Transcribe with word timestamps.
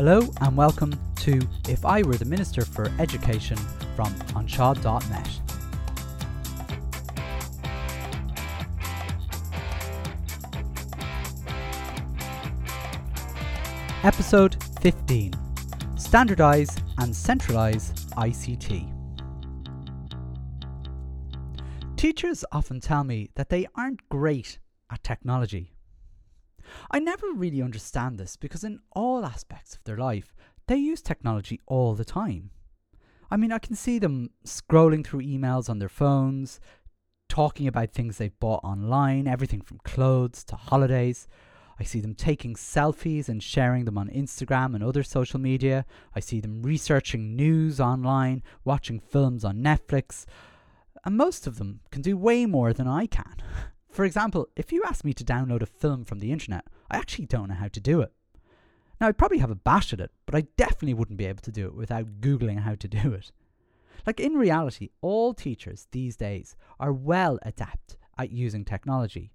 Hello 0.00 0.22
and 0.42 0.56
welcome 0.56 0.96
to 1.16 1.40
If 1.68 1.84
I 1.84 2.02
Were 2.02 2.14
the 2.14 2.24
Minister 2.24 2.64
for 2.64 2.88
Education 3.00 3.56
from 3.96 4.14
Anseo.net. 4.36 5.28
Episode 14.04 14.62
15 14.82 15.32
Standardise 15.96 16.80
and 16.98 17.12
Centralise 17.12 17.92
ICT. 18.12 18.94
Teachers 21.96 22.44
often 22.52 22.78
tell 22.78 23.02
me 23.02 23.30
that 23.34 23.48
they 23.48 23.66
aren't 23.74 24.08
great 24.08 24.60
at 24.92 25.02
technology. 25.02 25.72
I 26.90 26.98
never 26.98 27.26
really 27.34 27.62
understand 27.62 28.18
this 28.18 28.36
because, 28.36 28.64
in 28.64 28.80
all 28.92 29.24
aspects 29.24 29.74
of 29.74 29.84
their 29.84 29.96
life, 29.96 30.34
they 30.66 30.76
use 30.76 31.00
technology 31.00 31.60
all 31.66 31.94
the 31.94 32.04
time. 32.04 32.50
I 33.30 33.36
mean, 33.36 33.52
I 33.52 33.58
can 33.58 33.74
see 33.74 33.98
them 33.98 34.30
scrolling 34.46 35.04
through 35.04 35.22
emails 35.22 35.68
on 35.68 35.78
their 35.78 35.88
phones, 35.88 36.60
talking 37.28 37.66
about 37.66 37.92
things 37.92 38.16
they've 38.16 38.38
bought 38.40 38.64
online, 38.64 39.26
everything 39.26 39.60
from 39.60 39.80
clothes 39.84 40.44
to 40.44 40.56
holidays. 40.56 41.28
I 41.80 41.84
see 41.84 42.00
them 42.00 42.14
taking 42.14 42.54
selfies 42.54 43.28
and 43.28 43.42
sharing 43.42 43.84
them 43.84 43.96
on 43.98 44.08
Instagram 44.08 44.74
and 44.74 44.82
other 44.82 45.02
social 45.02 45.38
media. 45.38 45.84
I 46.14 46.20
see 46.20 46.40
them 46.40 46.62
researching 46.62 47.36
news 47.36 47.78
online, 47.80 48.42
watching 48.64 48.98
films 48.98 49.44
on 49.44 49.58
Netflix. 49.58 50.24
And 51.04 51.16
most 51.16 51.46
of 51.46 51.58
them 51.58 51.80
can 51.92 52.02
do 52.02 52.16
way 52.16 52.46
more 52.46 52.72
than 52.72 52.88
I 52.88 53.06
can. 53.06 53.36
For 53.90 54.04
example, 54.04 54.48
if 54.56 54.72
you 54.72 54.82
ask 54.84 55.04
me 55.04 55.12
to 55.14 55.24
download 55.24 55.62
a 55.62 55.66
film 55.66 56.04
from 56.04 56.18
the 56.18 56.30
internet, 56.30 56.66
I 56.90 56.98
actually 56.98 57.26
don't 57.26 57.48
know 57.48 57.54
how 57.54 57.68
to 57.68 57.80
do 57.80 58.00
it. 58.00 58.12
Now, 59.00 59.08
I'd 59.08 59.18
probably 59.18 59.38
have 59.38 59.50
a 59.50 59.56
bash 59.56 59.92
at 59.92 60.00
it, 60.00 60.10
but 60.26 60.34
I 60.34 60.42
definitely 60.56 60.94
wouldn't 60.94 61.18
be 61.18 61.26
able 61.26 61.42
to 61.42 61.52
do 61.52 61.66
it 61.66 61.74
without 61.74 62.20
Googling 62.20 62.60
how 62.60 62.74
to 62.74 62.88
do 62.88 63.12
it. 63.12 63.32
Like, 64.06 64.20
in 64.20 64.34
reality, 64.34 64.90
all 65.00 65.34
teachers 65.34 65.86
these 65.92 66.16
days 66.16 66.56
are 66.80 66.92
well 66.92 67.38
adept 67.42 67.96
at 68.16 68.30
using 68.30 68.64
technology. 68.64 69.32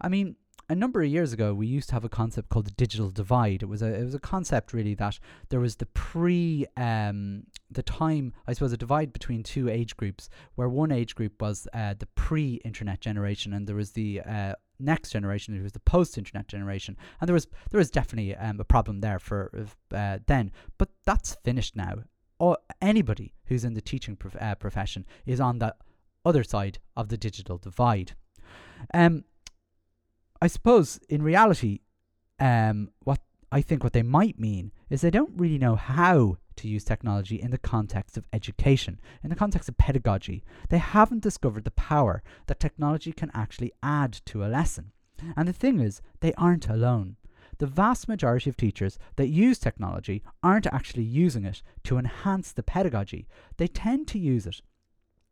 I 0.00 0.08
mean, 0.08 0.36
a 0.68 0.74
number 0.74 1.02
of 1.02 1.08
years 1.08 1.32
ago, 1.32 1.52
we 1.54 1.66
used 1.66 1.88
to 1.88 1.94
have 1.94 2.04
a 2.04 2.08
concept 2.08 2.48
called 2.48 2.66
the 2.66 2.72
digital 2.72 3.10
divide. 3.10 3.62
It 3.62 3.66
was 3.66 3.82
a 3.82 3.92
it 3.92 4.04
was 4.04 4.14
a 4.14 4.20
concept 4.20 4.72
really 4.72 4.94
that 4.94 5.18
there 5.50 5.60
was 5.60 5.76
the 5.76 5.86
pre 5.86 6.66
um, 6.76 7.44
the 7.70 7.82
time 7.82 8.32
I 8.46 8.52
suppose 8.52 8.72
a 8.72 8.76
divide 8.76 9.12
between 9.12 9.42
two 9.42 9.68
age 9.68 9.96
groups, 9.96 10.28
where 10.54 10.68
one 10.68 10.92
age 10.92 11.14
group 11.14 11.40
was 11.40 11.68
uh, 11.74 11.94
the 11.98 12.06
pre-internet 12.14 13.00
generation, 13.00 13.52
and 13.52 13.66
there 13.66 13.76
was 13.76 13.92
the 13.92 14.20
uh, 14.22 14.54
next 14.78 15.10
generation, 15.10 15.54
it 15.54 15.62
was 15.62 15.72
the 15.72 15.80
post-internet 15.80 16.48
generation, 16.48 16.96
and 17.20 17.28
there 17.28 17.34
was 17.34 17.46
there 17.70 17.78
was 17.78 17.90
definitely 17.90 18.34
um, 18.36 18.58
a 18.60 18.64
problem 18.64 19.00
there 19.00 19.18
for 19.18 19.50
uh, 19.92 20.18
then, 20.26 20.50
but 20.78 20.88
that's 21.04 21.34
finished 21.44 21.76
now. 21.76 21.94
Or 22.38 22.58
anybody 22.82 23.32
who's 23.46 23.64
in 23.64 23.74
the 23.74 23.80
teaching 23.80 24.16
prof- 24.16 24.36
uh, 24.40 24.56
profession 24.56 25.06
is 25.24 25.40
on 25.40 25.58
the 25.58 25.74
other 26.24 26.42
side 26.42 26.78
of 26.96 27.08
the 27.08 27.16
digital 27.16 27.58
divide. 27.58 28.16
Um, 28.92 29.24
I 30.44 30.46
suppose 30.46 31.00
in 31.08 31.22
reality, 31.22 31.80
um, 32.38 32.90
what 33.02 33.18
I 33.50 33.62
think 33.62 33.82
what 33.82 33.94
they 33.94 34.02
might 34.02 34.38
mean 34.38 34.72
is 34.90 35.00
they 35.00 35.10
don't 35.10 35.40
really 35.40 35.56
know 35.56 35.74
how 35.74 36.36
to 36.56 36.68
use 36.68 36.84
technology 36.84 37.40
in 37.40 37.50
the 37.50 37.56
context 37.56 38.18
of 38.18 38.26
education, 38.30 39.00
in 39.22 39.30
the 39.30 39.36
context 39.36 39.70
of 39.70 39.78
pedagogy. 39.78 40.44
They 40.68 40.76
haven't 40.76 41.22
discovered 41.22 41.64
the 41.64 41.70
power 41.70 42.22
that 42.46 42.60
technology 42.60 43.10
can 43.10 43.30
actually 43.32 43.72
add 43.82 44.12
to 44.26 44.44
a 44.44 44.52
lesson. 44.58 44.92
And 45.34 45.48
the 45.48 45.54
thing 45.54 45.80
is, 45.80 46.02
they 46.20 46.34
aren't 46.34 46.68
alone. 46.68 47.16
The 47.56 47.66
vast 47.66 48.06
majority 48.06 48.50
of 48.50 48.58
teachers 48.58 48.98
that 49.16 49.28
use 49.28 49.58
technology 49.58 50.22
aren't 50.42 50.66
actually 50.66 51.04
using 51.04 51.46
it 51.46 51.62
to 51.84 51.96
enhance 51.96 52.52
the 52.52 52.62
pedagogy. 52.62 53.26
They 53.56 53.68
tend 53.68 54.08
to 54.08 54.18
use 54.18 54.46
it 54.46 54.60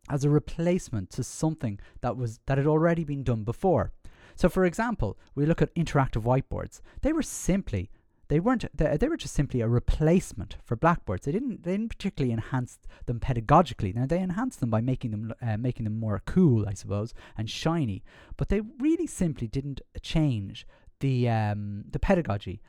as 0.09 0.23
a 0.23 0.29
replacement 0.31 1.11
to 1.11 1.23
something 1.23 1.79
that 2.01 2.17
was 2.17 2.39
that 2.47 2.57
had 2.57 2.65
already 2.65 3.03
been 3.03 3.23
done 3.23 3.43
before. 3.43 3.91
So, 4.35 4.49
for 4.49 4.65
example, 4.65 5.17
we 5.35 5.45
look 5.45 5.61
at 5.61 5.73
interactive 5.75 6.23
whiteboards. 6.23 6.81
They 7.01 7.13
were 7.13 7.21
simply 7.21 7.89
they 8.29 8.39
weren't 8.39 8.65
they, 8.75 9.07
were 9.07 9.17
just 9.17 9.35
simply 9.35 9.61
a 9.61 9.67
replacement 9.67 10.57
for 10.63 10.75
blackboards. 10.75 11.25
They 11.25 11.31
didn't 11.31 11.63
they 11.63 11.73
didn't 11.73 11.89
particularly 11.89 12.33
enhance 12.33 12.79
them 13.05 13.19
pedagogically. 13.19 13.93
Now 13.93 14.05
they 14.05 14.19
enhanced 14.19 14.59
them 14.59 14.69
by 14.69 14.81
making 14.81 15.11
them 15.11 15.33
uh, 15.41 15.57
making 15.57 15.83
them 15.83 15.99
more 15.99 16.21
cool, 16.25 16.67
I 16.67 16.73
suppose, 16.73 17.13
and 17.37 17.49
shiny. 17.49 18.03
But 18.37 18.49
they 18.49 18.61
really 18.79 19.07
simply 19.07 19.47
didn't 19.47 19.81
change 20.01 20.65
the 20.99 21.29
um, 21.29 21.85
the 21.89 21.99
pedagogy. 21.99 22.61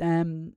Um, 0.00 0.52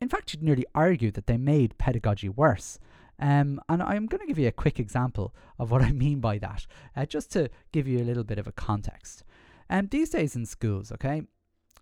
in 0.00 0.08
fact, 0.08 0.34
you'd 0.34 0.42
nearly 0.42 0.66
argue 0.74 1.10
that 1.12 1.26
they 1.26 1.38
made 1.38 1.78
pedagogy 1.78 2.28
worse. 2.28 2.78
Um, 3.18 3.60
and 3.68 3.82
I'm 3.82 4.06
going 4.06 4.20
to 4.20 4.26
give 4.26 4.38
you 4.38 4.48
a 4.48 4.52
quick 4.52 4.80
example 4.80 5.34
of 5.58 5.70
what 5.70 5.82
I 5.82 5.92
mean 5.92 6.20
by 6.20 6.38
that, 6.38 6.66
uh, 6.96 7.06
just 7.06 7.30
to 7.32 7.48
give 7.72 7.86
you 7.86 7.98
a 8.00 8.04
little 8.04 8.24
bit 8.24 8.38
of 8.38 8.46
a 8.46 8.52
context. 8.52 9.24
And 9.68 9.84
um, 9.84 9.88
these 9.90 10.10
days 10.10 10.36
in 10.36 10.46
schools, 10.46 10.92
okay, 10.92 11.22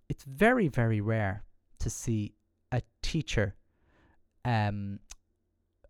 it's 0.09 0.25
very, 0.25 0.69
very 0.69 1.01
rare 1.01 1.45
to 1.81 1.91
see 1.91 2.35
a 2.71 2.83
teacher 3.03 3.55
um, 4.45 5.01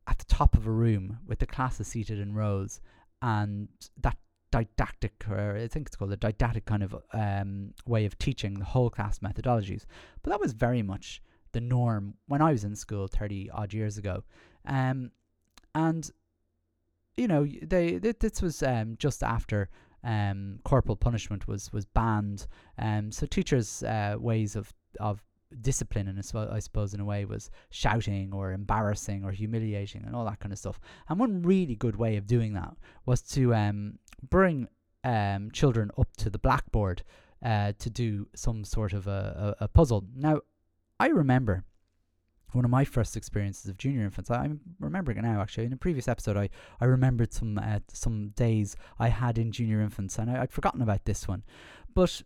at 0.07 0.19
the 0.19 0.25
top 0.25 0.57
of 0.57 0.67
a 0.67 0.71
room 0.71 1.19
with 1.27 1.39
the 1.39 1.47
classes 1.47 1.89
seated 1.89 2.19
in 2.19 2.35
rows 2.35 2.81
and 3.21 3.69
that 4.01 4.17
didactic, 4.51 5.25
or 5.29 5.57
I 5.57 5.69
think 5.69 5.87
it's 5.87 5.97
called 5.97 6.13
a 6.13 6.17
didactic 6.17 6.67
kind 6.67 6.83
of 6.83 6.95
um, 7.13 7.73
way 7.87 8.05
of 8.05 8.19
teaching 8.19 8.55
the 8.55 8.65
whole 8.65 8.91
class 8.91 9.19
methodologies. 9.21 9.85
But 10.23 10.31
that 10.31 10.41
was 10.41 10.53
very 10.53 10.83
much 10.83 11.23
the 11.53 11.61
norm 11.61 12.15
when 12.27 12.43
I 12.43 12.53
was 12.53 12.65
in 12.65 12.77
school 12.77 13.09
30 13.09 13.51
odd 13.51 13.73
years 13.73 13.99
ago. 13.99 14.25
Um, 14.67 15.11
and, 15.75 16.11
you 17.17 17.29
know, 17.29 17.47
they, 17.63 17.99
th- 17.99 18.19
this 18.21 18.43
was 18.43 18.63
um, 18.63 18.97
just 18.99 19.23
after 19.23 19.69
um, 20.05 20.59
corporal 20.65 20.97
punishment 20.97 21.47
was 21.49 21.73
was 21.73 21.85
banned. 21.85 22.47
Um, 22.79 23.13
so 23.13 23.27
teachers' 23.27 23.83
uh, 23.83 24.17
ways 24.19 24.57
of 24.57 24.73
of 25.01 25.23
discipline, 25.61 26.09
and 26.09 26.19
I 26.19 26.59
suppose 26.59 26.95
in 26.95 27.01
a 27.01 27.05
way, 27.05 27.25
was 27.25 27.51
shouting 27.71 28.33
or 28.33 28.53
embarrassing 28.53 29.25
or 29.25 29.33
humiliating 29.33 30.03
and 30.05 30.17
all 30.17 30.25
that 30.25 30.41
kind 30.41 30.53
of 30.53 30.59
stuff. 30.59 30.81
And 31.09 31.19
one 31.19 31.43
really 31.43 31.77
good 31.77 31.97
way 31.97 32.17
of 32.17 32.27
doing 32.27 32.55
that 32.55 32.75
was 33.07 33.23
to 33.35 33.55
um, 33.55 33.99
bring 34.31 34.69
um, 35.05 35.51
children 35.53 35.91
up 35.99 36.09
to 36.19 36.31
the 36.31 36.39
blackboard 36.39 37.03
uh, 37.45 37.73
to 37.79 37.91
do 37.91 38.29
some 38.35 38.65
sort 38.65 38.93
of 38.93 39.07
a, 39.07 39.57
a, 39.61 39.65
a 39.65 39.69
puzzle. 39.69 40.05
Now, 40.15 40.41
I 40.99 41.09
remember 41.09 41.65
one 42.53 42.65
of 42.65 42.71
my 42.71 42.85
first 42.85 43.17
experiences 43.17 43.69
of 43.69 43.79
junior 43.79 44.05
infants. 44.05 44.31
I, 44.31 44.45
am 44.45 44.61
remembering 44.79 45.19
it 45.19 45.23
now. 45.23 45.41
Actually, 45.41 45.67
in 45.67 45.73
a 45.73 45.77
previous 45.77 46.09
episode, 46.09 46.37
I 46.37 46.51
I 46.81 46.85
remembered 46.85 47.33
some 47.33 47.59
uh, 47.59 47.81
some 47.93 48.29
days 48.31 48.77
I 48.99 49.09
had 49.09 49.39
in 49.39 49.53
junior 49.53 49.81
infants, 49.81 50.19
and 50.19 50.31
I, 50.31 50.41
would 50.41 50.53
forgotten 50.53 50.83
about 50.83 51.05
this 51.05 51.27
one. 51.27 51.43
But 51.95 52.23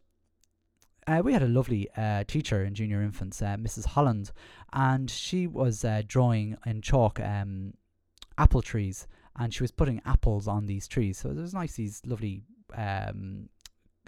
uh, 1.07 1.23
we 1.25 1.33
had 1.33 1.43
a 1.43 1.49
lovely 1.49 1.89
uh, 1.97 2.25
teacher 2.27 2.65
in 2.65 2.75
junior 2.75 3.03
infants, 3.03 3.41
uh, 3.41 3.57
Mrs. 3.57 3.87
Holland, 3.87 4.33
and 4.73 5.11
she 5.11 5.47
was 5.47 5.85
uh, 5.85 6.03
drawing 6.07 6.57
in 6.67 6.83
chalk 6.83 7.21
um, 7.21 7.75
apple 8.39 8.63
trees, 8.63 9.07
and 9.39 9.55
she 9.55 9.63
was 9.63 9.71
putting 9.71 10.01
apples 10.05 10.49
on 10.49 10.67
these 10.67 10.89
trees. 10.89 11.19
So 11.19 11.31
it 11.31 11.37
was 11.37 11.55
nice, 11.55 11.75
these 11.75 12.03
lovely 12.05 12.43
um, 12.75 13.49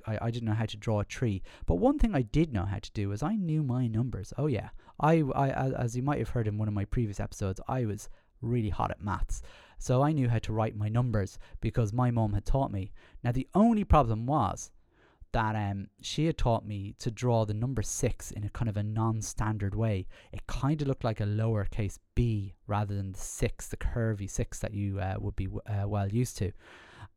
I, 0.09 0.19
I 0.23 0.31
didn't 0.31 0.49
know 0.49 0.55
how 0.55 0.67
to 0.67 0.77
draw 0.77 1.01
a 1.01 1.05
tree. 1.05 1.43
But 1.67 1.77
one 1.77 1.99
thing 1.99 2.15
I 2.15 2.23
did 2.23 2.53
know 2.53 2.65
how 2.65 2.79
to 2.79 2.93
do 2.93 3.11
was 3.11 3.23
I 3.23 3.37
knew 3.37 3.63
my 3.63 3.87
numbers. 3.87 4.33
Oh 4.39 4.47
yeah, 4.47 4.71
I, 5.01 5.23
I 5.35 5.49
as 5.71 5.97
you 5.97 6.03
might 6.03 6.19
have 6.19 6.31
heard 6.31 6.49
in 6.49 6.59
one 6.59 6.69
of 6.69 6.75
my 6.75 6.85
previous 6.85 7.21
episodes, 7.21 7.61
I 7.69 7.85
was 7.85 8.09
really 8.41 8.71
hot 8.71 8.91
at 8.91 9.03
maths. 9.03 9.43
So 9.79 10.03
I 10.03 10.13
knew 10.13 10.29
how 10.29 10.39
to 10.41 10.53
write 10.53 10.77
my 10.77 10.89
numbers 10.89 11.39
because 11.61 11.93
my 11.93 12.11
mom 12.11 12.33
had 12.33 12.45
taught 12.45 12.73
me. 12.73 12.93
Now 13.23 13.33
the 13.33 13.49
only 13.55 13.85
problem 13.85 14.27
was 14.27 14.71
that 15.33 15.55
um, 15.55 15.89
she 16.01 16.27
had 16.27 16.39
taught 16.39 16.67
me 16.67 16.95
to 16.99 17.11
draw 17.11 17.45
the 17.45 17.55
number 17.55 17.83
six 17.83 18.31
in 18.31 18.45
a 18.45 18.51
kind 18.51 18.69
of 18.69 18.77
a 18.77 18.83
non-standard 18.83 19.75
way. 19.75 20.07
It 20.33 20.47
kind 20.47 20.81
of 20.81 20.89
looked 20.89 21.05
like 21.05 21.21
a 21.21 21.25
lowercase 21.25 21.99
b 22.15 22.55
rather 22.67 22.95
than 22.95 23.13
the 23.13 23.19
six, 23.19 23.69
the 23.69 23.77
curvy 23.77 24.29
six 24.29 24.59
that 24.61 24.73
you 24.73 25.01
uh, 25.01 25.17
would 25.19 25.37
be 25.37 25.49
uh, 25.67 25.87
well 25.87 26.09
used 26.09 26.39
to. 26.39 26.53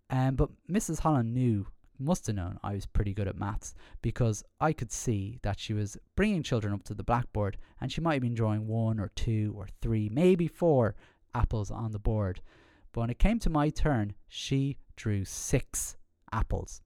Um, 0.09 0.35
but 0.35 0.49
Mrs. 0.69 0.99
Holland 0.99 1.33
knew 1.33 1.67
must 2.01 2.27
have 2.27 2.35
known 2.35 2.57
I 2.63 2.73
was 2.73 2.85
pretty 2.85 3.13
good 3.13 3.27
at 3.27 3.37
maths 3.37 3.73
because 4.01 4.43
I 4.59 4.73
could 4.73 4.91
see 4.91 5.39
that 5.43 5.59
she 5.59 5.73
was 5.73 5.97
bringing 6.15 6.43
children 6.43 6.73
up 6.73 6.83
to 6.83 6.93
the 6.93 7.03
blackboard 7.03 7.57
and 7.79 7.91
she 7.91 8.01
might 8.01 8.13
have 8.13 8.21
been 8.21 8.33
drawing 8.33 8.67
one 8.67 8.99
or 8.99 9.09
two 9.15 9.53
or 9.55 9.67
three, 9.81 10.09
maybe 10.09 10.47
four 10.47 10.95
apples 11.33 11.71
on 11.71 11.91
the 11.91 11.99
board. 11.99 12.41
But 12.91 13.01
when 13.01 13.09
it 13.09 13.19
came 13.19 13.39
to 13.39 13.49
my 13.49 13.69
turn, 13.69 14.13
she 14.27 14.77
drew 14.95 15.23
six 15.25 15.97
apples. 16.31 16.81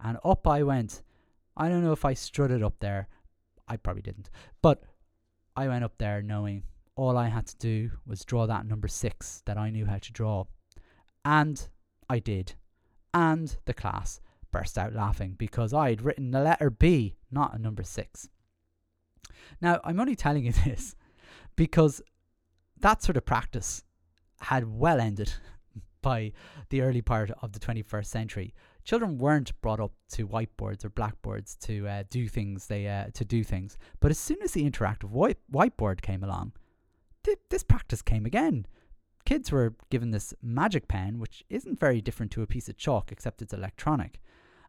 And 0.00 0.18
up 0.24 0.46
I 0.46 0.62
went. 0.62 1.02
I 1.56 1.68
don't 1.68 1.84
know 1.84 1.92
if 1.92 2.04
I 2.04 2.14
strutted 2.14 2.62
up 2.62 2.80
there. 2.80 3.08
I 3.68 3.76
probably 3.76 4.02
didn't. 4.02 4.30
But 4.60 4.82
I 5.56 5.68
went 5.68 5.84
up 5.84 5.98
there 5.98 6.20
knowing 6.22 6.64
all 6.96 7.16
I 7.16 7.28
had 7.28 7.46
to 7.46 7.56
do 7.56 7.90
was 8.06 8.24
draw 8.24 8.46
that 8.46 8.66
number 8.66 8.88
six 8.88 9.42
that 9.46 9.56
I 9.56 9.70
knew 9.70 9.86
how 9.86 9.98
to 9.98 10.12
draw. 10.12 10.44
And 11.24 11.68
I 12.08 12.18
did. 12.18 12.54
And 13.12 13.56
the 13.64 13.74
class 13.74 14.20
burst 14.54 14.78
out 14.78 14.94
laughing 14.94 15.34
because 15.36 15.74
I'd 15.74 16.00
written 16.00 16.30
the 16.30 16.40
letter 16.40 16.70
B, 16.70 17.16
not 17.28 17.54
a 17.54 17.58
number 17.58 17.82
six. 17.82 18.28
Now, 19.60 19.80
I'm 19.82 19.98
only 19.98 20.14
telling 20.14 20.46
you 20.46 20.52
this 20.64 20.94
because 21.56 22.00
that 22.78 23.02
sort 23.02 23.16
of 23.16 23.26
practice 23.26 23.82
had 24.40 24.78
well 24.78 25.00
ended 25.00 25.32
by 26.02 26.32
the 26.68 26.82
early 26.82 27.02
part 27.02 27.32
of 27.42 27.52
the 27.52 27.58
21st 27.58 28.06
century. 28.06 28.54
Children 28.84 29.18
weren't 29.18 29.60
brought 29.60 29.80
up 29.80 29.92
to 30.10 30.28
whiteboards 30.28 30.84
or 30.84 30.90
blackboards 30.90 31.56
to 31.62 31.88
uh, 31.88 32.04
do 32.08 32.28
things 32.28 32.66
they 32.66 32.86
uh, 32.86 33.06
to 33.14 33.24
do 33.24 33.42
things. 33.42 33.76
But 33.98 34.12
as 34.12 34.18
soon 34.18 34.36
as 34.44 34.52
the 34.52 34.70
interactive 34.70 35.10
white- 35.10 35.38
whiteboard 35.50 36.00
came 36.00 36.22
along, 36.22 36.52
th- 37.24 37.38
this 37.50 37.64
practice 37.64 38.02
came 38.02 38.24
again. 38.24 38.66
Kids 39.24 39.50
were 39.50 39.74
given 39.90 40.12
this 40.12 40.32
magic 40.42 40.86
pen, 40.86 41.18
which 41.18 41.42
isn't 41.48 41.80
very 41.80 42.00
different 42.00 42.30
to 42.32 42.42
a 42.42 42.46
piece 42.46 42.68
of 42.68 42.76
chalk, 42.76 43.10
except 43.10 43.40
it's 43.40 43.54
electronic, 43.54 44.20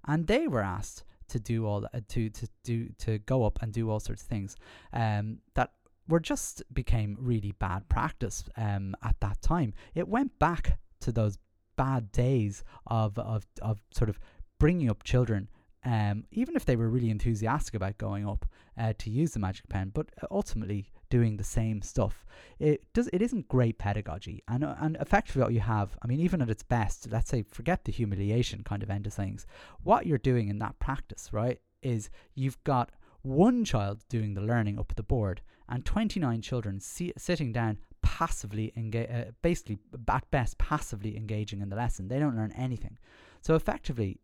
and 0.08 0.28
they 0.28 0.48
were 0.48 0.62
asked 0.62 1.04
to 1.28 1.40
do 1.40 1.66
all 1.66 1.86
to 2.10 2.30
to 2.30 2.48
do 2.64 2.90
to 3.00 3.20
go 3.20 3.46
up 3.46 3.60
and 3.62 3.74
do 3.74 3.90
all 3.90 4.00
sorts 4.00 4.22
of 4.22 4.28
things 4.28 4.56
um, 4.94 5.40
that 5.56 5.72
were 6.08 6.20
just 6.20 6.62
became 6.74 7.18
really 7.20 7.52
bad 7.54 7.88
practice 7.90 8.44
um, 8.58 8.96
at 9.04 9.16
that 9.22 9.42
time. 9.42 9.74
It 9.96 10.08
went 10.08 10.38
back 10.38 10.78
to 11.02 11.12
those 11.12 11.38
bad 11.76 12.12
days 12.12 12.64
of 12.88 13.18
of 13.18 13.46
of 13.62 13.82
sort 13.92 14.10
of 14.10 14.20
bringing 14.60 14.90
up 14.90 15.04
children 15.04 15.50
um, 15.86 16.26
even 16.32 16.56
if 16.56 16.66
they 16.66 16.76
were 16.76 16.90
really 16.90 17.12
enthusiastic 17.12 17.76
about 17.76 17.98
going 18.00 18.28
up 18.28 18.46
uh, 18.78 18.94
to 18.98 19.10
use 19.10 19.32
the 19.32 19.40
magic 19.40 19.70
pen, 19.70 19.92
but 19.94 20.08
ultimately 20.32 20.92
doing 21.10 21.38
the 21.38 21.44
same 21.44 21.82
stuff. 21.82 22.26
It 22.60 22.84
does. 22.94 23.08
It 23.14 23.22
isn't 23.22 23.48
great 23.48 23.78
pedagogy, 23.78 24.44
and 24.48 24.64
uh, 24.64 24.76
and 24.80 24.98
effectively 25.00 25.44
what 25.44 25.54
you 25.54 25.60
have. 25.60 25.96
I 26.02 26.08
mean, 26.08 26.20
even 26.20 26.42
at 26.42 26.50
its 26.50 26.64
best, 26.64 27.08
let's 27.12 27.30
say 27.30 27.44
forget 27.44 27.86
the 27.86 27.92
humiliation 27.92 28.64
kind 28.64 28.82
of 28.82 28.90
end 28.90 29.06
of 29.06 29.14
things. 29.14 29.46
What 29.84 30.08
you're 30.08 30.18
doing 30.18 30.50
in 30.50 30.60
that 30.60 30.80
practice, 30.80 31.30
right, 31.32 31.60
is 31.84 32.10
you've 32.34 32.62
got 32.64 32.92
one 33.22 33.64
child 33.64 34.04
doing 34.10 34.34
the 34.34 34.42
learning 34.42 34.80
up 34.80 34.94
the 34.96 35.04
board, 35.04 35.42
and 35.70 35.86
29 35.86 36.42
children 36.42 36.80
si- 36.80 37.14
sitting 37.18 37.54
down 37.54 37.78
passively 38.02 38.72
uh, 38.76 39.32
basically 39.42 39.80
at 40.10 40.32
best 40.32 40.58
passively 40.58 41.16
engaging 41.16 41.62
in 41.62 41.70
the 41.70 41.76
lesson. 41.76 42.08
They 42.08 42.20
don't 42.20 42.36
learn 42.36 42.52
anything. 42.54 42.98
So 43.42 43.56
effectively, 43.56 44.20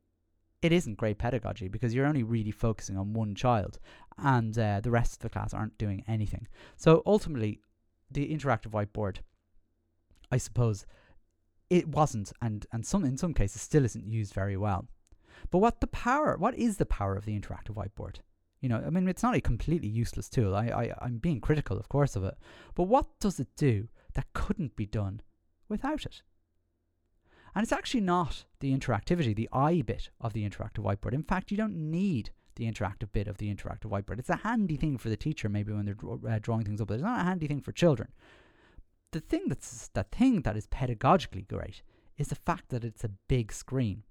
it 0.62 0.72
isn't 0.72 0.98
great 0.98 1.18
pedagogy 1.18 1.68
because 1.68 1.94
you're 1.94 2.06
only 2.06 2.24
really 2.24 2.52
focusing 2.52 2.98
on 2.98 3.14
one 3.14 3.36
child, 3.36 3.80
and 4.18 4.58
uh, 4.58 4.80
the 4.82 4.92
rest 4.92 5.14
of 5.14 5.20
the 5.20 5.30
class 5.30 5.54
aren't 5.54 5.78
doing 5.78 6.04
anything. 6.08 6.48
So 6.78 7.02
ultimately, 7.06 7.62
the 8.10 8.32
interactive 8.32 8.72
whiteboard, 8.72 9.18
I 10.32 10.38
suppose, 10.38 10.86
it 11.70 11.88
wasn't, 11.88 12.32
and 12.42 12.66
and 12.72 12.86
some 12.86 13.06
in 13.06 13.18
some 13.18 13.34
cases 13.34 13.62
still 13.62 13.86
isn't 13.86 14.08
used 14.08 14.34
very 14.34 14.58
well. 14.58 14.88
But 15.50 15.60
what 15.60 15.82
the 15.82 15.88
power? 15.88 16.38
What 16.38 16.56
is 16.56 16.78
the 16.78 16.86
power 16.86 17.16
of 17.16 17.26
the 17.26 17.38
interactive 17.40 17.76
whiteboard? 17.76 18.18
You 18.62 18.70
know, 18.70 18.84
I 18.86 18.92
mean, 18.92 19.08
it's 19.08 19.24
not 19.24 19.36
a 19.36 19.42
completely 19.42 19.88
useless 19.88 20.30
tool. 20.30 20.56
I, 20.56 20.68
I, 20.68 20.94
I'm 21.02 21.18
being 21.18 21.42
critical, 21.42 21.80
of 21.80 21.90
course, 21.90 22.16
of 22.16 22.24
it. 22.24 22.36
But 22.76 22.84
what 22.84 23.08
does 23.20 23.40
it 23.40 23.48
do 23.58 23.88
that 24.14 24.32
couldn't 24.34 24.76
be 24.76 24.86
done 24.86 25.22
without 25.68 26.06
it? 26.06 26.22
And 27.54 27.64
it's 27.64 27.72
actually 27.72 28.02
not 28.02 28.46
the 28.60 28.76
interactivity, 28.76 29.36
the 29.36 29.50
I 29.52 29.82
bit 29.82 30.10
of 30.22 30.34
the 30.34 30.48
interactive 30.48 30.84
whiteboard. 30.84 31.14
In 31.14 31.24
fact, 31.24 31.52
you 31.52 31.58
don't 31.58 31.92
need 31.92 32.32
the 32.56 32.72
interactive 32.72 33.12
bit 33.12 33.28
of 33.28 33.38
the 33.38 33.54
interactive 33.54 33.90
whiteboard. 33.90 34.20
It's 34.20 34.30
a 34.30 34.38
handy 34.38 34.78
thing 34.78 34.98
for 34.98 35.10
the 35.10 35.18
teacher, 35.18 35.50
maybe 35.50 35.74
when 35.74 35.86
they're 35.86 36.34
uh, 36.34 36.40
drawing 36.42 36.64
things 36.64 36.82
up, 36.82 36.88
but 36.88 36.96
it's 36.96 37.04
not 37.04 37.22
a 37.22 37.24
handy 37.24 37.48
thing 37.48 37.62
for 37.62 37.72
children. 37.72 38.12
The 39.12 39.20
thing 39.20 39.46
that's 39.48 39.90
the 39.90 40.04
thing 40.04 40.42
that 40.44 40.56
is 40.56 40.68
pedagogically 40.68 41.48
great 41.48 41.82
is 42.18 42.28
the 42.28 42.36
fact 42.36 42.70
that 42.70 42.84
it's 42.84 43.04
a 43.04 43.12
big 43.28 43.52
screen, 43.52 44.04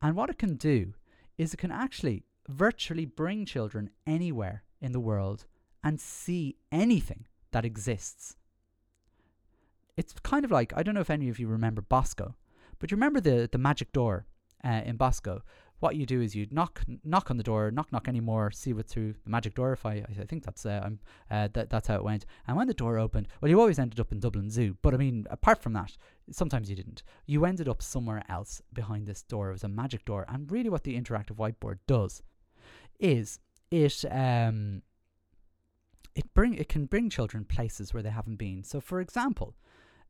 and 0.00 0.16
what 0.16 0.30
it 0.30 0.38
can 0.38 0.56
do 0.56 0.94
is 1.36 1.52
it 1.52 1.58
can 1.58 1.72
actually 1.72 2.24
virtually 2.48 3.04
bring 3.04 3.44
children 3.44 3.90
anywhere 4.06 4.62
in 4.80 4.92
the 4.92 5.00
world 5.00 5.46
and 5.84 6.00
see 6.00 6.56
anything 6.72 7.26
that 7.52 7.64
exists. 7.64 8.36
It's 9.96 10.14
kind 10.22 10.44
of 10.44 10.50
like 10.50 10.72
I 10.76 10.82
don't 10.82 10.94
know 10.94 11.00
if 11.00 11.10
any 11.10 11.28
of 11.28 11.38
you 11.38 11.48
remember 11.48 11.82
Bosco, 11.82 12.34
but 12.80 12.90
you 12.90 12.96
remember 12.96 13.20
the 13.20 13.48
the 13.50 13.58
magic 13.58 13.92
door 13.92 14.26
uh, 14.64 14.82
in 14.84 14.96
Bosco. 14.96 15.42
What 15.78 15.96
you 15.96 16.04
do 16.04 16.20
is 16.20 16.34
you 16.34 16.46
knock 16.50 16.82
knock 17.04 17.30
on 17.30 17.38
the 17.38 17.42
door, 17.42 17.70
knock 17.70 17.90
knock 17.90 18.06
anymore, 18.06 18.50
see 18.50 18.72
what 18.72 18.86
through 18.86 19.14
the 19.24 19.30
magic 19.30 19.54
door. 19.54 19.72
If 19.72 19.86
I 19.86 20.04
I 20.08 20.24
think 20.26 20.44
that's 20.44 20.66
uh, 20.66 20.82
I'm 20.84 20.98
uh, 21.30 21.48
that 21.54 21.70
that's 21.70 21.88
how 21.88 21.94
it 21.94 22.04
went. 22.04 22.26
And 22.46 22.56
when 22.56 22.66
the 22.66 22.74
door 22.74 22.98
opened, 22.98 23.28
well, 23.40 23.50
you 23.50 23.58
always 23.60 23.78
ended 23.78 24.00
up 24.00 24.12
in 24.12 24.20
Dublin 24.20 24.50
Zoo. 24.50 24.76
But 24.82 24.92
I 24.92 24.98
mean, 24.98 25.26
apart 25.30 25.62
from 25.62 25.72
that, 25.74 25.96
sometimes 26.30 26.68
you 26.68 26.76
didn't. 26.76 27.02
You 27.26 27.44
ended 27.46 27.68
up 27.68 27.80
somewhere 27.80 28.22
else 28.28 28.60
behind 28.72 29.06
this 29.06 29.22
door. 29.22 29.50
It 29.50 29.52
was 29.52 29.64
a 29.64 29.68
magic 29.68 30.04
door. 30.04 30.26
And 30.28 30.50
really, 30.50 30.68
what 30.68 30.84
the 30.84 31.00
interactive 31.00 31.36
whiteboard 31.36 31.78
does 31.86 32.22
is 32.98 33.38
it 33.70 34.04
um 34.10 34.82
it 36.14 36.34
bring 36.34 36.54
it 36.54 36.68
can 36.68 36.84
bring 36.84 37.08
children 37.08 37.44
places 37.44 37.94
where 37.94 38.02
they 38.02 38.10
haven't 38.10 38.36
been. 38.36 38.62
So, 38.64 38.80
for 38.80 39.00
example, 39.00 39.54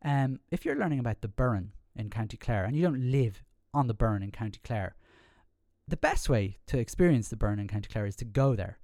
um, 0.05 0.41
if 0.51 0.65
you're 0.65 0.77
learning 0.77 0.99
about 0.99 1.21
the 1.21 1.29
Burren 1.29 1.73
in 1.97 2.11
County 2.11 2.37
Clare 2.37 2.65
and 2.65 2.77
you 2.77 2.83
don't 2.83 3.11
live 3.11 3.43
on 3.73 3.87
the 3.87 3.95
Burren 3.95 4.23
in 4.23 4.31
County 4.31 4.61
Clare, 4.65 4.97
the 5.87 5.97
best 5.97 6.29
way 6.29 6.59
to 6.67 6.79
experience 6.79 7.29
the 7.29 7.37
Burren 7.37 7.59
in 7.59 7.69
County 7.69 7.89
Clare 7.91 8.07
is 8.07 8.17
to 8.17 8.25
go 8.25 8.55
there. 8.55 8.79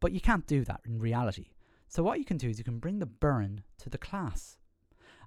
But 0.00 0.12
you 0.12 0.20
can't 0.20 0.46
do 0.46 0.64
that 0.64 0.80
in 0.84 0.98
reality. 0.98 1.48
So 1.88 2.02
what 2.02 2.18
you 2.18 2.24
can 2.24 2.36
do 2.36 2.48
is 2.48 2.58
you 2.58 2.64
can 2.64 2.78
bring 2.78 2.98
the 2.98 3.06
Burren 3.06 3.62
to 3.78 3.90
the 3.90 3.98
class. 3.98 4.56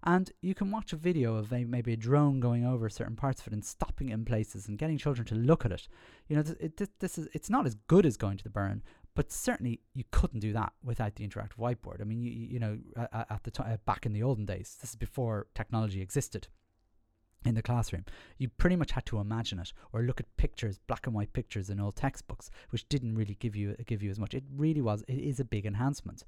And 0.04 0.32
you 0.42 0.54
can 0.54 0.72
watch 0.72 0.94
a 0.94 0.96
video 0.96 1.36
of 1.36 1.52
a, 1.52 1.64
maybe 1.64 1.94
a 1.94 1.98
drone 1.98 2.40
going 2.40 2.66
over 2.66 2.88
certain 2.88 3.16
parts 3.16 3.42
of 3.42 3.48
it 3.48 3.54
and 3.54 3.66
stopping 3.66 4.10
it 4.10 4.14
in 4.14 4.26
places 4.26 4.68
and 4.68 4.78
getting 4.78 4.98
children 4.98 5.26
to 5.28 5.36
look 5.36 5.66
at 5.66 5.72
it. 5.72 5.88
You 6.28 6.36
know, 6.36 6.44
th- 6.44 6.58
it, 6.60 7.00
this 7.00 7.18
is 7.18 7.28
it's 7.34 7.50
not 7.50 7.66
as 7.66 7.76
good 7.88 8.06
as 8.06 8.16
going 8.16 8.38
to 8.38 8.44
the 8.44 8.50
Burren, 8.50 8.84
but 9.16 9.32
certainly 9.32 9.82
you 9.94 10.04
couldn't 10.12 10.40
do 10.40 10.54
that 10.54 10.74
without 10.84 11.16
the 11.16 11.28
interactive 11.28 11.58
whiteboard. 11.58 12.00
I 12.00 12.04
mean, 12.04 12.22
you, 12.22 12.32
you 12.32 12.60
know, 12.60 12.78
at, 12.96 13.28
at 13.32 13.44
the 13.44 13.52
time 13.52 13.74
uh, 13.74 13.78
back 13.86 14.06
in 14.06 14.14
the 14.14 14.24
olden 14.24 14.46
days, 14.46 14.78
this 14.80 14.92
is 14.92 14.96
before 14.96 15.48
technology 15.56 16.02
existed 16.02 16.48
in 17.48 17.56
the 17.56 17.62
classroom. 17.62 18.06
You 18.38 18.50
pretty 18.50 18.76
much 18.76 18.92
had 18.92 19.06
to 19.08 19.20
imagine 19.20 19.60
it 19.60 19.74
or 19.94 20.02
look 20.02 20.20
at 20.20 20.38
pictures, 20.38 20.80
black 20.88 21.08
and 21.08 21.16
white 21.16 21.34
pictures 21.34 21.70
in 21.70 21.80
old 21.80 21.96
textbooks, 21.96 22.52
which 22.70 22.88
didn't 22.90 23.16
really 23.16 23.36
give 23.40 23.56
you 23.56 23.76
give 23.86 24.04
you 24.04 24.12
as 24.12 24.20
much. 24.20 24.34
It 24.34 24.44
really 24.56 24.82
was. 24.82 25.04
It 25.08 25.20
is 25.20 25.40
a 25.40 25.46
big 25.46 25.66
enhancement. 25.66 26.24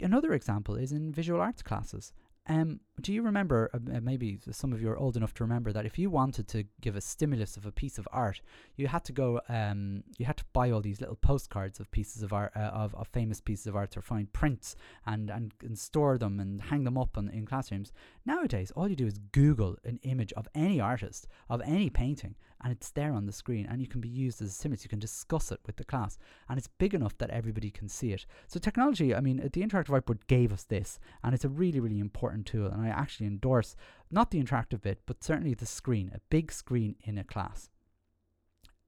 Another 0.00 0.32
example 0.32 0.74
is 0.74 0.90
in 0.92 1.12
visual 1.12 1.40
arts 1.40 1.62
classes. 1.62 2.12
Um, 2.46 2.80
do 3.00 3.12
you 3.12 3.22
remember? 3.22 3.70
Uh, 3.74 4.00
maybe 4.00 4.38
some 4.50 4.72
of 4.72 4.80
you 4.80 4.88
are 4.88 4.96
old 4.96 5.16
enough 5.16 5.34
to 5.34 5.44
remember 5.44 5.72
that 5.72 5.84
if 5.84 5.98
you 5.98 6.10
wanted 6.10 6.46
to 6.48 6.64
give 6.80 6.94
a 6.94 7.00
stimulus 7.00 7.56
of 7.56 7.66
a 7.66 7.72
piece 7.72 7.98
of 7.98 8.06
art, 8.12 8.40
you 8.76 8.86
had 8.86 9.04
to 9.04 9.12
go. 9.12 9.40
Um, 9.48 10.04
you 10.16 10.26
had 10.26 10.36
to 10.36 10.44
buy 10.52 10.70
all 10.70 10.80
these 10.80 11.00
little 11.00 11.16
postcards 11.16 11.80
of 11.80 11.90
pieces 11.90 12.22
of 12.22 12.32
art, 12.32 12.52
uh, 12.54 12.60
of, 12.60 12.94
of 12.94 13.08
famous 13.08 13.40
pieces 13.40 13.66
of 13.66 13.74
art, 13.74 13.96
or 13.96 14.02
find 14.02 14.32
prints 14.32 14.76
and, 15.06 15.30
and 15.30 15.52
and 15.62 15.78
store 15.78 16.18
them 16.18 16.38
and 16.38 16.60
hang 16.60 16.84
them 16.84 16.96
up 16.96 17.18
on, 17.18 17.28
in 17.28 17.46
classrooms. 17.46 17.92
Nowadays, 18.24 18.70
all 18.76 18.88
you 18.88 18.96
do 18.96 19.06
is 19.06 19.18
Google 19.32 19.76
an 19.84 19.98
image 20.02 20.32
of 20.34 20.46
any 20.54 20.80
artist 20.80 21.26
of 21.50 21.60
any 21.62 21.90
painting, 21.90 22.36
and 22.64 22.72
it's 22.72 22.90
there 22.90 23.12
on 23.12 23.26
the 23.26 23.32
screen 23.32 23.66
and 23.70 23.80
you 23.80 23.86
can 23.86 24.00
be 24.00 24.08
used 24.08 24.40
as 24.40 24.48
a 24.48 24.52
stimulus. 24.52 24.84
You 24.84 24.88
can 24.88 24.98
discuss 24.98 25.52
it 25.52 25.60
with 25.66 25.76
the 25.76 25.84
class 25.84 26.18
and 26.48 26.58
it's 26.58 26.68
big 26.78 26.94
enough 26.94 27.16
that 27.18 27.28
everybody 27.28 27.70
can 27.70 27.88
see 27.88 28.12
it. 28.12 28.24
So 28.46 28.58
technology, 28.58 29.14
I 29.14 29.20
mean, 29.20 29.36
the 29.36 29.60
interactive 29.60 29.88
whiteboard 29.88 30.20
gave 30.28 30.50
us 30.50 30.64
this 30.64 30.98
and 31.22 31.34
it's 31.34 31.44
a 31.44 31.50
really, 31.50 31.78
really 31.78 31.98
important 31.98 32.46
tool. 32.46 32.68
And 32.68 32.83
I 32.84 32.88
actually 32.88 33.26
endorse 33.26 33.76
not 34.10 34.30
the 34.30 34.42
interactive 34.42 34.82
bit, 34.82 35.00
but 35.06 35.24
certainly 35.24 35.54
the 35.54 35.66
screen, 35.66 36.10
a 36.14 36.20
big 36.30 36.52
screen 36.52 36.96
in 37.04 37.18
a 37.18 37.24
class. 37.24 37.70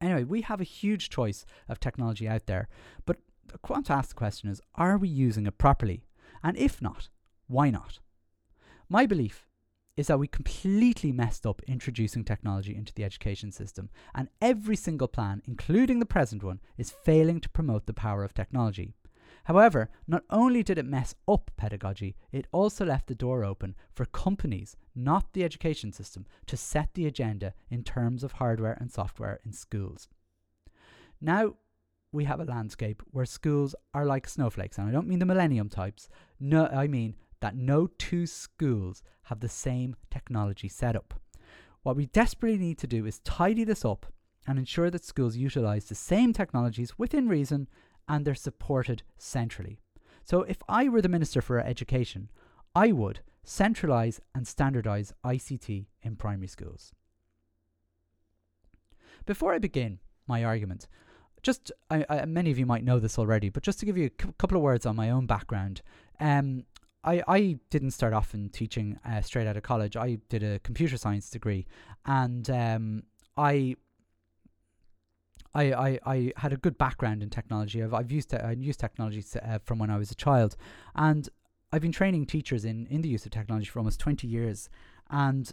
Anyway, 0.00 0.24
we 0.24 0.42
have 0.42 0.60
a 0.60 0.64
huge 0.64 1.08
choice 1.08 1.46
of 1.68 1.80
technology 1.80 2.28
out 2.28 2.46
there, 2.46 2.68
but 3.06 3.16
I 3.52 3.72
want 3.72 3.86
to 3.86 3.94
ask 3.94 4.10
the 4.10 4.14
question 4.14 4.50
is, 4.50 4.60
are 4.74 4.98
we 4.98 5.08
using 5.08 5.46
it 5.46 5.58
properly? 5.58 6.04
And 6.42 6.56
if 6.56 6.82
not, 6.82 7.08
why 7.46 7.70
not? 7.70 8.00
My 8.88 9.06
belief 9.06 9.46
is 9.96 10.08
that 10.08 10.18
we 10.18 10.28
completely 10.28 11.10
messed 11.10 11.46
up 11.46 11.62
introducing 11.66 12.24
technology 12.24 12.76
into 12.76 12.92
the 12.92 13.04
education 13.04 13.50
system, 13.50 13.88
and 14.14 14.28
every 14.42 14.76
single 14.76 15.08
plan, 15.08 15.42
including 15.46 15.98
the 15.98 16.06
present 16.06 16.44
one, 16.44 16.60
is 16.76 16.90
failing 16.90 17.40
to 17.40 17.48
promote 17.48 17.86
the 17.86 17.94
power 17.94 18.22
of 18.22 18.34
technology. 18.34 18.92
However, 19.46 19.90
not 20.08 20.24
only 20.28 20.64
did 20.64 20.76
it 20.76 20.84
mess 20.84 21.14
up 21.28 21.52
pedagogy, 21.56 22.16
it 22.32 22.48
also 22.50 22.84
left 22.84 23.06
the 23.06 23.14
door 23.14 23.44
open 23.44 23.76
for 23.92 24.04
companies, 24.04 24.76
not 24.92 25.32
the 25.34 25.44
education 25.44 25.92
system, 25.92 26.26
to 26.46 26.56
set 26.56 26.94
the 26.94 27.06
agenda 27.06 27.54
in 27.70 27.84
terms 27.84 28.24
of 28.24 28.32
hardware 28.32 28.76
and 28.80 28.90
software 28.90 29.38
in 29.44 29.52
schools. 29.52 30.08
Now, 31.20 31.54
we 32.10 32.24
have 32.24 32.40
a 32.40 32.44
landscape 32.44 33.04
where 33.12 33.24
schools 33.24 33.76
are 33.94 34.04
like 34.04 34.28
snowflakes, 34.28 34.78
and 34.78 34.88
I 34.88 34.90
don't 34.90 35.06
mean 35.06 35.20
the 35.20 35.26
millennium 35.26 35.68
types. 35.68 36.08
No, 36.40 36.66
I 36.66 36.88
mean 36.88 37.14
that 37.38 37.54
no 37.54 37.86
two 37.98 38.26
schools 38.26 39.04
have 39.22 39.38
the 39.38 39.48
same 39.48 39.94
technology 40.10 40.68
setup. 40.68 41.14
What 41.84 41.94
we 41.94 42.06
desperately 42.06 42.58
need 42.58 42.78
to 42.78 42.88
do 42.88 43.06
is 43.06 43.20
tidy 43.20 43.62
this 43.62 43.84
up 43.84 44.06
and 44.44 44.58
ensure 44.58 44.90
that 44.90 45.04
schools 45.04 45.36
utilize 45.36 45.84
the 45.84 45.94
same 45.94 46.32
technologies 46.32 46.98
within 46.98 47.28
reason 47.28 47.68
and 48.08 48.25
they're 48.25 48.34
supported 48.34 49.02
centrally. 49.18 49.78
So, 50.25 50.42
if 50.42 50.58
I 50.68 50.88
were 50.88 51.02
the 51.02 51.08
Minister 51.08 51.40
for 51.40 51.58
Education, 51.60 52.30
I 52.75 52.92
would 52.92 53.20
centralize 53.44 54.20
and 54.34 54.46
standardize 54.46 55.12
ICT 55.25 55.86
in 56.02 56.16
primary 56.16 56.48
schools. 56.48 56.92
Before 59.25 59.54
I 59.54 59.58
begin 59.58 60.00
my 60.26 60.44
argument, 60.44 60.88
just 61.42 61.70
I, 61.90 62.04
I, 62.08 62.25
many 62.25 62.50
of 62.50 62.58
you 62.58 62.66
might 62.66 62.84
know 62.84 62.98
this 62.98 63.18
already, 63.18 63.48
but 63.50 63.62
just 63.62 63.78
to 63.80 63.86
give 63.86 63.96
you 63.96 64.06
a 64.06 64.22
c- 64.22 64.32
couple 64.36 64.56
of 64.56 64.62
words 64.62 64.84
on 64.84 64.96
my 64.96 65.10
own 65.10 65.26
background. 65.26 65.82
Um, 66.18 66.64
I, 67.04 67.22
I 67.28 67.58
didn't 67.70 67.92
start 67.92 68.12
off 68.12 68.34
in 68.34 68.48
teaching 68.48 68.98
uh, 69.08 69.20
straight 69.20 69.46
out 69.46 69.56
of 69.56 69.62
college. 69.62 69.96
I 69.96 70.18
did 70.28 70.42
a 70.42 70.58
computer 70.58 70.96
science 70.96 71.30
degree, 71.30 71.66
and 72.04 72.50
um, 72.50 73.04
I 73.36 73.76
I, 75.56 75.72
I, 75.72 75.98
I 76.04 76.32
had 76.36 76.52
a 76.52 76.56
good 76.56 76.76
background 76.76 77.22
in 77.22 77.30
technology. 77.30 77.82
I've, 77.82 77.94
I've 77.94 78.12
used 78.12 78.30
te- 78.30 78.36
I 78.36 78.52
used 78.52 78.78
technology 78.78 79.25
uh, 79.42 79.58
from 79.64 79.78
when 79.78 79.90
I 79.90 79.96
was 79.96 80.10
a 80.10 80.14
child, 80.14 80.54
and 80.94 81.28
I've 81.72 81.82
been 81.82 81.92
training 81.92 82.26
teachers 82.26 82.64
in, 82.64 82.86
in 82.86 83.00
the 83.00 83.08
use 83.08 83.25
of 83.25 83.32
technology 83.32 83.66
for 83.66 83.78
almost 83.78 83.98
20 83.98 84.26
years. 84.26 84.68
And 85.10 85.52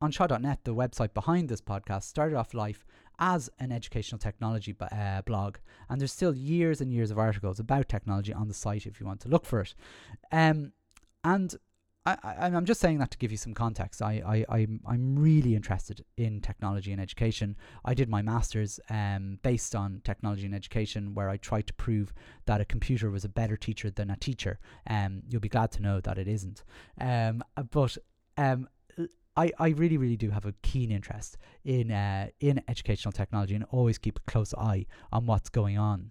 on 0.00 0.10
Shaw.net, 0.10 0.60
the 0.64 0.74
website 0.74 1.14
behind 1.14 1.48
this 1.48 1.60
podcast, 1.60 2.04
started 2.04 2.36
off 2.36 2.54
life 2.54 2.84
as 3.18 3.50
an 3.58 3.72
educational 3.72 4.18
technology 4.18 4.72
b- 4.72 4.86
uh, 4.92 5.22
blog. 5.22 5.56
And 5.88 6.00
there's 6.00 6.12
still 6.12 6.34
years 6.34 6.80
and 6.80 6.92
years 6.92 7.10
of 7.10 7.18
articles 7.18 7.58
about 7.58 7.88
technology 7.88 8.32
on 8.32 8.48
the 8.48 8.54
site 8.54 8.86
if 8.86 9.00
you 9.00 9.06
want 9.06 9.20
to 9.20 9.28
look 9.28 9.44
for 9.44 9.60
it. 9.60 9.74
Um, 10.32 10.72
and 11.24 11.54
I, 12.06 12.16
I, 12.22 12.46
am 12.46 12.64
just 12.64 12.80
saying 12.80 12.98
that 12.98 13.10
to 13.10 13.18
give 13.18 13.30
you 13.30 13.36
some 13.36 13.52
context. 13.52 14.00
I, 14.00 14.22
I, 14.48 14.56
I'm, 14.56 14.80
I'm 14.88 15.18
really 15.18 15.54
interested 15.54 16.02
in 16.16 16.40
technology 16.40 16.92
and 16.92 17.00
education. 17.00 17.56
I 17.84 17.92
did 17.92 18.08
my 18.08 18.22
master's 18.22 18.80
um, 18.88 19.38
based 19.42 19.74
on 19.74 20.00
technology 20.02 20.46
and 20.46 20.54
education, 20.54 21.14
where 21.14 21.28
I 21.28 21.36
tried 21.36 21.66
to 21.66 21.74
prove 21.74 22.14
that 22.46 22.60
a 22.60 22.64
computer 22.64 23.10
was 23.10 23.24
a 23.24 23.28
better 23.28 23.56
teacher 23.56 23.90
than 23.90 24.10
a 24.10 24.16
teacher. 24.16 24.58
Um, 24.86 25.22
you'll 25.28 25.42
be 25.42 25.50
glad 25.50 25.72
to 25.72 25.82
know 25.82 26.00
that 26.00 26.16
it 26.16 26.26
isn't. 26.26 26.64
Um, 26.98 27.44
but 27.70 27.98
um, 28.38 28.68
I, 29.40 29.52
I 29.58 29.68
really, 29.70 29.96
really 29.96 30.16
do 30.16 30.30
have 30.30 30.44
a 30.44 30.52
keen 30.62 30.90
interest 30.90 31.38
in 31.64 31.90
uh, 31.90 32.28
in 32.40 32.62
educational 32.68 33.12
technology 33.12 33.54
and 33.54 33.64
always 33.70 33.96
keep 33.96 34.18
a 34.18 34.30
close 34.30 34.52
eye 34.54 34.86
on 35.12 35.26
what's 35.26 35.48
going 35.48 35.78
on. 35.78 36.10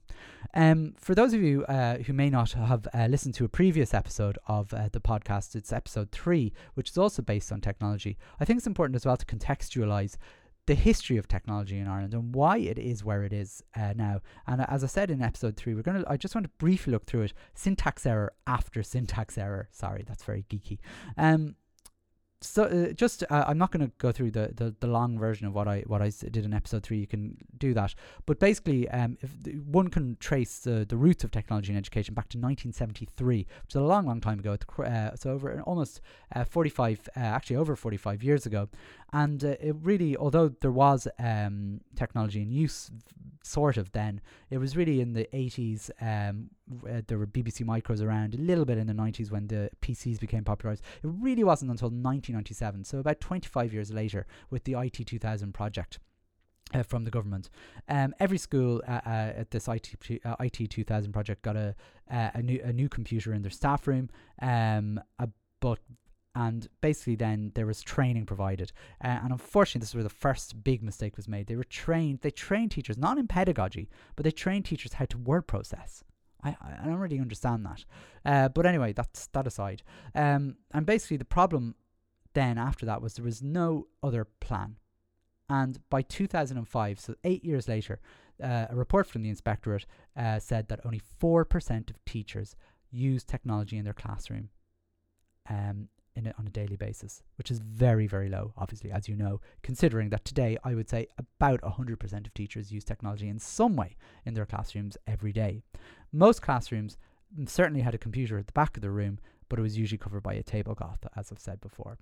Um, 0.54 0.96
for 0.98 1.14
those 1.14 1.34
of 1.34 1.42
you 1.42 1.64
uh, 1.66 1.98
who 2.00 2.14
may 2.14 2.30
not 2.30 2.54
have 2.54 2.88
uh, 2.94 3.06
listened 3.06 3.36
to 3.36 3.46
a 3.46 3.50
previous 3.50 3.94
episode 3.94 4.40
of 4.48 4.74
uh, 4.74 4.90
the 4.92 5.00
podcast, 5.00 5.56
it's 5.56 5.72
episode 5.72 6.12
three, 6.12 6.54
which 6.74 6.90
is 6.90 6.98
also 6.98 7.22
based 7.22 7.52
on 7.52 7.62
technology. 7.62 8.18
I 8.40 8.46
think 8.46 8.58
it's 8.58 8.68
important 8.68 8.96
as 8.96 9.06
well 9.06 9.18
to 9.18 9.26
contextualize 9.26 10.18
the 10.66 10.76
history 10.76 11.18
of 11.18 11.28
technology 11.28 11.80
in 11.80 11.88
Ireland 11.88 12.14
and 12.14 12.34
why 12.34 12.58
it 12.58 12.78
is 12.78 13.04
where 13.04 13.24
it 13.24 13.34
is 13.34 13.64
uh, 13.76 13.94
now. 13.96 14.22
And 14.48 14.66
as 14.70 14.84
I 14.84 14.88
said 14.88 15.12
in 15.12 15.22
episode 15.22 15.56
three, 15.56 15.76
we're 15.76 15.84
gonna. 15.84 16.04
I 16.08 16.18
just 16.18 16.34
want 16.34 16.46
to 16.46 16.52
briefly 16.58 16.94
look 16.94 17.06
through 17.06 17.24
it. 17.24 17.34
Syntax 17.54 18.08
error 18.08 18.34
after 18.48 18.82
syntax 18.82 19.38
error. 19.38 19.70
Sorry, 19.72 20.04
that's 20.08 20.24
very 20.24 20.46
geeky. 20.50 20.80
Um, 21.16 21.56
so 22.42 22.64
uh, 22.64 22.94
just 22.94 23.24
uh, 23.30 23.46
I'm 23.48 23.58
not 23.58 23.72
going 23.72 23.86
to 23.86 23.92
go 23.98 24.12
through 24.12 24.32
the, 24.32 24.52
the, 24.56 24.74
the 24.80 24.88
long 24.88 25.20
version 25.20 25.46
of 25.46 25.54
what 25.54 25.68
I 25.68 25.84
what 25.88 26.02
I 26.02 26.10
did 26.10 26.46
in 26.46 26.54
episode 26.54 26.84
three. 26.84 26.98
You 26.98 27.08
can 27.08 27.38
do 27.58 27.74
that, 27.74 27.94
but 28.26 28.40
basically, 28.40 28.90
um, 28.90 29.18
if 29.22 29.32
one 29.66 29.90
can 29.90 30.16
trace 30.20 30.60
the 30.60 30.86
the 30.88 30.96
roots 30.96 31.24
of 31.24 31.32
technology 31.32 31.72
in 31.72 31.78
education 31.78 32.14
back 32.14 32.30
to 32.30 32.38
1973, 32.38 33.38
which 33.38 33.72
is 33.72 33.76
a 33.76 33.82
long, 33.82 34.06
long 34.06 34.22
time 34.22 34.40
ago. 34.40 34.58
Uh, 34.78 35.16
so 35.16 35.32
over 35.32 35.62
almost 35.62 36.02
uh, 36.34 36.46
45, 36.46 37.10
uh, 37.16 37.20
actually 37.20 37.58
over 37.58 37.76
45 37.76 38.24
years 38.24 38.46
ago, 38.46 38.70
and 39.12 39.44
uh, 39.44 39.56
it 39.60 39.76
really, 39.82 40.16
although 40.16 40.50
there 40.62 40.72
was 40.72 41.08
um, 41.20 41.82
technology 41.96 42.42
in 42.42 42.52
use, 42.52 42.90
sort 43.44 43.78
of 43.78 43.92
then, 43.92 44.22
it 44.50 44.60
was 44.60 44.78
really 44.78 45.02
in 45.02 45.14
the 45.14 45.28
80s. 45.34 45.90
Um, 46.02 46.52
there 47.08 47.18
were 47.18 47.28
BBC 47.28 47.66
Micros 47.66 48.02
around 48.04 48.36
a 48.36 48.38
little 48.38 48.66
bit 48.66 48.78
in 48.78 48.88
the 48.88 48.94
90s 48.94 49.32
when 49.32 49.48
the 49.48 49.70
PCs 49.82 50.20
became 50.20 50.44
popularized. 50.44 50.84
It 51.04 51.10
really 51.20 51.44
wasn't 51.44 51.72
until 51.72 51.88
1997, 51.88 52.84
so 52.84 53.00
about 53.00 53.20
25 53.20 53.74
years 53.74 53.92
later, 53.92 54.26
with 54.50 54.64
the 54.64 54.74
IT 54.74 55.06
2000 55.06 55.54
project. 55.54 56.00
Uh, 56.72 56.84
from 56.84 57.04
the 57.04 57.10
government, 57.10 57.50
um, 57.88 58.14
every 58.20 58.38
school 58.38 58.80
uh, 58.88 59.02
uh, 59.04 59.34
at 59.38 59.50
this 59.50 59.68
IT 59.68 59.90
uh, 60.24 60.36
IT 60.40 60.70
2000 60.70 61.12
project 61.12 61.42
got 61.42 61.56
a 61.56 61.74
uh, 62.12 62.30
a 62.36 62.44
new 62.44 62.62
a 62.64 62.72
new 62.72 62.88
computer 62.88 63.34
in 63.34 63.42
their 63.42 63.50
staff 63.50 63.88
room, 63.88 64.08
um, 64.40 65.02
but 65.60 65.80
and 66.36 66.68
basically 66.82 67.16
then 67.16 67.52
there 67.56 67.66
was 67.66 67.82
training 67.82 68.26
provided 68.26 68.72
uh, 69.04 69.08
and 69.24 69.32
unfortunately 69.32 69.80
this 69.80 69.90
is 69.90 69.96
where 69.96 70.04
the 70.04 70.10
first 70.10 70.64
big 70.64 70.84
mistake 70.84 71.18
was 71.18 71.28
made 71.28 71.48
they 71.48 71.56
were 71.56 71.64
trained 71.64 72.20
they 72.22 72.30
trained 72.30 72.72
teachers 72.72 72.98
not 72.98 73.18
in 73.18 73.28
pedagogy 73.28 73.90
but 74.16 74.24
they 74.24 74.32
trained 74.32 74.64
teachers 74.64 74.94
how 74.94 75.06
to 75.06 75.18
word 75.18 75.48
process 75.48 76.04
I, 76.44 76.56
I 76.62 76.86
don't 76.86 76.96
really 76.96 77.20
understand 77.20 77.66
that. 77.66 77.86
Uh, 78.26 78.50
but 78.50 78.66
anyway 78.66 78.94
that's 78.94 79.28
that 79.28 79.48
aside. 79.48 79.84
Um, 80.16 80.56
and 80.74 80.86
basically 80.86 81.18
the 81.18 81.26
problem 81.26 81.76
then 82.34 82.58
after 82.58 82.86
that 82.86 83.02
was 83.02 83.16
there 83.16 83.26
was 83.26 83.42
no 83.42 83.88
other 84.04 84.26
plan. 84.40 84.78
And 85.50 85.80
by 85.90 86.04
2005, 86.04 87.00
so 87.00 87.16
eight 87.24 87.44
years 87.44 87.68
later, 87.68 88.00
uh, 88.42 88.68
a 88.70 88.76
report 88.76 89.08
from 89.08 89.24
the 89.24 89.30
inspectorate 89.30 89.86
uh, 90.16 90.40
said 90.40 90.68
that 90.70 90.86
only 90.86 91.02
4% 91.22 91.90
of 91.90 92.06
teachers 92.06 92.56
use 92.92 93.24
technology 93.24 93.78
in 93.78 93.84
their 93.84 93.94
classroom. 93.94 94.50
Um, 95.50 95.90
in 96.20 96.28
a, 96.28 96.34
on 96.38 96.46
a 96.46 96.52
daily 96.52 96.76
basis, 96.76 97.24
which 97.38 97.50
is 97.50 97.60
very, 97.60 98.06
very 98.06 98.30
low, 98.30 98.54
obviously, 98.58 98.92
as 98.92 99.08
you 99.08 99.16
know, 99.16 99.40
considering 99.64 100.10
that 100.10 100.26
today 100.26 100.58
I 100.64 100.76
would 100.76 100.90
say 100.90 101.08
about 101.18 101.62
100% 101.62 102.26
of 102.28 102.34
teachers 102.34 102.72
use 102.72 102.84
technology 102.84 103.30
in 103.30 103.40
some 103.40 103.76
way 103.76 103.96
in 104.26 104.34
their 104.34 104.46
classrooms 104.46 104.98
every 105.08 105.32
day. 105.32 105.64
Most 106.12 106.42
classrooms 106.42 106.98
mm, 107.38 107.50
certainly 107.50 107.82
had 107.82 107.96
a 107.96 108.00
computer 108.00 108.38
at 108.38 108.48
the 108.48 108.54
back 108.54 108.76
of 108.76 108.82
the 108.82 108.92
room, 108.92 109.18
but 109.48 109.58
it 109.58 109.64
was 109.64 109.78
usually 109.78 109.98
covered 109.98 110.22
by 110.22 110.34
a 110.34 110.44
tablecloth, 110.44 111.08
as 111.16 111.32
I've 111.32 111.40
said 111.40 111.62
before. 111.62 111.98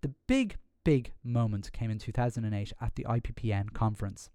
The 0.00 0.12
big, 0.26 0.56
big 0.84 1.12
moment 1.24 1.72
came 1.72 1.90
in 1.90 1.98
2008 1.98 2.72
at 2.80 2.94
the 2.94 3.04
IPPN 3.04 3.72
conference. 3.74 4.30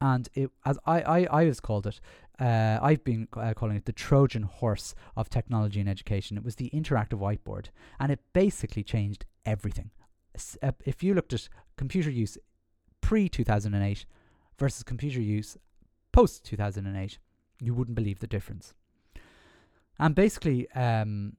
And 0.00 0.28
it, 0.34 0.50
as 0.64 0.78
I, 0.84 1.00
I, 1.00 1.26
I 1.30 1.44
was 1.44 1.60
called 1.60 1.86
it, 1.86 2.00
uh, 2.38 2.78
I've 2.82 3.02
been 3.04 3.28
uh, 3.34 3.54
calling 3.54 3.76
it 3.76 3.86
the 3.86 3.92
Trojan 3.92 4.42
horse 4.42 4.94
of 5.16 5.30
technology 5.30 5.80
and 5.80 5.88
education. 5.88 6.36
It 6.36 6.44
was 6.44 6.56
the 6.56 6.70
interactive 6.70 7.18
whiteboard, 7.18 7.66
and 7.98 8.12
it 8.12 8.20
basically 8.32 8.82
changed 8.82 9.24
everything. 9.44 9.90
Uh, 10.62 10.72
if 10.84 11.02
you 11.02 11.14
looked 11.14 11.32
at 11.32 11.48
computer 11.76 12.10
use 12.10 12.36
pre 13.00 13.28
2008 13.28 14.04
versus 14.58 14.82
computer 14.82 15.20
use 15.20 15.56
post 16.12 16.44
2008, 16.44 17.18
you 17.60 17.74
wouldn't 17.74 17.94
believe 17.94 18.20
the 18.20 18.26
difference. 18.26 18.74
And 19.98 20.14
basically, 20.14 20.70
um, 20.72 21.34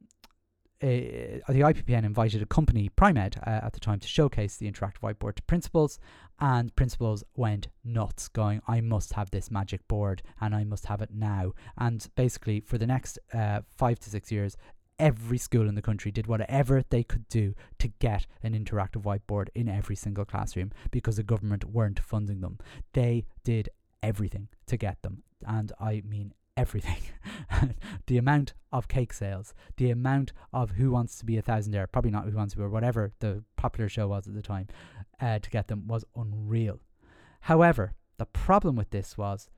uh, 0.82 1.52
the 1.52 1.62
IPPN 1.62 2.04
invited 2.04 2.42
a 2.42 2.46
company, 2.46 2.90
Primed, 2.90 3.38
uh, 3.38 3.50
at 3.64 3.74
the 3.74 3.80
time 3.80 4.00
to 4.00 4.08
showcase 4.08 4.58
the 4.58 4.72
interactive 4.72 5.00
whiteboard 5.02 5.36
to 5.36 5.42
principals, 5.44 5.98
and 6.40 6.76
principals 6.76 7.24
went 7.36 7.68
nuts, 7.84 8.28
going, 8.28 8.62
I 8.68 8.82
must 8.82 9.14
have 9.14 9.32
this 9.32 9.50
magic 9.50 9.88
board 9.88 10.22
and 10.40 10.54
I 10.54 10.64
must 10.64 10.86
have 10.86 11.02
it 11.02 11.10
now. 11.12 11.54
And 11.78 12.08
basically, 12.16 12.60
for 12.60 12.78
the 12.78 12.86
next 12.86 13.18
uh, 13.34 13.62
five 13.76 14.00
to 14.02 14.10
six 14.10 14.32
years, 14.32 14.56
every 15.00 15.38
school 15.38 15.68
in 15.68 15.76
the 15.76 15.82
country 15.82 16.12
did 16.12 16.28
whatever 16.28 16.84
they 16.90 17.04
could 17.04 17.28
do 17.30 17.56
to 17.80 17.88
get 18.00 18.28
an 18.44 18.54
interactive 18.54 19.04
whiteboard 19.04 19.48
in 19.56 19.68
every 19.68 19.96
single 19.96 20.26
classroom 20.26 20.72
because 20.92 21.18
the 21.18 21.24
government 21.24 21.66
weren't 21.66 22.00
funding 22.00 22.42
them. 22.42 22.58
They 22.94 23.26
did 23.44 23.70
everything 24.04 24.48
to 24.68 24.78
get 24.78 25.02
them. 25.02 25.24
And 25.46 25.72
I 25.80 26.04
mean 26.06 26.34
everything. 26.58 26.98
the 28.08 28.18
amount 28.18 28.54
of 28.74 28.88
cake 28.88 29.14
sales, 29.14 29.54
the 29.78 29.92
amount 29.92 30.34
of 30.52 30.72
Who 30.72 30.92
Wants 30.92 31.18
to 31.20 31.26
Be 31.26 31.38
a 31.38 31.42
Thousandaire, 31.42 31.90
probably 31.90 32.12
not 32.12 32.26
Who 32.26 32.36
Wants 32.36 32.54
to 32.54 32.58
Be, 32.58 32.64
or 32.64 32.70
whatever 32.70 33.14
the 33.20 33.44
popular 33.56 33.88
show 33.88 34.08
was 34.08 34.28
at 34.28 34.34
the 34.34 34.42
time, 34.42 34.68
uh, 35.22 35.40
to 35.40 35.50
get 35.50 35.68
them 35.68 35.88
was 35.88 36.04
unreal. 36.16 36.82
However, 37.42 37.94
the 38.18 38.26
problem 38.26 38.76
with 38.76 38.90
this 38.90 39.18
was 39.18 39.50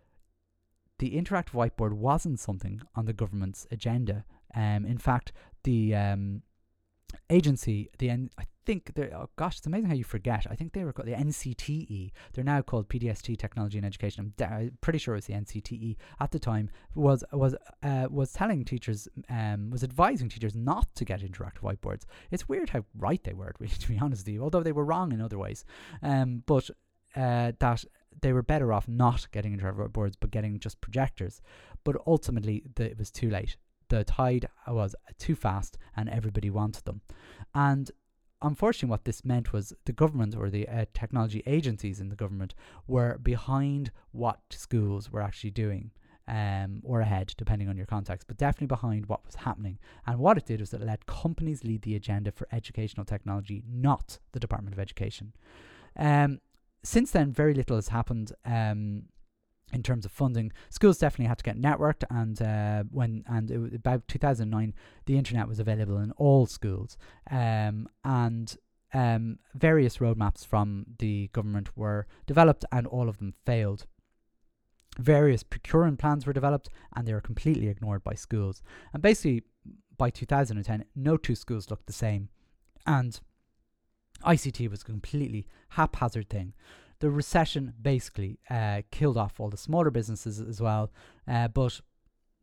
the 1.00 1.12
interactive 1.12 1.52
whiteboard 1.52 1.94
wasn't 1.94 2.40
something 2.40 2.82
on 2.96 3.06
the 3.06 3.14
government's 3.14 3.66
agenda. 3.72 4.26
Um, 4.54 4.86
in 4.86 4.98
fact, 4.98 5.32
the 5.64 5.96
um, 5.96 6.44
agency, 7.30 7.90
the 7.98 8.10
N- 8.10 8.30
I 8.38 8.44
think 8.66 8.94
they're 8.94 9.12
oh 9.16 9.30
gosh, 9.36 9.58
it's 9.58 9.68
amazing 9.68 9.90
how 9.90 9.96
you 9.96 10.04
forget. 10.04 10.46
I 10.50 10.56
think 10.56 10.74
they 10.74 10.84
were 10.84 10.94
called 10.94 11.08
the 11.08 11.14
NCTE. 11.14 12.12
They're 12.34 12.44
now 12.44 12.62
called 12.62 12.90
PDST 12.90 13.38
Technology 13.38 13.78
and 13.78 13.86
Education. 13.86 14.34
I'm, 14.40 14.78
pretty 14.82 15.00
sure 15.00 15.16
it 15.16 15.18
was 15.18 15.26
the 15.26 15.34
NCTE 15.34 15.96
at 16.20 16.32
the 16.32 16.40
time. 16.40 16.70
Was 16.96 17.24
was 17.34 17.56
uh, 17.84 18.08
was 18.10 18.32
telling 18.32 18.64
teachers, 18.66 19.08
um, 19.30 19.70
was 19.70 19.84
advising 19.84 20.30
teachers 20.30 20.56
not 20.56 20.88
to 20.96 21.06
get 21.06 21.22
interactive 21.22 21.62
whiteboards. 21.62 22.04
It's 22.32 22.48
weird 22.48 22.70
how 22.70 22.86
right 22.98 23.24
they 23.24 23.34
were, 23.34 23.54
to 23.80 23.88
be 23.88 23.98
honest 23.98 24.26
with 24.26 24.34
you. 24.34 24.44
Although 24.44 24.64
they 24.64 24.72
were 24.72 24.86
wrong 24.86 25.12
in 25.12 25.22
other 25.22 25.38
ways, 25.38 25.66
um, 26.04 26.44
but 26.46 26.70
uh, 27.16 27.54
that 27.60 27.84
they 28.22 28.34
were 28.34 28.44
better 28.44 28.74
off 28.74 28.88
not 28.88 29.28
getting 29.32 29.58
interactive 29.58 29.90
whiteboards, 29.90 30.16
but 30.20 30.32
getting 30.32 30.60
just 30.60 30.82
projectors. 30.82 31.42
But 31.84 31.96
ultimately, 32.06 32.64
the, 32.76 32.92
it 32.92 32.98
was 32.98 33.10
too 33.10 33.30
late 33.30 33.58
the 33.90 34.04
tide 34.04 34.48
was 34.68 34.96
too 35.18 35.36
fast 35.36 35.78
and 35.96 36.10
everybody 36.10 36.50
wanted 36.50 36.86
them. 36.86 37.02
And 37.54 37.92
unfortunately, 38.42 38.90
what 38.90 39.06
this 39.06 39.26
meant 39.26 39.52
was 39.52 39.74
the 39.86 39.92
government 39.92 40.36
or 40.36 40.50
the 40.50 40.68
uh, 40.68 40.86
technology 40.94 41.44
agencies 41.46 42.00
in 42.00 42.10
the 42.10 42.16
government 42.16 42.56
were 42.88 43.18
behind 43.18 43.92
what 44.12 44.40
schools 44.52 45.12
were 45.12 45.22
actually 45.22 45.52
doing. 45.52 45.92
Um, 46.28 46.82
or 46.84 47.02
ahead, 47.02 47.34
depending 47.40 47.70
on 47.70 47.76
your 47.76 47.88
context, 47.88 48.28
but 48.28 48.38
definitely 48.38 48.68
behind 48.68 49.08
what 49.08 49.26
was 49.26 49.34
happening. 49.34 49.80
And 50.06 50.20
what 50.20 50.38
it 50.38 50.46
did 50.46 50.60
was 50.60 50.72
it 50.76 50.82
let 50.82 51.08
companies 51.08 51.64
lead 51.64 51.82
the 51.82 51.96
agenda 51.96 52.32
for 52.32 52.48
educational 52.52 53.04
technology, 53.04 53.64
not 53.68 54.20
the 54.34 54.40
Department 54.40 54.76
of 54.76 54.80
Education. 54.80 55.34
Um, 55.96 56.40
since 56.84 57.10
then, 57.10 57.32
very 57.32 57.56
little 57.56 57.78
has 57.78 57.88
happened. 57.88 58.32
Um, 58.46 59.06
in 59.74 59.84
terms 59.84 60.06
of 60.06 60.12
funding. 60.12 60.52
Schools 60.70 60.98
definitely 60.98 61.28
had 61.28 61.38
to 61.38 61.44
get 61.44 61.60
networked, 61.60 62.04
and 62.10 62.42
uh, 62.42 62.84
when 62.92 63.24
and 63.28 63.52
it, 63.52 63.74
about 63.76 64.08
2009, 64.08 64.74
the 65.06 65.18
internet 65.18 65.48
was 65.48 65.60
available 65.60 65.98
in 65.98 66.12
all 66.14 66.46
schools, 66.46 66.98
um, 67.30 67.88
and 68.04 68.58
um, 68.94 69.40
various 69.54 69.98
roadmaps 69.98 70.46
from 70.46 70.86
the 71.00 71.30
government 71.34 71.76
were 71.78 72.08
developed, 72.26 72.66
and 72.72 72.88
all 72.88 73.10
of 73.10 73.18
them 73.18 73.34
failed. 73.46 73.86
Various 74.98 75.44
procurement 75.44 76.00
plans 76.00 76.26
were 76.26 76.34
developed, 76.34 76.70
and 76.96 77.08
they 77.08 77.14
were 77.14 77.22
completely 77.22 77.68
ignored 77.68 78.04
by 78.04 78.16
schools. 78.16 78.62
And 78.94 79.02
basically, 79.02 79.44
by 79.98 80.10
2010, 80.10 80.86
no 80.96 81.18
two 81.18 81.36
schools 81.36 81.70
looked 81.70 81.88
the 81.88 81.94
same, 81.94 82.30
and 82.86 83.20
ICT 84.26 84.70
was 84.70 84.82
a 84.82 84.86
completely 84.86 85.48
haphazard 85.70 86.30
thing 86.30 86.54
the 87.00 87.10
recession 87.10 87.74
basically 87.82 88.40
uh, 88.50 88.82
killed 88.92 89.18
off 89.18 89.40
all 89.40 89.50
the 89.50 89.58
smaller 89.58 89.90
businesses 89.90 90.40
as 90.40 90.62
well. 90.62 90.92
Uh, 91.28 91.48
but 91.48 91.80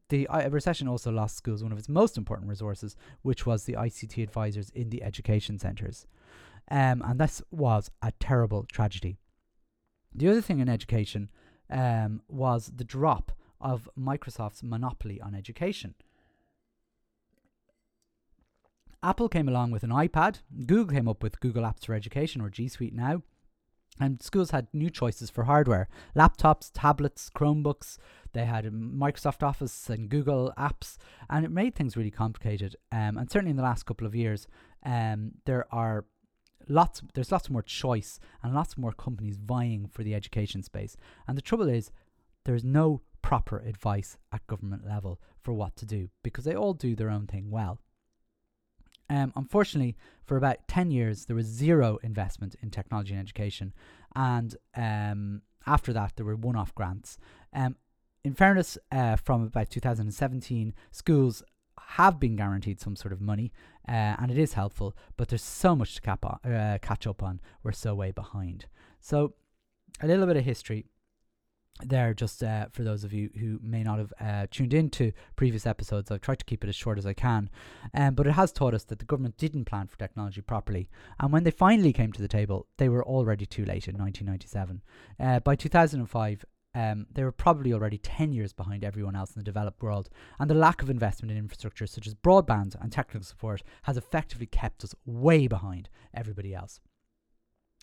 the 0.08 0.26
uh, 0.28 0.48
recession 0.48 0.88
also 0.88 1.10
lost 1.10 1.36
schools 1.36 1.62
one 1.62 1.72
of 1.72 1.78
its 1.78 1.88
most 1.88 2.16
important 2.16 2.48
resources, 2.48 2.96
which 3.22 3.44
was 3.44 3.64
the 3.64 3.74
ICT 3.74 4.22
advisors 4.22 4.70
in 4.70 4.90
the 4.90 5.02
education 5.02 5.58
centres. 5.58 6.06
Um, 6.70 7.02
and 7.04 7.20
this 7.20 7.42
was 7.50 7.90
a 8.02 8.12
terrible 8.18 8.64
tragedy. 8.64 9.18
The 10.14 10.28
other 10.28 10.40
thing 10.40 10.60
in 10.60 10.68
education 10.68 11.30
um, 11.70 12.22
was 12.28 12.72
the 12.74 12.84
drop 12.84 13.32
of 13.60 13.88
Microsoft's 13.98 14.62
monopoly 14.62 15.20
on 15.20 15.34
education. 15.34 15.94
Apple 19.02 19.28
came 19.28 19.48
along 19.48 19.70
with 19.70 19.82
an 19.82 19.90
iPad, 19.90 20.40
Google 20.66 20.94
came 20.94 21.06
up 21.06 21.22
with 21.22 21.38
Google 21.40 21.62
Apps 21.62 21.86
for 21.86 21.94
Education 21.94 22.40
or 22.40 22.48
G 22.48 22.66
Suite 22.66 22.94
now, 22.94 23.22
and 23.98 24.22
schools 24.22 24.50
had 24.50 24.68
new 24.72 24.90
choices 24.90 25.30
for 25.30 25.44
hardware 25.44 25.88
laptops, 26.14 26.70
tablets, 26.72 27.30
Chromebooks. 27.30 27.98
They 28.32 28.44
had 28.44 28.64
Microsoft 28.66 29.42
Office 29.42 29.88
and 29.88 30.08
Google 30.08 30.52
apps, 30.58 30.96
and 31.30 31.44
it 31.44 31.50
made 31.50 31.74
things 31.74 31.96
really 31.96 32.10
complicated. 32.10 32.76
Um, 32.92 33.16
and 33.16 33.30
certainly 33.30 33.50
in 33.50 33.56
the 33.56 33.62
last 33.62 33.86
couple 33.86 34.06
of 34.06 34.14
years, 34.14 34.46
um, 34.84 35.32
there 35.46 35.66
are 35.72 36.04
lots 36.68 37.00
there's 37.14 37.32
lots 37.32 37.48
more 37.48 37.62
choice 37.62 38.18
and 38.42 38.54
lots 38.54 38.76
more 38.76 38.92
companies 38.92 39.38
vying 39.38 39.88
for 39.88 40.02
the 40.02 40.14
education 40.14 40.62
space. 40.62 40.96
And 41.26 41.36
the 41.36 41.42
trouble 41.42 41.68
is, 41.68 41.90
there's 42.44 42.64
no 42.64 43.00
proper 43.22 43.58
advice 43.58 44.16
at 44.32 44.46
government 44.46 44.86
level 44.86 45.20
for 45.42 45.52
what 45.52 45.76
to 45.76 45.86
do 45.86 46.10
because 46.22 46.44
they 46.44 46.54
all 46.54 46.74
do 46.74 46.94
their 46.94 47.10
own 47.10 47.26
thing 47.26 47.50
well. 47.50 47.80
Um, 49.08 49.32
unfortunately, 49.36 49.96
for 50.24 50.36
about 50.36 50.66
10 50.68 50.90
years, 50.90 51.26
there 51.26 51.36
was 51.36 51.46
zero 51.46 51.98
investment 52.02 52.56
in 52.62 52.70
technology 52.70 53.12
and 53.12 53.20
education. 53.20 53.72
And 54.14 54.56
um, 54.76 55.42
after 55.66 55.92
that, 55.92 56.12
there 56.16 56.26
were 56.26 56.36
one 56.36 56.56
off 56.56 56.74
grants. 56.74 57.18
Um, 57.52 57.76
in 58.24 58.34
fairness, 58.34 58.76
uh, 58.90 59.16
from 59.16 59.42
about 59.42 59.70
2017, 59.70 60.74
schools 60.90 61.42
have 61.78 62.18
been 62.18 62.34
guaranteed 62.34 62.80
some 62.80 62.96
sort 62.96 63.12
of 63.12 63.20
money, 63.20 63.52
uh, 63.88 64.16
and 64.18 64.30
it 64.30 64.38
is 64.38 64.54
helpful, 64.54 64.96
but 65.16 65.28
there's 65.28 65.42
so 65.42 65.76
much 65.76 65.94
to 65.94 66.00
on, 66.24 66.40
uh, 66.44 66.78
catch 66.82 67.06
up 67.06 67.22
on. 67.22 67.40
We're 67.62 67.72
so 67.72 67.94
way 67.94 68.10
behind. 68.10 68.66
So, 69.00 69.34
a 70.00 70.06
little 70.06 70.26
bit 70.26 70.36
of 70.36 70.44
history 70.44 70.86
there 71.82 72.14
just 72.14 72.42
uh, 72.42 72.66
for 72.72 72.82
those 72.82 73.04
of 73.04 73.12
you 73.12 73.30
who 73.38 73.58
may 73.62 73.82
not 73.82 73.98
have 73.98 74.12
uh, 74.20 74.46
tuned 74.50 74.72
in 74.72 74.88
to 74.88 75.12
previous 75.36 75.66
episodes 75.66 76.10
i've 76.10 76.20
tried 76.20 76.38
to 76.38 76.44
keep 76.44 76.64
it 76.64 76.68
as 76.68 76.76
short 76.76 76.98
as 76.98 77.06
i 77.06 77.12
can 77.12 77.50
um, 77.94 78.14
but 78.14 78.26
it 78.26 78.32
has 78.32 78.52
taught 78.52 78.74
us 78.74 78.84
that 78.84 78.98
the 78.98 79.04
government 79.04 79.36
didn't 79.36 79.64
plan 79.64 79.86
for 79.86 79.98
technology 79.98 80.40
properly 80.40 80.88
and 81.20 81.32
when 81.32 81.44
they 81.44 81.50
finally 81.50 81.92
came 81.92 82.12
to 82.12 82.22
the 82.22 82.28
table 82.28 82.66
they 82.78 82.88
were 82.88 83.04
already 83.04 83.44
too 83.44 83.64
late 83.64 83.88
in 83.88 83.96
1997 83.96 84.82
uh, 85.20 85.40
by 85.40 85.54
2005 85.54 86.44
um, 86.76 87.06
they 87.10 87.24
were 87.24 87.32
probably 87.32 87.72
already 87.72 87.96
10 87.96 88.32
years 88.32 88.52
behind 88.52 88.84
everyone 88.84 89.16
else 89.16 89.34
in 89.34 89.40
the 89.40 89.44
developed 89.44 89.82
world, 89.82 90.10
and 90.38 90.50
the 90.50 90.54
lack 90.54 90.82
of 90.82 90.90
investment 90.90 91.32
in 91.32 91.38
infrastructure 91.38 91.86
such 91.86 92.06
as 92.06 92.14
broadband 92.14 92.76
and 92.78 92.92
technical 92.92 93.24
support 93.24 93.62
has 93.84 93.96
effectively 93.96 94.44
kept 94.44 94.84
us 94.84 94.94
way 95.06 95.46
behind 95.46 95.88
everybody 96.12 96.54
else. 96.54 96.80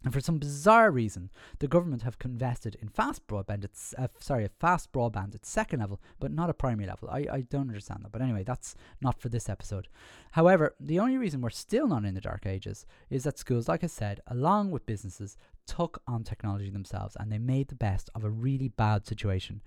And 0.04 0.14
for 0.14 0.20
some 0.20 0.38
bizarre 0.38 0.92
reason, 0.92 1.32
the 1.60 1.68
government 1.68 2.02
have 2.02 2.18
invested 2.26 2.76
in 2.82 2.90
fast 2.90 3.26
broadband. 3.26 3.64
It's 3.64 3.94
uh, 3.98 4.08
sorry, 4.20 4.50
fast 4.60 4.92
broadband 4.92 5.34
at 5.34 5.46
second 5.46 5.80
level, 5.80 6.02
but 6.20 6.32
not 6.32 6.50
a 6.50 6.54
primary 6.54 6.88
level. 6.88 7.10
I, 7.10 7.26
I 7.32 7.42
don't 7.42 7.70
understand 7.70 8.02
that. 8.04 8.12
But 8.12 8.22
anyway, 8.22 8.44
that's 8.44 8.76
not 9.02 9.22
for 9.22 9.30
this 9.30 9.48
episode. 9.48 9.88
However, 10.32 10.76
the 10.80 11.00
only 11.00 11.18
reason 11.18 11.40
we're 11.40 11.52
still 11.52 11.88
not 11.88 12.04
in 12.04 12.16
the 12.16 12.22
dark 12.22 12.46
ages 12.46 12.86
is 13.10 13.24
that 13.24 13.40
schools, 13.40 13.70
like 13.70 13.84
I 13.84 13.88
said, 13.88 14.20
along 14.28 14.72
with 14.72 14.86
businesses, 14.86 15.38
took 15.66 16.02
on 16.06 16.24
technology 16.24 16.70
themselves 16.70 17.16
and 17.18 17.32
they 17.32 17.38
made 17.38 17.70
the 17.70 17.76
best 17.76 18.10
of 18.14 18.26
a 18.26 18.30
really 18.30 18.68
bad 18.68 19.08
situation. 19.08 19.62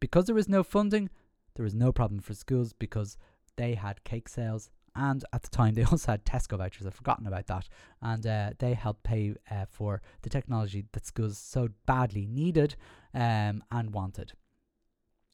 Because 0.00 0.26
there 0.26 0.34
was 0.34 0.48
no 0.48 0.64
funding, 0.64 1.10
there 1.54 1.64
was 1.64 1.74
no 1.74 1.92
problem 1.92 2.20
for 2.20 2.34
schools 2.34 2.72
because 2.72 3.16
they 3.56 3.74
had 3.74 4.04
cake 4.04 4.28
sales 4.28 4.70
and 4.96 5.24
at 5.32 5.42
the 5.42 5.48
time 5.48 5.74
they 5.74 5.84
also 5.90 6.12
had 6.12 6.24
Tesco 6.24 6.58
vouchers. 6.58 6.86
I've 6.86 6.94
forgotten 6.94 7.26
about 7.26 7.46
that, 7.46 7.68
and 8.00 8.26
uh, 8.26 8.50
they 8.58 8.74
helped 8.74 9.02
pay 9.02 9.34
uh, 9.50 9.66
for 9.68 10.02
the 10.22 10.30
technology 10.30 10.84
that 10.92 11.06
schools 11.06 11.38
so 11.38 11.68
badly 11.86 12.26
needed 12.26 12.76
um, 13.14 13.62
and 13.70 13.92
wanted. 13.92 14.32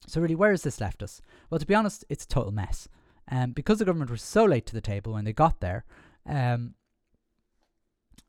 So 0.06 0.20
really, 0.20 0.34
where 0.34 0.50
has 0.50 0.62
this 0.62 0.80
left 0.80 1.02
us? 1.02 1.20
Well, 1.48 1.60
to 1.60 1.66
be 1.66 1.74
honest, 1.74 2.04
it's 2.08 2.24
a 2.24 2.28
total 2.28 2.52
mess. 2.52 2.88
Um, 3.30 3.52
because 3.52 3.78
the 3.78 3.84
government 3.84 4.10
was 4.10 4.20
so 4.20 4.44
late 4.44 4.66
to 4.66 4.74
the 4.74 4.80
table 4.80 5.12
when 5.12 5.24
they 5.24 5.32
got 5.32 5.60
there, 5.60 5.84
um, 6.26 6.74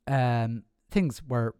um, 0.08 0.64
things 0.92 1.22
were 1.28 1.56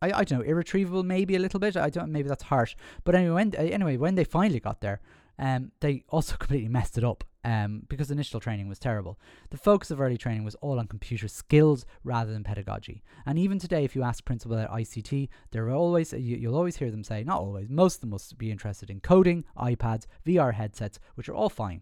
I, 0.00 0.12
I 0.12 0.24
don't 0.24 0.40
know 0.40 0.44
irretrievable 0.44 1.02
maybe 1.02 1.36
a 1.36 1.38
little 1.38 1.60
bit 1.60 1.76
I 1.76 1.90
don't 1.90 2.12
maybe 2.12 2.28
that's 2.28 2.44
harsh 2.44 2.76
but 3.04 3.14
anyway 3.14 3.34
when 3.34 3.54
anyway 3.54 3.96
when 3.96 4.14
they 4.14 4.24
finally 4.24 4.60
got 4.60 4.80
there 4.80 5.00
um, 5.38 5.72
they 5.80 6.04
also 6.08 6.36
completely 6.38 6.68
messed 6.68 6.98
it 6.98 7.04
up 7.04 7.24
um, 7.48 7.82
because 7.88 8.10
initial 8.10 8.40
training 8.40 8.68
was 8.68 8.78
terrible. 8.78 9.18
The 9.48 9.56
focus 9.56 9.90
of 9.90 10.02
early 10.02 10.18
training 10.18 10.44
was 10.44 10.54
all 10.56 10.78
on 10.78 10.86
computer 10.86 11.28
skills 11.28 11.86
rather 12.04 12.30
than 12.30 12.44
pedagogy. 12.44 13.02
And 13.24 13.38
even 13.38 13.58
today, 13.58 13.84
if 13.84 13.96
you 13.96 14.02
ask 14.02 14.22
principals 14.22 14.60
at 14.60 14.70
ICT, 14.70 15.30
they're 15.50 15.70
always 15.70 16.12
you, 16.12 16.36
you'll 16.36 16.56
always 16.56 16.76
hear 16.76 16.90
them 16.90 17.02
say, 17.02 17.24
not 17.24 17.40
always, 17.40 17.70
most 17.70 17.96
of 17.96 18.00
them 18.02 18.10
must 18.10 18.36
be 18.36 18.50
interested 18.50 18.90
in 18.90 19.00
coding, 19.00 19.46
iPads, 19.56 20.04
VR 20.26 20.52
headsets, 20.52 21.00
which 21.14 21.26
are 21.30 21.34
all 21.34 21.48
fine. 21.48 21.80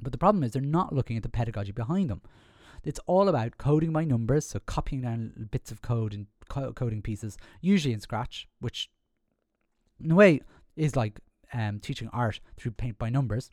But 0.00 0.12
the 0.12 0.18
problem 0.18 0.44
is 0.44 0.52
they're 0.52 0.62
not 0.62 0.94
looking 0.94 1.16
at 1.16 1.24
the 1.24 1.28
pedagogy 1.28 1.72
behind 1.72 2.08
them. 2.08 2.22
It's 2.84 3.00
all 3.06 3.28
about 3.28 3.58
coding 3.58 3.92
by 3.92 4.04
numbers, 4.04 4.46
so 4.46 4.60
copying 4.60 5.02
down 5.02 5.48
bits 5.50 5.72
of 5.72 5.82
code 5.82 6.14
and 6.14 6.28
co- 6.48 6.72
coding 6.72 7.02
pieces, 7.02 7.36
usually 7.60 7.92
in 7.92 8.00
Scratch, 8.00 8.46
which 8.60 8.90
in 10.00 10.12
a 10.12 10.14
way 10.14 10.40
is 10.76 10.94
like 10.94 11.18
um, 11.52 11.80
teaching 11.80 12.08
art 12.12 12.38
through 12.56 12.70
paint 12.70 12.96
by 12.96 13.10
numbers 13.10 13.50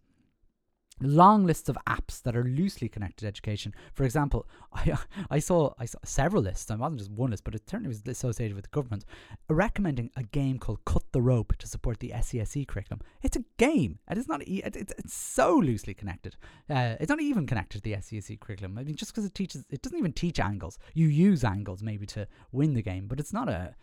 long 1.00 1.46
lists 1.46 1.70
of 1.70 1.78
apps 1.88 2.22
that 2.24 2.36
are 2.36 2.44
loosely 2.44 2.90
connected 2.90 3.22
to 3.22 3.28
education. 3.28 3.74
For 3.94 4.04
example, 4.04 4.48
I 4.74 4.98
I 5.30 5.40
saw 5.40 5.74
I 5.80 5.86
saw 5.86 6.00
several 6.04 6.44
lists. 6.44 6.70
It 6.70 6.80
wasn't 6.80 7.00
just 7.00 7.12
one 7.12 7.32
list, 7.32 7.44
but 7.44 7.56
it 7.56 7.70
certainly 7.70 7.90
was 7.90 8.02
associated 8.06 8.56
with 8.56 8.66
the 8.66 8.70
government, 8.70 9.06
recommending 9.50 10.12
a 10.16 10.24
game 10.24 10.60
called 10.60 10.84
Cut 10.86 11.04
the 11.12 11.22
Rope 11.22 11.56
to 11.58 11.68
support 11.68 12.00
the 12.00 12.14
SESE 12.22 12.66
curriculum. 12.68 13.02
It's 13.22 13.38
a 13.38 13.44
game. 13.58 14.00
and 14.08 14.18
It 14.18 14.22
is 14.22 14.28
not. 14.28 14.42
It, 14.42 14.76
it's 14.76 14.94
it's 14.98 15.14
so 15.14 15.56
loosely 15.56 15.94
connected. 15.94 16.36
Uh, 16.70 16.96
it's 17.00 17.10
not 17.10 17.22
even 17.22 17.46
connected 17.46 17.84
to 17.84 17.84
the 17.84 18.02
SESE 18.02 18.40
curriculum. 18.40 18.78
I 18.78 18.84
mean, 18.84 18.96
just 18.96 19.12
because 19.12 19.26
it 19.26 19.36
teaches, 19.36 19.66
it 19.70 19.82
doesn't 19.82 19.98
even 19.98 20.14
teach 20.14 20.40
angles. 20.40 20.78
You 20.94 21.08
use 21.08 21.44
angles 21.44 21.84
maybe 21.84 22.06
to 22.08 22.28
win 22.52 22.74
the 22.74 22.82
game, 22.82 23.08
but 23.08 23.20
it's 23.20 23.34
not 23.34 23.50
a. 23.50 23.76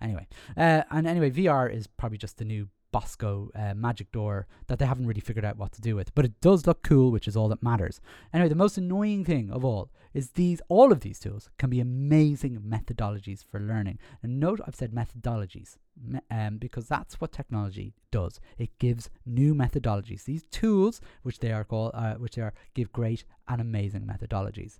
Anyway, 0.00 0.26
uh, 0.56 0.82
and 0.90 1.06
anyway, 1.06 1.30
VR 1.30 1.72
is 1.72 1.86
probably 1.86 2.18
just 2.18 2.38
the 2.38 2.44
new 2.44 2.68
Bosco 2.92 3.50
uh, 3.54 3.74
magic 3.74 4.12
door 4.12 4.46
that 4.68 4.78
they 4.78 4.86
haven't 4.86 5.06
really 5.06 5.20
figured 5.20 5.44
out 5.44 5.56
what 5.56 5.72
to 5.72 5.80
do 5.80 5.96
with. 5.96 6.14
But 6.14 6.26
it 6.26 6.40
does 6.40 6.66
look 6.66 6.82
cool, 6.82 7.10
which 7.10 7.26
is 7.26 7.36
all 7.36 7.48
that 7.48 7.62
matters. 7.62 8.00
Anyway, 8.32 8.48
the 8.48 8.54
most 8.54 8.78
annoying 8.78 9.24
thing 9.24 9.50
of 9.50 9.64
all 9.64 9.90
is 10.14 10.32
these 10.32 10.60
all 10.68 10.92
of 10.92 11.00
these 11.00 11.18
tools 11.18 11.48
can 11.58 11.70
be 11.70 11.80
amazing 11.80 12.60
methodologies 12.60 13.44
for 13.44 13.58
learning. 13.58 13.98
And 14.22 14.38
note 14.38 14.60
I've 14.66 14.74
said 14.74 14.92
methodologies 14.92 15.78
me- 16.00 16.20
um, 16.30 16.58
because 16.58 16.86
that's 16.86 17.20
what 17.20 17.32
technology 17.32 17.94
does. 18.10 18.40
It 18.58 18.78
gives 18.78 19.10
new 19.24 19.54
methodologies. 19.54 20.24
These 20.24 20.44
tools, 20.44 21.00
which 21.22 21.38
they 21.38 21.52
are 21.52 21.64
called, 21.64 21.92
uh, 21.94 22.14
which 22.14 22.34
they 22.36 22.42
are, 22.42 22.54
give 22.74 22.92
great 22.92 23.24
and 23.48 23.60
amazing 23.60 24.02
methodologies. 24.02 24.78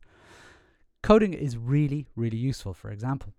Coding 1.02 1.32
is 1.34 1.56
really, 1.56 2.06
really 2.14 2.36
useful. 2.36 2.74
For 2.74 2.90
example, 2.90 3.32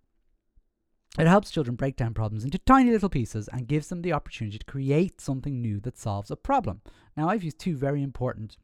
it 1.18 1.28
helps 1.28 1.52
children 1.52 1.76
break 1.76 1.96
down 1.96 2.14
problems 2.14 2.44
into 2.44 2.58
tiny 2.58 2.92
little 2.92 3.10
pieces 3.10 3.48
and 3.52 3.68
gives 3.68 3.88
them 3.88 4.02
the 4.02 4.14
opportunity 4.14 4.58
to 4.58 4.66
create 4.66 5.22
something 5.22 5.62
new 5.62 5.80
that 5.82 5.98
solves 5.98 6.32
a 6.32 6.36
problem. 6.36 6.82
Now, 7.16 7.30
I've 7.30 7.44
used 7.44 7.60
two 7.60 7.78
very 7.78 8.02
important 8.02 8.58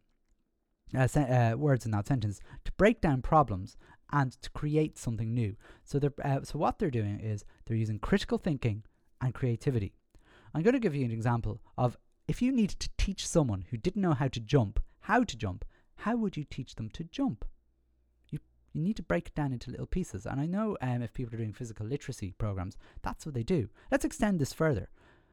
uh, 0.96 1.08
uh, 1.16 1.54
words 1.56 1.86
in 1.86 1.92
that 1.92 2.08
sentence 2.08 2.40
to 2.66 2.72
break 2.74 3.02
down 3.02 3.22
problems 3.22 3.78
and 4.12 4.32
to 4.42 4.50
create 4.50 4.98
something 4.98 5.34
new. 5.34 5.56
So, 5.84 6.00
uh, 6.24 6.40
so 6.44 6.58
what 6.58 6.80
they're 6.80 6.90
doing 6.90 7.20
is 7.20 7.46
they're 7.66 7.78
using 7.78 8.00
critical 8.00 8.40
thinking 8.40 8.84
and 9.22 9.34
creativity. 9.34 9.94
I'm 10.56 10.64
going 10.64 10.74
to 10.74 10.80
give 10.80 10.96
you 10.96 11.06
an 11.06 11.12
example 11.12 11.62
of 11.78 11.96
if 12.28 12.42
you 12.42 12.52
needed 12.52 12.80
to 12.80 12.90
teach 12.98 13.28
someone 13.28 13.66
who 13.70 13.78
didn't 13.78 14.02
know 14.02 14.14
how 14.14 14.28
to 14.30 14.40
jump 14.40 14.80
how 15.10 15.24
to 15.24 15.36
jump, 15.36 15.66
how 15.96 16.16
would 16.16 16.38
you 16.38 16.44
teach 16.44 16.76
them 16.76 16.88
to 16.92 17.04
jump? 17.04 17.44
You 18.74 18.82
need 18.82 18.98
to 18.98 19.04
break 19.04 19.28
it 19.28 19.36
down 19.36 19.54
into 19.54 19.72
little 19.72 19.86
pieces. 19.86 20.26
And 20.26 20.40
I 20.40 20.46
know 20.46 20.78
um, 20.82 21.02
if 21.02 21.14
people 21.14 21.34
are 21.34 21.38
doing 21.38 21.54
physical 21.54 21.86
literacy 21.86 22.34
programs, 22.38 22.78
that's 23.02 23.26
what 23.26 23.36
they 23.36 23.44
do. 23.44 23.70
Let's 23.92 24.06
extend 24.06 24.40
this 24.40 24.54
further. 24.54 24.90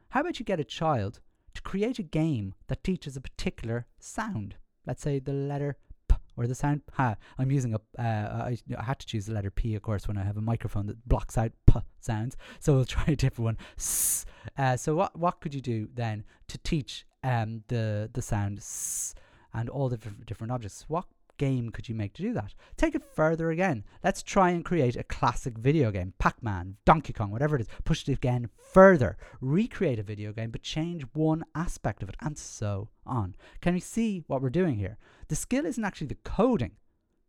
How 0.09 0.21
about 0.21 0.39
you 0.39 0.45
get 0.45 0.59
a 0.59 0.63
child 0.63 1.19
to 1.53 1.61
create 1.61 1.99
a 1.99 2.03
game 2.03 2.53
that 2.67 2.83
teaches 2.83 3.17
a 3.17 3.21
particular 3.21 3.85
sound? 3.99 4.55
Let's 4.85 5.01
say 5.01 5.19
the 5.19 5.33
letter 5.33 5.77
P 6.07 6.15
or 6.37 6.47
the 6.47 6.55
sound 6.55 6.81
Ha. 6.93 7.15
I'm 7.37 7.51
using 7.51 7.73
a. 7.73 8.01
Uh, 8.01 8.49
I, 8.51 8.57
I 8.77 8.83
had 8.83 8.99
to 8.99 9.05
choose 9.05 9.25
the 9.25 9.33
letter 9.33 9.51
P, 9.51 9.75
of 9.75 9.81
course, 9.81 10.07
when 10.07 10.17
I 10.17 10.23
have 10.23 10.37
a 10.37 10.41
microphone 10.41 10.87
that 10.87 11.07
blocks 11.07 11.37
out 11.37 11.51
P 11.65 11.79
sounds. 11.99 12.37
So 12.59 12.73
we'll 12.75 12.85
try 12.85 13.05
a 13.07 13.15
different 13.15 13.45
one. 13.45 13.57
S. 13.77 14.25
Uh, 14.57 14.77
so 14.77 14.95
what 14.95 15.17
what 15.17 15.41
could 15.41 15.53
you 15.53 15.61
do 15.61 15.89
then 15.93 16.23
to 16.47 16.57
teach 16.59 17.05
um 17.23 17.63
the 17.67 18.09
the 18.13 18.21
sound 18.21 18.59
S 18.59 19.13
and 19.53 19.69
all 19.69 19.89
the 19.89 19.97
different 20.25 20.51
objects? 20.51 20.85
What 20.87 21.05
game 21.37 21.69
could 21.69 21.87
you 21.87 21.95
make 21.95 22.13
to 22.13 22.21
do 22.21 22.33
that? 22.33 22.53
Take 22.75 22.95
it 22.95 23.03
further 23.03 23.51
again. 23.51 23.83
Let's 24.03 24.23
try 24.23 24.49
and 24.49 24.65
create 24.65 24.95
a 24.95 25.03
classic 25.03 25.57
video 25.57 25.91
game 25.91 26.13
Pac 26.19 26.41
Man, 26.41 26.77
Donkey 26.85 27.13
Kong, 27.13 27.31
whatever 27.31 27.55
it 27.55 27.61
is. 27.61 27.67
Push 27.83 28.07
it 28.07 28.13
again 28.13 28.49
further. 28.73 29.17
Recreate 29.41 29.99
a 29.99 30.03
video 30.03 30.33
game, 30.33 30.51
but 30.51 30.63
change 30.63 31.03
one 31.13 31.43
aspect 31.55 32.03
of 32.03 32.09
it, 32.09 32.15
and 32.21 32.37
so 32.37 32.89
on. 33.05 33.35
Can 33.61 33.73
we 33.73 33.79
see 33.79 34.23
what 34.27 34.41
we're 34.41 34.49
doing 34.49 34.75
here? 34.75 34.97
The 35.27 35.35
skill 35.35 35.65
isn't 35.65 35.83
actually 35.83 36.07
the 36.07 36.15
coding, 36.23 36.71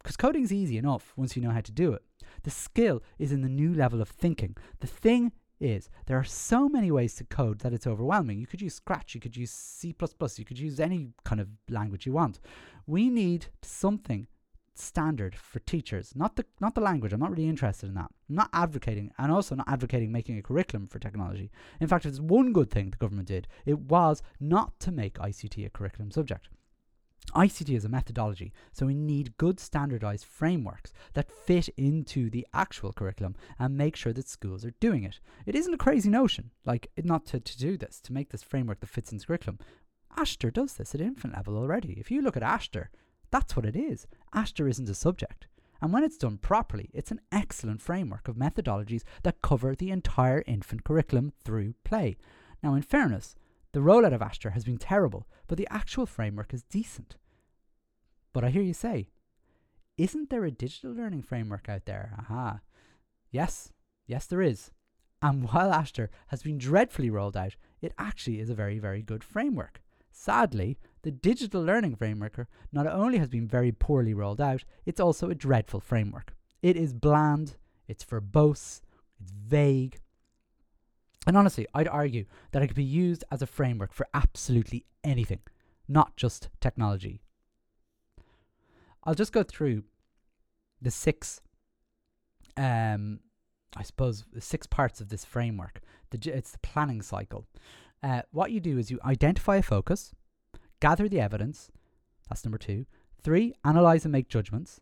because 0.02 0.16
coding 0.16 0.44
is 0.44 0.52
easy 0.52 0.78
enough 0.78 1.12
once 1.16 1.36
you 1.36 1.42
know 1.42 1.50
how 1.50 1.60
to 1.60 1.72
do 1.72 1.92
it. 1.92 2.02
The 2.42 2.50
skill 2.50 3.02
is 3.18 3.32
in 3.32 3.42
the 3.42 3.48
new 3.48 3.74
level 3.74 4.00
of 4.00 4.08
thinking. 4.08 4.56
The 4.80 4.86
thing 4.86 5.32
is 5.60 5.90
there 6.06 6.18
are 6.18 6.24
so 6.24 6.68
many 6.68 6.90
ways 6.90 7.14
to 7.16 7.24
code 7.24 7.60
that 7.60 7.72
it's 7.72 7.86
overwhelming. 7.86 8.38
You 8.38 8.46
could 8.46 8.60
use 8.60 8.74
Scratch, 8.74 9.14
you 9.14 9.20
could 9.20 9.36
use 9.36 9.50
C++, 9.50 9.88
you 9.88 10.44
could 10.44 10.58
use 10.58 10.78
any 10.78 11.08
kind 11.24 11.40
of 11.40 11.48
language 11.68 12.06
you 12.06 12.12
want. 12.12 12.40
We 12.88 13.11
need 13.11 13.48
something 13.61 14.29
standard 14.74 15.37
for 15.37 15.59
teachers, 15.59 16.14
not 16.16 16.37
the 16.37 16.46
not 16.59 16.74
the 16.74 16.81
language. 16.81 17.12
I'm 17.12 17.20
not 17.20 17.31
really 17.31 17.46
interested 17.46 17.87
in 17.90 17.94
that. 17.96 18.11
I'm 18.31 18.37
not 18.37 18.48
advocating 18.55 19.12
and 19.18 19.31
also 19.31 19.55
not 19.55 19.68
advocating 19.68 20.11
making 20.11 20.38
a 20.38 20.42
curriculum 20.42 20.87
for 20.87 20.98
technology. 20.98 21.51
In 21.83 21.87
fact, 21.87 22.07
if 22.07 22.12
there's 22.12 22.20
one 22.22 22.55
good 22.55 22.70
thing 22.70 22.88
the 22.88 22.96
government 22.96 23.29
did, 23.29 23.46
it 23.66 23.79
was 23.79 24.22
not 24.40 24.81
to 24.81 24.90
make 24.90 25.18
ICT 25.18 25.66
a 25.66 25.68
curriculum 25.68 26.11
subject. 26.11 26.48
ICT 27.35 27.77
is 27.77 27.85
a 27.85 27.90
methodology, 27.90 28.55
so 28.72 28.87
we 28.87 28.94
need 28.94 29.37
good 29.37 29.61
standardized 29.61 30.24
frameworks 30.24 30.94
that 31.12 31.31
fit 31.31 31.68
into 31.77 32.31
the 32.31 32.46
actual 32.55 32.94
curriculum 32.94 33.37
and 33.59 33.77
make 33.77 33.96
sure 33.96 34.14
that 34.14 34.29
schools 34.29 34.64
are 34.64 34.72
doing 34.81 35.05
it. 35.05 35.20
It 35.44 35.55
isn't 35.55 35.74
a 35.74 35.79
crazy 35.79 36.09
notion, 36.09 36.53
like 36.64 36.90
not 37.05 37.27
to, 37.27 37.40
to 37.40 37.59
do 37.59 37.77
this, 37.77 38.01
to 38.03 38.14
make 38.14 38.31
this 38.31 38.42
framework 38.42 38.81
that 38.81 38.88
fits 38.88 39.12
into 39.12 39.27
curriculum. 39.27 39.59
Aistear 40.16 40.52
does 40.52 40.74
this 40.74 40.94
at 40.94 41.00
infant 41.00 41.34
level 41.34 41.56
already. 41.56 41.92
If 41.98 42.10
you 42.10 42.22
look 42.22 42.36
at 42.36 42.42
Aistear, 42.42 42.88
that's 43.30 43.54
what 43.54 43.66
it 43.66 43.76
is. 43.76 44.06
Aistear 44.34 44.68
isn't 44.68 44.88
a 44.88 44.94
subject. 44.94 45.46
And 45.80 45.92
when 45.92 46.02
it's 46.02 46.16
done 46.16 46.38
properly, 46.38 46.90
it's 46.92 47.10
an 47.10 47.20
excellent 47.30 47.80
framework 47.80 48.26
of 48.26 48.36
methodologies 48.36 49.04
that 49.22 49.42
cover 49.42 49.74
the 49.74 49.90
entire 49.90 50.42
infant 50.46 50.84
curriculum 50.84 51.32
through 51.44 51.74
play. 51.84 52.16
Now, 52.62 52.74
in 52.74 52.82
fairness, 52.82 53.36
the 53.72 53.80
rollout 53.80 54.14
of 54.14 54.20
Aistear 54.20 54.52
has 54.52 54.64
been 54.64 54.78
terrible, 54.78 55.28
but 55.46 55.56
the 55.56 55.68
actual 55.70 56.06
framework 56.06 56.52
is 56.52 56.64
decent. 56.64 57.16
But 58.32 58.44
I 58.44 58.50
hear 58.50 58.62
you 58.62 58.74
say, 58.74 59.10
isn't 59.96 60.30
there 60.30 60.44
a 60.44 60.50
digital 60.50 60.92
learning 60.92 61.22
framework 61.22 61.68
out 61.68 61.84
there? 61.84 62.14
Aha. 62.18 62.60
Yes, 63.30 63.72
yes, 64.06 64.26
there 64.26 64.42
is. 64.42 64.70
And 65.20 65.44
while 65.44 65.70
Aistear 65.70 66.08
has 66.28 66.42
been 66.42 66.58
dreadfully 66.58 67.10
rolled 67.10 67.36
out, 67.36 67.56
it 67.80 67.92
actually 67.98 68.40
is 68.40 68.50
a 68.50 68.54
very, 68.54 68.78
very 68.78 69.02
good 69.02 69.22
framework. 69.22 69.80
Sadly, 70.20 70.78
the 71.02 71.12
digital 71.12 71.62
learning 71.62 71.94
framework 71.94 72.48
not 72.72 72.88
only 72.88 73.18
has 73.18 73.28
been 73.28 73.46
very 73.46 73.70
poorly 73.70 74.14
rolled 74.14 74.40
out, 74.40 74.64
it's 74.85 74.98
also 74.98 75.31
a 75.31 75.35
dreadful 75.35 75.78
framework. 75.78 76.35
It 76.61 76.76
is 76.76 76.92
bland, 76.92 77.54
it's 77.87 78.04
verbose, 78.04 78.81
it's 79.20 79.31
vague, 79.31 80.00
and 81.24 81.37
honestly, 81.37 81.68
I'd 81.72 81.87
argue 81.87 82.24
that 82.50 82.62
it 82.62 82.66
could 82.66 82.74
be 82.76 82.83
used 82.83 83.22
as 83.31 83.42
a 83.42 83.46
framework 83.46 83.92
for 83.92 84.09
absolutely 84.12 84.87
anything, 85.04 85.40
not 85.87 86.16
just 86.16 86.48
technology. 86.61 87.20
I'll 89.04 89.14
just 89.14 89.33
go 89.33 89.44
through 89.44 89.85
the 90.83 90.90
six, 90.90 91.40
um, 92.57 93.20
I 93.76 93.85
suppose, 93.85 94.24
the 94.33 94.40
six 94.40 94.66
parts 94.66 95.00
of 95.00 95.11
this 95.11 95.24
framework. 95.24 95.81
The, 96.11 96.35
it's 96.35 96.52
the 96.52 96.59
planning 96.59 97.02
cycle. 97.02 97.46
Uh, 98.02 98.22
what 98.30 98.52
you 98.52 98.61
do 98.61 98.78
is 98.78 98.90
you 98.90 99.00
identify 99.04 99.56
a 99.56 99.62
focus, 99.62 100.12
gather 100.80 101.08
the 101.08 101.20
evidence. 101.20 101.70
That's 102.28 102.44
number 102.44 102.58
two. 102.58 102.87
Three, 103.22 103.54
analyze 103.64 104.04
and 104.04 104.12
make 104.12 104.28
judgments. 104.28 104.80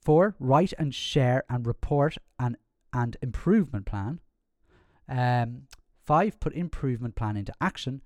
Four, 0.00 0.34
write 0.40 0.72
and 0.78 0.94
share 0.94 1.44
and 1.48 1.66
report 1.66 2.16
an 2.38 2.56
and 2.92 3.16
improvement 3.22 3.86
plan. 3.86 4.20
Um, 5.08 5.62
five, 6.04 6.38
put 6.40 6.52
improvement 6.54 7.14
plan 7.14 7.36
into 7.36 7.52
action. 7.60 8.02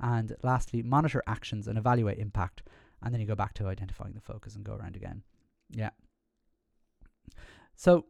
And 0.00 0.36
lastly, 0.42 0.82
monitor 0.82 1.22
actions 1.26 1.66
and 1.66 1.76
evaluate 1.78 2.18
impact. 2.18 2.62
And 3.02 3.12
then 3.12 3.20
you 3.20 3.26
go 3.26 3.34
back 3.34 3.54
to 3.54 3.66
identifying 3.66 4.14
the 4.14 4.20
focus 4.20 4.54
and 4.54 4.64
go 4.64 4.74
around 4.74 4.94
again. 4.94 5.22
Yeah. 5.70 5.90
So, 7.74 8.06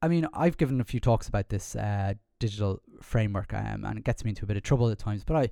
I 0.00 0.08
mean, 0.08 0.26
I've 0.34 0.56
given 0.56 0.80
a 0.80 0.84
few 0.84 1.00
talks 1.00 1.28
about 1.28 1.48
this 1.48 1.76
uh, 1.76 2.14
digital 2.42 2.80
framework, 3.00 3.54
um, 3.54 3.84
and 3.84 3.98
it 3.98 4.04
gets 4.04 4.24
me 4.24 4.30
into 4.30 4.44
a 4.44 4.48
bit 4.48 4.56
of 4.56 4.64
trouble 4.64 4.90
at 4.90 4.98
times. 4.98 5.22
But 5.24 5.36
I, 5.36 5.50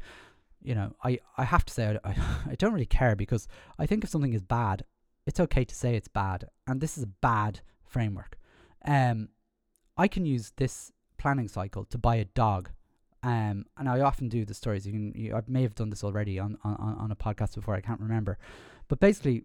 you 0.61 0.75
know, 0.75 0.93
I, 1.05 1.21
I 1.39 1.45
have 1.45 1.65
to 1.67 1.73
say 1.73 1.99
I, 2.05 2.11
I 2.51 2.55
don't 2.57 2.73
really 2.73 2.93
care 3.01 3.15
because 3.15 3.47
I 3.79 3.87
think 3.87 4.03
if 4.03 4.11
something 4.11 4.35
is 4.35 4.43
bad, 4.43 4.85
it's 5.27 5.41
okay 5.41 5.65
to 5.65 5.75
say 5.75 5.95
it's 5.95 6.09
bad, 6.09 6.49
and 6.67 6.81
this 6.81 6.99
is 6.99 7.05
a 7.05 7.13
bad 7.31 7.61
framework. 7.85 8.37
Um, 8.85 9.29
I 9.97 10.09
can 10.09 10.27
use 10.27 10.53
this 10.57 10.93
planning 11.19 11.49
cycle 11.49 11.85
to 11.85 11.99
buy 11.99 12.17
a 12.17 12.25
dog. 12.25 12.71
Um, 13.23 13.67
and 13.77 13.87
I 13.87 14.01
often 14.01 14.31
do 14.31 14.47
the 14.47 14.55
stories. 14.55 14.87
You 14.87 14.93
can, 14.93 15.13
you, 15.15 15.37
I 15.37 15.43
may 15.47 15.61
have 15.61 15.75
done 15.75 15.91
this 15.91 16.03
already 16.03 16.39
on, 16.39 16.57
on, 16.65 16.97
on 16.99 17.11
a 17.11 17.17
podcast 17.17 17.55
before. 17.55 17.75
I 17.75 17.83
can't 17.83 18.01
remember, 18.01 18.39
but 18.89 18.99
basically, 18.99 19.45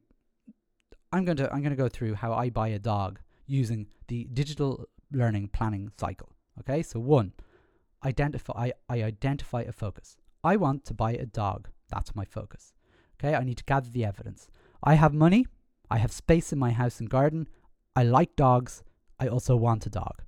I'm 1.12 1.26
going 1.26 1.38
to 1.38 1.52
I'm 1.54 1.62
going 1.62 1.76
to 1.78 1.84
go 1.86 1.90
through 1.90 2.16
how 2.16 2.34
I 2.34 2.50
buy 2.50 2.70
a 2.70 2.80
dog 2.80 3.20
using 3.48 3.88
the 4.08 4.28
digital 4.34 4.88
learning 5.12 5.50
planning 5.50 5.92
cycle. 5.98 6.30
Okay, 6.60 6.82
so 6.82 7.00
one, 7.00 7.34
identify 8.04 8.54
I, 8.56 8.74
I 8.90 9.04
identify 9.04 9.62
a 9.62 9.72
focus. 9.72 10.18
I 10.44 10.56
want 10.56 10.86
to 10.86 10.94
buy 10.94 11.14
a 11.14 11.26
dog. 11.26 11.70
That's 11.90 12.16
my 12.16 12.26
focus. 12.26 12.74
Okay, 13.20 13.36
I 13.36 13.44
need 13.44 13.58
to 13.58 13.64
gather 13.64 13.90
the 13.90 14.06
evidence. 14.06 14.48
I 14.84 14.96
have 14.96 15.14
money. 15.14 15.48
I 15.90 15.98
have 15.98 16.12
space 16.12 16.52
in 16.52 16.60
my 16.60 16.72
house 16.72 17.00
and 17.00 17.10
garden. 17.10 17.48
I 17.96 18.04
like 18.04 18.36
dogs. 18.36 18.84
I 19.20 19.28
also 19.28 19.56
want 19.56 19.86
a 19.86 19.90
dog. 19.90 20.24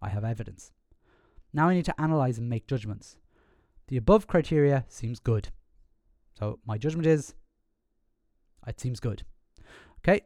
I 0.00 0.08
have 0.08 0.24
evidence. 0.24 0.72
Now 1.52 1.68
I 1.68 1.74
need 1.74 1.86
to 1.86 2.00
analyze 2.00 2.38
and 2.38 2.48
make 2.48 2.66
judgments. 2.66 3.16
The 3.88 3.96
above 3.96 4.26
criteria 4.26 4.84
seems 4.88 5.18
good. 5.18 5.48
So 6.38 6.58
my 6.66 6.76
judgment 6.76 7.06
is 7.06 7.34
it 8.66 8.80
seems 8.80 9.00
good. 9.00 9.22
Okay. 10.00 10.22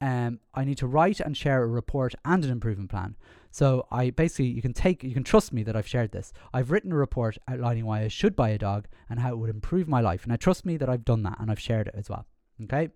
Um, 0.00 0.38
I 0.54 0.64
need 0.64 0.78
to 0.78 0.86
write 0.86 1.18
and 1.20 1.36
share 1.36 1.62
a 1.62 1.66
report 1.66 2.14
and 2.24 2.44
an 2.44 2.50
improvement 2.50 2.90
plan. 2.90 3.16
So 3.50 3.86
I 3.90 4.10
basically 4.10 4.46
you 4.46 4.62
can 4.62 4.72
take 4.72 5.02
you 5.02 5.14
can 5.14 5.24
trust 5.24 5.52
me 5.52 5.62
that 5.64 5.74
I've 5.74 5.88
shared 5.88 6.12
this. 6.12 6.32
I've 6.52 6.70
written 6.70 6.92
a 6.92 6.96
report 6.96 7.38
outlining 7.48 7.84
why 7.84 8.02
I 8.02 8.08
should 8.08 8.36
buy 8.36 8.50
a 8.50 8.58
dog 8.58 8.86
and 9.10 9.18
how 9.18 9.32
it 9.32 9.38
would 9.38 9.50
improve 9.50 9.88
my 9.88 10.00
life. 10.00 10.22
And 10.22 10.32
I 10.32 10.36
trust 10.36 10.64
me 10.64 10.76
that 10.76 10.88
I've 10.88 11.04
done 11.04 11.22
that 11.24 11.40
and 11.40 11.50
I've 11.50 11.60
shared 11.60 11.88
it 11.88 11.94
as 11.96 12.08
well. 12.08 12.26
Okay. 12.62 12.90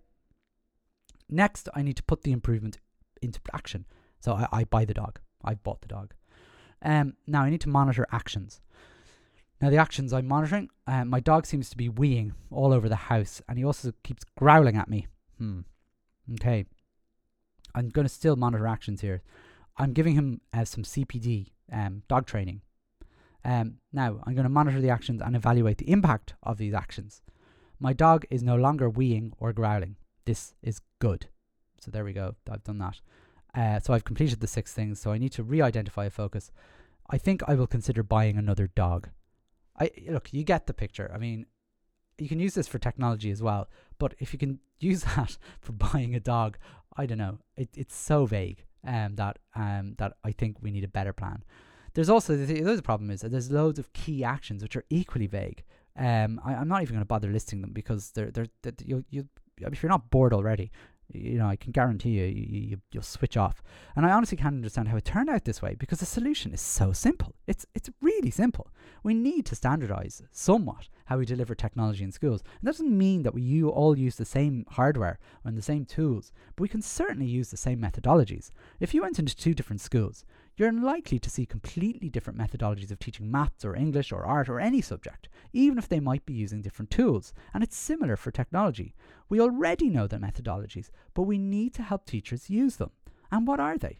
Next, 1.29 1.67
I 1.73 1.81
need 1.81 1.97
to 1.97 2.03
put 2.03 2.23
the 2.23 2.31
improvement 2.31 2.77
into 3.21 3.39
action. 3.53 3.85
So 4.19 4.33
I, 4.33 4.47
I 4.51 4.63
buy 4.63 4.85
the 4.85 4.93
dog. 4.93 5.19
I've 5.43 5.63
bought 5.63 5.81
the 5.81 5.87
dog. 5.87 6.13
Um, 6.81 7.15
now 7.27 7.43
I 7.43 7.49
need 7.49 7.61
to 7.61 7.69
monitor 7.69 8.05
actions. 8.11 8.61
Now 9.61 9.69
the 9.69 9.77
actions 9.77 10.11
I'm 10.11 10.27
monitoring, 10.27 10.69
uh, 10.87 11.05
my 11.05 11.21
dog 11.21 11.45
seems 11.45 11.69
to 11.69 11.77
be 11.77 11.89
weeing 11.89 12.33
all 12.51 12.73
over 12.73 12.89
the 12.89 12.95
house, 12.95 13.41
and 13.47 13.57
he 13.57 13.63
also 13.63 13.93
keeps 14.03 14.25
growling 14.37 14.75
at 14.75 14.89
me. 14.89 15.07
Hmm. 15.37 15.61
Okay. 16.33 16.65
I'm 17.75 17.89
going 17.89 18.05
to 18.05 18.13
still 18.13 18.35
monitor 18.35 18.67
actions 18.67 19.01
here. 19.01 19.21
I'm 19.77 19.93
giving 19.93 20.15
him 20.15 20.41
uh, 20.53 20.65
some 20.65 20.83
CPD, 20.83 21.51
um, 21.71 22.03
dog 22.07 22.25
training. 22.25 22.61
Um, 23.45 23.75
now 23.91 24.19
I'm 24.25 24.35
going 24.35 24.43
to 24.43 24.49
monitor 24.49 24.79
the 24.79 24.89
actions 24.89 25.21
and 25.21 25.35
evaluate 25.35 25.77
the 25.77 25.89
impact 25.89 26.35
of 26.43 26.57
these 26.57 26.73
actions. 26.73 27.21
My 27.79 27.93
dog 27.93 28.25
is 28.29 28.43
no 28.43 28.55
longer 28.55 28.89
weeing 28.89 29.31
or 29.39 29.51
growling. 29.51 29.97
This 30.25 30.53
is 30.61 30.79
good. 30.99 31.27
So 31.79 31.91
there 31.91 32.05
we 32.05 32.13
go. 32.13 32.35
I've 32.49 32.63
done 32.63 32.77
that. 32.77 33.01
Uh, 33.53 33.79
so 33.79 33.93
I've 33.93 34.05
completed 34.05 34.39
the 34.39 34.47
six 34.47 34.73
things. 34.73 34.99
So 35.01 35.11
I 35.11 35.17
need 35.17 35.33
to 35.33 35.43
re-identify 35.43 36.05
a 36.05 36.09
focus. 36.09 36.51
I 37.09 37.17
think 37.17 37.43
I 37.47 37.55
will 37.55 37.67
consider 37.67 38.01
buying 38.03 38.37
another 38.37 38.67
dog. 38.67 39.09
I 39.77 39.91
look, 40.07 40.31
you 40.31 40.43
get 40.43 40.67
the 40.67 40.73
picture. 40.73 41.11
I 41.13 41.17
mean, 41.17 41.45
you 42.17 42.29
can 42.29 42.39
use 42.39 42.53
this 42.53 42.67
for 42.67 42.79
technology 42.79 43.31
as 43.31 43.41
well, 43.41 43.67
but 43.97 44.13
if 44.19 44.33
you 44.33 44.39
can 44.39 44.59
use 44.79 45.03
that 45.03 45.37
for 45.59 45.73
buying 45.73 46.15
a 46.15 46.19
dog, 46.19 46.57
I 46.97 47.05
don't 47.05 47.17
know. 47.17 47.39
It, 47.55 47.69
it's 47.75 47.95
so 47.95 48.25
vague 48.25 48.65
um, 48.85 49.15
that 49.15 49.39
um, 49.55 49.95
that 49.97 50.13
I 50.23 50.31
think 50.31 50.57
we 50.61 50.71
need 50.71 50.83
a 50.83 50.89
better 50.89 51.13
plan. 51.13 51.43
There's 51.93 52.09
also 52.09 52.35
the, 52.35 52.45
the 52.45 52.71
other 52.71 52.81
problem 52.81 53.11
is 53.11 53.21
that 53.21 53.31
there's 53.31 53.51
loads 53.51 53.79
of 53.79 53.93
key 53.93 54.23
actions 54.23 54.63
which 54.63 54.75
are 54.75 54.85
equally 54.89 55.27
vague. 55.27 55.63
Um, 55.95 56.41
I, 56.43 56.53
am 56.53 56.67
not 56.67 56.81
even 56.81 56.95
going 56.95 57.03
to 57.03 57.07
bother 57.07 57.31
listing 57.31 57.61
them 57.61 57.71
because 57.71 58.11
they're 58.11 58.31
they're, 58.31 58.47
they're 58.63 58.73
you 58.83 59.05
you 59.09 59.27
if 59.57 59.83
you're 59.83 59.89
not 59.89 60.09
bored 60.09 60.33
already, 60.33 60.71
you 61.13 61.37
know, 61.37 61.47
I 61.47 61.55
can 61.55 61.71
guarantee 61.71 62.11
you, 62.11 62.25
you, 62.25 62.45
you 62.69 62.81
you'll 62.91 63.03
switch 63.03 63.37
off. 63.37 63.61
And 63.95 64.05
I 64.05 64.11
honestly 64.11 64.37
can't 64.37 64.55
understand 64.55 64.87
how 64.87 64.97
it 64.97 65.05
turned 65.05 65.29
out 65.29 65.45
this 65.45 65.61
way 65.61 65.75
because 65.77 65.99
the 65.99 66.05
solution 66.05 66.53
is 66.53 66.61
so 66.61 66.91
simple. 66.93 67.35
It's 67.47 67.65
it's 67.75 67.89
really 68.01 68.31
simple. 68.31 68.69
We 69.03 69.13
need 69.13 69.45
to 69.47 69.55
standardize 69.55 70.23
somewhat 70.31 70.89
how 71.05 71.17
we 71.17 71.25
deliver 71.25 71.55
technology 71.55 72.03
in 72.03 72.11
schools. 72.11 72.41
And 72.41 72.67
that 72.67 72.71
doesn't 72.71 72.97
mean 72.97 73.23
that 73.23 73.33
we 73.33 73.41
you 73.41 73.69
all 73.69 73.97
use 73.97 74.15
the 74.15 74.25
same 74.25 74.65
hardware 74.69 75.19
and 75.43 75.57
the 75.57 75.61
same 75.61 75.85
tools, 75.85 76.31
but 76.55 76.63
we 76.63 76.69
can 76.69 76.81
certainly 76.81 77.27
use 77.27 77.49
the 77.49 77.57
same 77.57 77.79
methodologies. 77.79 78.51
If 78.79 78.93
you 78.93 79.01
went 79.01 79.19
into 79.19 79.35
two 79.35 79.53
different 79.53 79.81
schools, 79.81 80.25
you're 80.55 80.69
unlikely 80.69 81.19
to 81.19 81.29
see 81.29 81.45
completely 81.45 82.09
different 82.09 82.37
methodologies 82.37 82.91
of 82.91 82.99
teaching 82.99 83.31
maths 83.31 83.65
or 83.65 83.75
English 83.75 84.11
or 84.11 84.23
art 84.23 84.49
or 84.49 84.59
any 84.59 84.81
subject, 84.81 85.27
even 85.51 85.77
if 85.77 85.89
they 85.89 85.99
might 85.99 86.25
be 86.25 86.33
using 86.33 86.61
different 86.61 86.91
tools. 86.91 87.33
And 87.53 87.63
it's 87.63 87.75
similar 87.75 88.15
for 88.15 88.31
technology. 88.31 88.93
We 89.29 89.39
already 89.39 89.89
know 89.89 90.05
the 90.07 90.17
methodologies, 90.17 90.91
but 91.13 91.23
we 91.23 91.37
need 91.37 91.73
to 91.75 91.83
help 91.83 92.05
teachers 92.05 92.49
use 92.49 92.75
them. 92.75 92.91
And 93.31 93.47
what 93.47 93.59
are 93.59 93.77
they? 93.77 93.99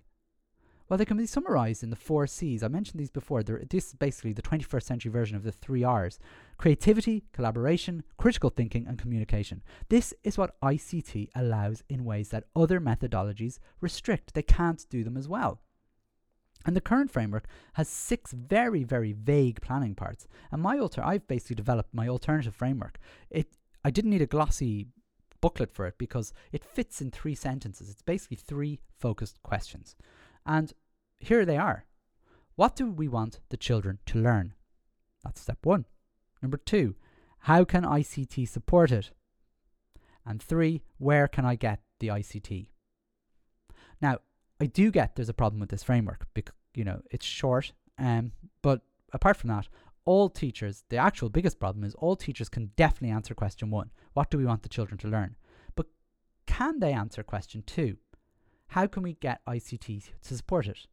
Well, 0.87 0.97
they 0.99 1.05
can 1.05 1.17
be 1.17 1.25
summarized 1.25 1.81
in 1.81 1.89
the 1.89 1.95
four 1.95 2.27
C's. 2.27 2.61
I 2.61 2.67
mentioned 2.67 2.99
these 2.99 3.09
before. 3.09 3.41
They're, 3.41 3.63
this 3.67 3.87
is 3.87 3.93
basically 3.93 4.33
the 4.33 4.43
21st 4.43 4.83
century 4.83 5.11
version 5.11 5.35
of 5.35 5.43
the 5.43 5.51
three 5.51 5.83
R's 5.83 6.19
creativity, 6.57 7.23
collaboration, 7.33 8.03
critical 8.17 8.51
thinking, 8.51 8.85
and 8.85 8.99
communication. 8.99 9.63
This 9.89 10.13
is 10.23 10.37
what 10.37 10.59
ICT 10.61 11.29
allows 11.33 11.83
in 11.89 12.05
ways 12.05 12.29
that 12.29 12.43
other 12.55 12.79
methodologies 12.79 13.57
restrict. 13.81 14.33
They 14.33 14.43
can't 14.43 14.85
do 14.89 15.03
them 15.03 15.17
as 15.17 15.27
well. 15.27 15.61
And 16.65 16.75
the 16.75 16.81
current 16.81 17.11
framework 17.11 17.45
has 17.73 17.89
six 17.89 18.31
very, 18.31 18.83
very 18.83 19.11
vague 19.11 19.61
planning 19.61 19.95
parts. 19.95 20.27
And 20.51 20.61
my 20.61 20.77
alter, 20.79 21.03
I've 21.03 21.27
basically 21.27 21.55
developed 21.55 21.93
my 21.93 22.07
alternative 22.07 22.55
framework. 22.55 22.99
It, 23.29 23.57
I 23.83 23.91
didn't 23.91 24.11
need 24.11 24.21
a 24.21 24.27
glossy 24.27 24.87
booklet 25.41 25.71
for 25.71 25.85
it 25.85 25.97
because 25.97 26.31
it 26.53 26.63
fits 26.63 27.01
in 27.01 27.11
three 27.11 27.35
sentences. 27.35 27.89
It's 27.89 28.01
basically 28.01 28.37
three 28.37 28.79
focused 28.97 29.43
questions. 29.43 29.95
And 30.45 30.71
here 31.17 31.45
they 31.45 31.57
are. 31.57 31.85
What 32.55 32.75
do 32.75 32.89
we 32.89 33.07
want 33.07 33.39
the 33.49 33.57
children 33.57 33.99
to 34.05 34.19
learn? 34.19 34.53
That's 35.23 35.41
step 35.41 35.65
one. 35.65 35.85
Number 36.41 36.57
two, 36.57 36.95
how 37.39 37.65
can 37.65 37.83
ICT 37.83 38.47
support 38.47 38.91
it? 38.91 39.11
And 40.25 40.41
three, 40.41 40.81
where 40.97 41.27
can 41.27 41.45
I 41.45 41.55
get 41.55 41.81
the 41.99 42.07
ICT? 42.07 42.67
Now, 44.01 44.19
I 44.63 44.67
do 44.67 44.91
get 44.91 45.17
there's 45.17 45.27
a 45.27 45.33
problem 45.33 45.59
with 45.59 45.69
this 45.69 45.83
framework 45.83 46.25
because 46.33 46.55
you 46.73 46.85
know 46.85 47.01
it's 47.11 47.25
short. 47.25 47.73
Um, 47.99 48.31
but 48.61 48.79
apart 49.11 49.35
from 49.35 49.49
that, 49.49 49.67
all 50.05 50.29
teachers, 50.29 50.85
the 50.87 50.95
actual 50.95 51.27
biggest 51.27 51.59
problem 51.59 51.83
is 51.83 51.95
all 51.95 52.15
teachers 52.15 52.47
can 52.47 52.71
definitely 52.77 53.13
answer 53.13 53.35
question 53.35 53.69
one. 53.69 53.91
What 54.13 54.29
do 54.29 54.37
we 54.37 54.45
want 54.45 54.63
the 54.63 54.69
children 54.69 54.97
to 54.99 55.09
learn? 55.09 55.35
But 55.75 55.87
can 56.45 56.79
they 56.79 56.93
answer 56.93 57.23
question 57.23 57.63
two? 57.65 57.97
How 58.67 58.87
can 58.87 59.03
we 59.03 59.15
get 59.15 59.45
ICT 59.45 60.11
to 60.21 60.37
support 60.37 60.67
it? 60.67 60.87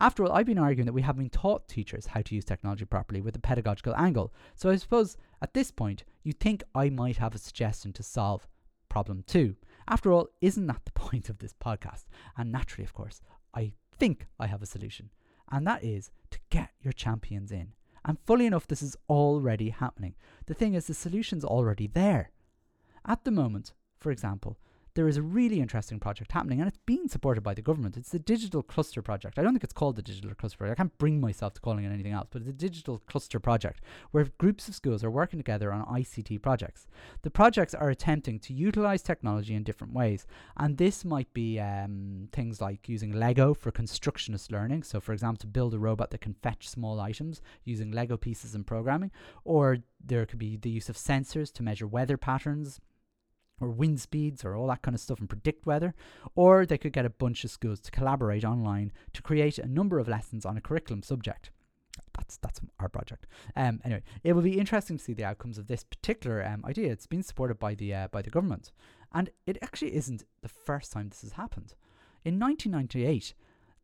After 0.00 0.24
all, 0.24 0.32
I've 0.32 0.46
been 0.46 0.58
arguing 0.58 0.86
that 0.86 0.92
we 0.92 1.02
haven't 1.02 1.22
been 1.22 1.30
taught 1.30 1.68
teachers 1.68 2.06
how 2.06 2.22
to 2.22 2.34
use 2.34 2.44
technology 2.44 2.86
properly 2.86 3.20
with 3.20 3.36
a 3.36 3.38
pedagogical 3.38 3.94
angle. 3.94 4.34
So 4.56 4.68
I 4.68 4.76
suppose 4.76 5.16
at 5.40 5.54
this 5.54 5.70
point, 5.70 6.02
you 6.24 6.32
think 6.32 6.64
I 6.74 6.90
might 6.90 7.18
have 7.18 7.36
a 7.36 7.38
suggestion 7.38 7.92
to 7.92 8.02
solve 8.02 8.48
problem 8.88 9.22
two. 9.28 9.54
After 9.88 10.12
all, 10.12 10.28
isn't 10.40 10.66
that 10.66 10.84
the 10.84 10.92
point 11.00 11.28
of 11.28 11.38
this 11.38 11.54
podcast? 11.54 12.04
And 12.36 12.50
naturally, 12.52 12.84
of 12.84 12.94
course, 12.94 13.20
I 13.54 13.72
think 13.98 14.26
I 14.38 14.46
have 14.46 14.62
a 14.62 14.66
solution. 14.66 15.10
And 15.50 15.66
that 15.66 15.84
is 15.84 16.10
to 16.30 16.38
get 16.50 16.70
your 16.80 16.92
champions 16.92 17.52
in. 17.52 17.72
And 18.04 18.18
fully 18.20 18.46
enough, 18.46 18.66
this 18.66 18.82
is 18.82 18.96
already 19.08 19.70
happening. 19.70 20.14
The 20.46 20.54
thing 20.54 20.74
is, 20.74 20.86
the 20.86 20.94
solution's 20.94 21.44
already 21.44 21.86
there. 21.86 22.30
At 23.04 23.24
the 23.24 23.30
moment, 23.30 23.72
for 23.98 24.10
example, 24.10 24.58
there 24.96 25.06
is 25.06 25.18
a 25.18 25.22
really 25.22 25.60
interesting 25.60 26.00
project 26.00 26.32
happening 26.32 26.58
and 26.58 26.66
it's 26.66 26.78
being 26.86 27.06
supported 27.06 27.42
by 27.42 27.52
the 27.52 27.60
government. 27.60 27.98
It's 27.98 28.08
the 28.08 28.18
Digital 28.18 28.62
Cluster 28.62 29.02
Project. 29.02 29.38
I 29.38 29.42
don't 29.42 29.52
think 29.52 29.62
it's 29.62 29.74
called 29.74 29.96
the 29.96 30.02
Digital 30.02 30.34
Cluster 30.34 30.56
Project. 30.56 30.80
I 30.80 30.82
can't 30.82 30.98
bring 30.98 31.20
myself 31.20 31.52
to 31.52 31.60
calling 31.60 31.84
it 31.84 31.92
anything 31.92 32.12
else, 32.12 32.28
but 32.30 32.40
it's 32.40 32.48
a 32.48 32.54
Digital 32.54 33.02
Cluster 33.06 33.38
Project 33.38 33.82
where 34.10 34.26
groups 34.38 34.68
of 34.68 34.74
schools 34.74 35.04
are 35.04 35.10
working 35.10 35.38
together 35.38 35.70
on 35.70 35.84
ICT 35.84 36.40
projects. 36.40 36.88
The 37.22 37.30
projects 37.30 37.74
are 37.74 37.90
attempting 37.90 38.40
to 38.40 38.54
utilize 38.54 39.02
technology 39.02 39.54
in 39.54 39.64
different 39.64 39.92
ways, 39.92 40.26
and 40.56 40.78
this 40.78 41.04
might 41.04 41.32
be 41.34 41.60
um, 41.60 42.28
things 42.32 42.62
like 42.62 42.88
using 42.88 43.12
Lego 43.12 43.52
for 43.52 43.70
constructionist 43.70 44.50
learning. 44.50 44.82
So, 44.82 44.98
for 44.98 45.12
example, 45.12 45.40
to 45.40 45.46
build 45.46 45.74
a 45.74 45.78
robot 45.78 46.10
that 46.10 46.22
can 46.22 46.34
fetch 46.42 46.70
small 46.70 47.00
items 47.00 47.42
using 47.64 47.90
Lego 47.90 48.16
pieces 48.16 48.54
and 48.54 48.66
programming, 48.66 49.10
or 49.44 49.76
there 50.02 50.24
could 50.24 50.38
be 50.38 50.56
the 50.56 50.70
use 50.70 50.88
of 50.88 50.96
sensors 50.96 51.52
to 51.52 51.62
measure 51.62 51.86
weather 51.86 52.16
patterns 52.16 52.80
or 53.60 53.68
wind 53.68 54.00
speeds 54.00 54.44
or 54.44 54.54
all 54.54 54.66
that 54.68 54.82
kind 54.82 54.94
of 54.94 55.00
stuff 55.00 55.18
and 55.18 55.28
predict 55.28 55.66
weather, 55.66 55.94
or 56.34 56.66
they 56.66 56.78
could 56.78 56.92
get 56.92 57.06
a 57.06 57.10
bunch 57.10 57.44
of 57.44 57.50
schools 57.50 57.80
to 57.80 57.90
collaborate 57.90 58.44
online 58.44 58.92
to 59.12 59.22
create 59.22 59.58
a 59.58 59.66
number 59.66 59.98
of 59.98 60.08
lessons 60.08 60.44
on 60.44 60.56
a 60.56 60.60
curriculum 60.60 61.02
subject. 61.02 61.50
That's 62.16 62.36
that's 62.38 62.60
our 62.80 62.88
project. 62.88 63.26
Um, 63.54 63.80
anyway, 63.84 64.02
it 64.22 64.32
will 64.32 64.42
be 64.42 64.58
interesting 64.58 64.98
to 64.98 65.04
see 65.04 65.14
the 65.14 65.24
outcomes 65.24 65.58
of 65.58 65.66
this 65.66 65.84
particular 65.84 66.44
um, 66.44 66.64
idea. 66.64 66.90
It's 66.90 67.06
been 67.06 67.22
supported 67.22 67.58
by 67.58 67.74
the 67.74 67.94
uh, 67.94 68.08
by 68.08 68.22
the 68.22 68.30
government, 68.30 68.72
and 69.12 69.30
it 69.46 69.58
actually 69.62 69.94
isn't 69.94 70.24
the 70.42 70.48
first 70.48 70.92
time 70.92 71.08
this 71.08 71.22
has 71.22 71.32
happened. 71.32 71.74
In 72.24 72.38
1998, 72.38 73.34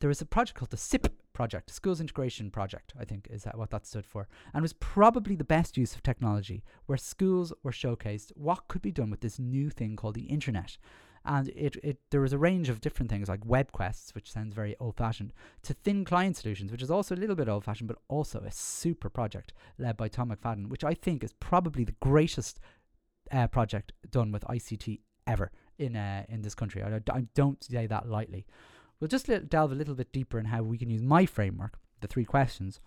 there 0.00 0.08
was 0.08 0.20
a 0.20 0.26
project 0.26 0.58
called 0.58 0.70
the 0.70 0.76
SIP 0.76 1.14
project, 1.32 1.70
Schools 1.70 2.00
Integration 2.00 2.50
Project, 2.50 2.92
I 2.98 3.04
think 3.04 3.28
is 3.30 3.44
that 3.44 3.58
what 3.58 3.70
that 3.70 3.86
stood 3.86 4.06
for, 4.06 4.28
and 4.52 4.62
was 4.62 4.72
probably 4.74 5.34
the 5.34 5.44
best 5.44 5.76
use 5.76 5.94
of 5.94 6.02
technology 6.02 6.62
where 6.86 6.98
schools 6.98 7.52
were 7.62 7.72
showcased 7.72 8.32
what 8.36 8.68
could 8.68 8.82
be 8.82 8.92
done 8.92 9.10
with 9.10 9.20
this 9.20 9.38
new 9.38 9.70
thing 9.70 9.96
called 9.96 10.14
the 10.14 10.22
internet. 10.22 10.76
And 11.24 11.48
it, 11.50 11.76
it 11.84 11.98
there 12.10 12.20
was 12.20 12.32
a 12.32 12.38
range 12.38 12.68
of 12.68 12.80
different 12.80 13.08
things 13.08 13.28
like 13.28 13.46
web 13.46 13.70
quests, 13.70 14.14
which 14.14 14.32
sounds 14.32 14.54
very 14.54 14.74
old 14.80 14.96
fashioned, 14.96 15.32
to 15.62 15.72
thin 15.72 16.04
client 16.04 16.36
solutions, 16.36 16.72
which 16.72 16.82
is 16.82 16.90
also 16.90 17.14
a 17.14 17.16
little 17.16 17.36
bit 17.36 17.48
old 17.48 17.64
fashioned, 17.64 17.88
but 17.88 17.98
also 18.08 18.40
a 18.40 18.50
super 18.50 19.08
project 19.08 19.52
led 19.78 19.96
by 19.96 20.08
Tom 20.08 20.30
McFadden, 20.30 20.68
which 20.68 20.82
I 20.82 20.94
think 20.94 21.22
is 21.22 21.32
probably 21.34 21.84
the 21.84 21.94
greatest 22.00 22.58
uh, 23.30 23.46
project 23.46 23.92
done 24.10 24.32
with 24.32 24.42
ICT 24.44 24.98
ever 25.26 25.52
in 25.78 25.96
uh, 25.96 26.24
in 26.28 26.42
this 26.42 26.54
country. 26.54 26.82
I, 26.82 27.00
I 27.12 27.26
don't 27.34 27.62
say 27.62 27.86
that 27.86 28.08
lightly. 28.08 28.46
We'll 29.02 29.08
just 29.08 29.26
delve 29.48 29.72
a 29.72 29.74
little 29.74 29.96
bit 29.96 30.12
deeper 30.12 30.38
in 30.38 30.44
how 30.44 30.62
we 30.62 30.78
can 30.78 30.88
use 30.88 31.02
my 31.02 31.26
framework, 31.26 31.76
the 32.00 32.06
three 32.06 32.24
questions, 32.24 32.78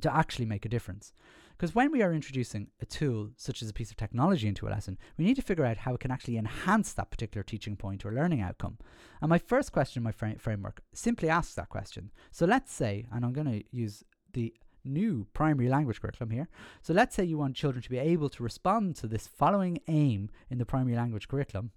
to 0.00 0.16
actually 0.16 0.44
make 0.44 0.64
a 0.64 0.68
difference. 0.68 1.12
Because 1.56 1.74
when 1.74 1.90
we 1.90 2.02
are 2.02 2.12
introducing 2.12 2.68
a 2.80 2.86
tool 2.86 3.30
such 3.36 3.60
as 3.60 3.68
a 3.68 3.72
piece 3.72 3.90
of 3.90 3.96
technology 3.96 4.46
into 4.46 4.68
a 4.68 4.70
lesson, 4.70 4.96
we 5.18 5.24
need 5.24 5.34
to 5.34 5.42
figure 5.42 5.64
out 5.64 5.78
how 5.78 5.94
it 5.94 5.98
can 5.98 6.12
actually 6.12 6.36
enhance 6.36 6.92
that 6.92 7.10
particular 7.10 7.42
teaching 7.42 7.74
point 7.74 8.06
or 8.06 8.12
learning 8.12 8.42
outcome. 8.42 8.78
And 9.20 9.28
my 9.28 9.38
first 9.38 9.72
question 9.72 9.98
in 9.98 10.04
my 10.04 10.12
fra- 10.12 10.38
framework 10.38 10.82
simply 10.92 11.28
asks 11.28 11.56
that 11.56 11.68
question. 11.68 12.12
So 12.30 12.46
let's 12.46 12.72
say, 12.72 13.04
and 13.12 13.24
I'm 13.24 13.32
going 13.32 13.50
to 13.50 13.64
use 13.72 14.04
the 14.34 14.54
new 14.84 15.26
primary 15.32 15.68
language 15.68 16.00
curriculum 16.00 16.30
here. 16.30 16.48
So 16.80 16.94
let's 16.94 17.16
say 17.16 17.24
you 17.24 17.38
want 17.38 17.56
children 17.56 17.82
to 17.82 17.90
be 17.90 17.98
able 17.98 18.28
to 18.28 18.42
respond 18.44 18.94
to 18.96 19.08
this 19.08 19.26
following 19.26 19.80
aim 19.88 20.30
in 20.48 20.58
the 20.58 20.64
primary 20.64 20.96
language 20.96 21.26
curriculum 21.26 21.72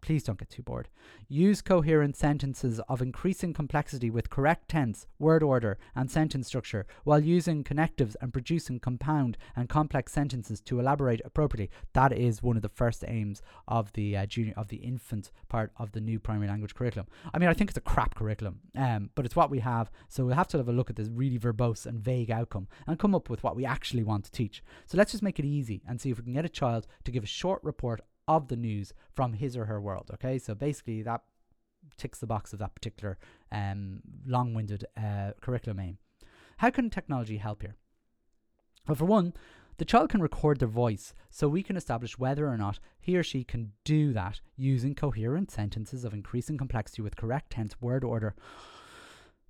please 0.00 0.22
don't 0.24 0.38
get 0.38 0.50
too 0.50 0.62
bored. 0.62 0.88
Use 1.28 1.62
coherent 1.62 2.16
sentences 2.16 2.80
of 2.88 3.00
increasing 3.00 3.52
complexity 3.52 4.10
with 4.10 4.30
correct 4.30 4.68
tense, 4.68 5.06
word 5.18 5.42
order, 5.42 5.78
and 5.94 6.10
sentence 6.10 6.48
structure, 6.48 6.86
while 7.04 7.20
using 7.20 7.64
connectives 7.64 8.16
and 8.20 8.32
producing 8.32 8.78
compound 8.80 9.38
and 9.56 9.68
complex 9.68 10.12
sentences 10.12 10.60
to 10.60 10.80
elaborate 10.80 11.20
appropriately. 11.24 11.70
That 11.94 12.12
is 12.12 12.42
one 12.42 12.56
of 12.56 12.62
the 12.62 12.68
first 12.68 13.04
aims 13.06 13.42
of 13.68 13.92
the 13.92 14.16
uh, 14.16 14.26
junior 14.26 14.54
of 14.56 14.68
the 14.68 14.76
infant 14.76 15.30
part 15.48 15.72
of 15.76 15.92
the 15.92 16.00
new 16.00 16.18
primary 16.18 16.48
language 16.48 16.74
curriculum. 16.74 17.06
I 17.32 17.38
mean, 17.38 17.48
I 17.48 17.54
think 17.54 17.70
it's 17.70 17.78
a 17.78 17.82
crap 17.82 18.14
curriculum, 18.14 18.60
um, 18.76 19.10
but 19.14 19.24
it's 19.24 19.36
what 19.36 19.50
we 19.50 19.60
have. 19.60 19.90
So 20.08 20.24
we'll 20.24 20.34
have 20.34 20.48
to 20.48 20.58
have 20.58 20.68
a 20.68 20.72
look 20.72 20.90
at 20.90 20.96
this 20.96 21.08
really 21.08 21.38
verbose 21.38 21.86
and 21.86 22.00
vague 22.00 22.30
outcome 22.30 22.68
and 22.86 22.98
come 22.98 23.14
up 23.14 23.30
with 23.30 23.42
what 23.42 23.56
we 23.56 23.64
actually 23.64 24.02
want 24.02 24.24
to 24.24 24.30
teach. 24.30 24.62
So 24.86 24.98
let's 24.98 25.12
just 25.12 25.22
make 25.22 25.38
it 25.38 25.44
easy 25.44 25.82
and 25.88 26.00
see 26.00 26.10
if 26.10 26.18
we 26.18 26.24
can 26.24 26.32
get 26.32 26.44
a 26.44 26.48
child 26.48 26.86
to 27.04 27.10
give 27.10 27.24
a 27.24 27.26
short 27.26 27.62
report 27.62 28.00
of 28.28 28.48
the 28.48 28.56
news 28.56 28.92
from 29.12 29.34
his 29.34 29.56
or 29.56 29.66
her 29.66 29.80
world. 29.80 30.10
Okay, 30.14 30.38
so 30.38 30.54
basically 30.54 31.02
that 31.02 31.22
ticks 31.96 32.18
the 32.18 32.26
box 32.26 32.52
of 32.52 32.58
that 32.60 32.74
particular 32.74 33.18
um, 33.50 34.00
long-winded 34.26 34.84
uh, 34.96 35.32
curriculum 35.40 35.80
aim. 35.80 35.98
How 36.58 36.70
can 36.70 36.90
technology 36.90 37.38
help 37.38 37.62
here? 37.62 37.76
Well, 38.86 38.94
for 38.94 39.04
one, 39.04 39.32
the 39.78 39.84
child 39.84 40.10
can 40.10 40.20
record 40.20 40.58
their 40.58 40.68
voice, 40.68 41.14
so 41.30 41.48
we 41.48 41.62
can 41.62 41.76
establish 41.76 42.18
whether 42.18 42.46
or 42.46 42.56
not 42.56 42.78
he 43.00 43.16
or 43.16 43.22
she 43.22 43.42
can 43.42 43.72
do 43.84 44.12
that 44.12 44.40
using 44.56 44.94
coherent 44.94 45.50
sentences 45.50 46.04
of 46.04 46.12
increasing 46.12 46.58
complexity 46.58 47.02
with 47.02 47.16
correct 47.16 47.50
tense, 47.50 47.80
word 47.80 48.04
order. 48.04 48.34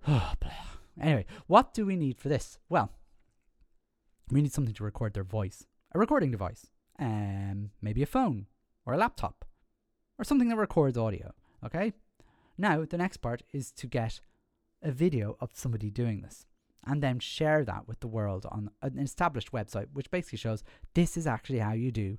anyway, 1.01 1.27
what 1.47 1.75
do 1.75 1.85
we 1.85 1.97
need 1.97 2.19
for 2.19 2.29
this? 2.29 2.59
Well, 2.69 2.93
we 4.31 4.41
need 4.41 4.53
something 4.53 4.75
to 4.75 4.85
record 4.85 5.15
their 5.15 5.25
voice, 5.25 5.67
a 5.95 5.99
recording 5.99 6.31
device, 6.31 6.69
um, 6.99 7.71
maybe 7.83 8.03
a 8.03 8.07
phone, 8.07 8.47
or 8.87 8.95
a 8.95 8.99
laptop 8.99 9.45
or 10.19 10.25
something 10.25 10.49
that 10.49 10.57
records 10.57 10.99
audio. 10.99 11.33
Okay? 11.65 11.93
Now, 12.59 12.85
the 12.85 12.99
next 12.99 13.19
part 13.19 13.43
is 13.53 13.73
to 13.73 13.87
get 13.87 14.21
a 14.83 14.91
video 14.91 15.37
of 15.41 15.51
somebody 15.55 15.91
doing 15.91 16.23
this 16.23 16.47
and 16.85 17.03
then 17.03 17.19
share 17.19 17.65
that 17.65 17.87
with 17.87 18.01
the 18.01 18.09
world 18.09 18.47
on 18.51 18.71
an 18.83 18.99
established 18.99 19.53
website, 19.53 19.87
which 19.93 20.11
basically 20.11 20.39
shows 20.39 20.65
this 20.95 21.17
is 21.17 21.27
actually 21.27 21.61
how 21.61 21.73
you 21.73 21.93
do 21.93 22.19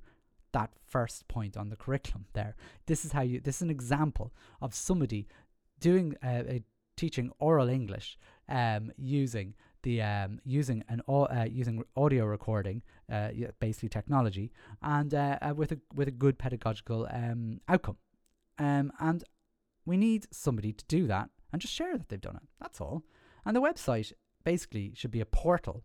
that 0.52 0.70
first 0.86 1.28
point 1.28 1.56
on 1.56 1.68
the 1.68 1.76
curriculum 1.76 2.26
there. 2.32 2.54
This 2.86 3.04
is 3.04 3.12
how 3.12 3.22
you, 3.22 3.40
this 3.40 3.56
is 3.56 3.62
an 3.62 3.70
example 3.70 4.32
of 4.62 4.74
somebody 4.74 5.26
doing 5.80 6.14
uh, 6.22 6.42
teaching 6.96 7.30
oral 7.38 7.68
English 7.68 8.16
um, 8.48 8.92
using 8.96 9.54
the 9.84 10.02
um, 10.02 10.40
using 10.44 10.82
an 10.88 11.00
uh, 11.08 11.46
using 11.48 11.84
audio 11.96 12.24
recording, 12.24 12.82
uh, 13.10 13.28
basically 13.60 13.88
technology, 13.88 14.50
and 14.82 15.14
uh, 15.14 15.38
uh, 15.40 15.54
with 15.54 15.72
a 15.72 15.78
with 15.94 16.08
a 16.08 16.10
good 16.10 16.38
pedagogical 16.38 17.08
um, 17.12 17.60
outcome. 17.68 17.96
Um, 18.58 18.92
and 18.98 19.22
we 19.86 19.96
need 19.96 20.26
somebody 20.32 20.72
to 20.72 20.84
do 20.86 21.06
that 21.06 21.30
and 21.52 21.62
just 21.62 21.74
share 21.74 21.96
that 21.96 22.08
they've 22.08 22.20
done 22.20 22.36
it. 22.36 22.48
That's 22.60 22.80
all. 22.80 23.04
And 23.44 23.54
the 23.54 23.60
website 23.60 24.12
basically 24.44 24.92
should 24.94 25.10
be 25.10 25.20
a 25.20 25.26
portal 25.26 25.84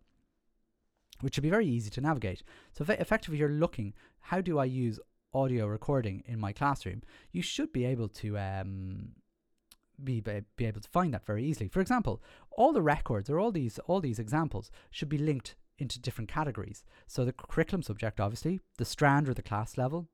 which 1.21 1.35
should 1.35 1.43
be 1.43 1.49
very 1.49 1.67
easy 1.67 1.89
to 1.89 2.01
navigate. 2.01 2.43
So 2.71 2.85
effectively 2.87 3.37
you're 3.37 3.49
looking, 3.49 3.93
how 4.21 4.41
do 4.41 4.59
I 4.59 4.65
use 4.65 4.99
audio 5.33 5.67
recording 5.67 6.23
in 6.25 6.39
my 6.39 6.53
classroom? 6.53 7.01
You 7.31 7.41
should 7.41 7.71
be 7.73 7.85
able 7.85 8.07
to 8.09 8.37
um, 8.37 9.09
be, 10.03 10.21
be 10.55 10.65
able 10.65 10.81
to 10.81 10.89
find 10.89 11.13
that 11.13 11.25
very 11.25 11.43
easily. 11.43 11.67
For 11.67 11.81
example, 11.81 12.21
all 12.51 12.73
the 12.73 12.81
records 12.81 13.29
or 13.29 13.39
all 13.39 13.51
these 13.51 13.79
all 13.87 13.99
these 14.01 14.19
examples 14.19 14.71
should 14.91 15.09
be 15.09 15.17
linked 15.17 15.55
into 15.77 15.99
different 15.99 16.29
categories. 16.29 16.83
So 17.07 17.25
the 17.25 17.33
curriculum 17.33 17.83
subject, 17.83 18.19
obviously, 18.19 18.59
the 18.77 18.85
strand 18.85 19.29
or 19.29 19.33
the 19.33 19.41
class 19.41 19.77
level, 19.77 20.09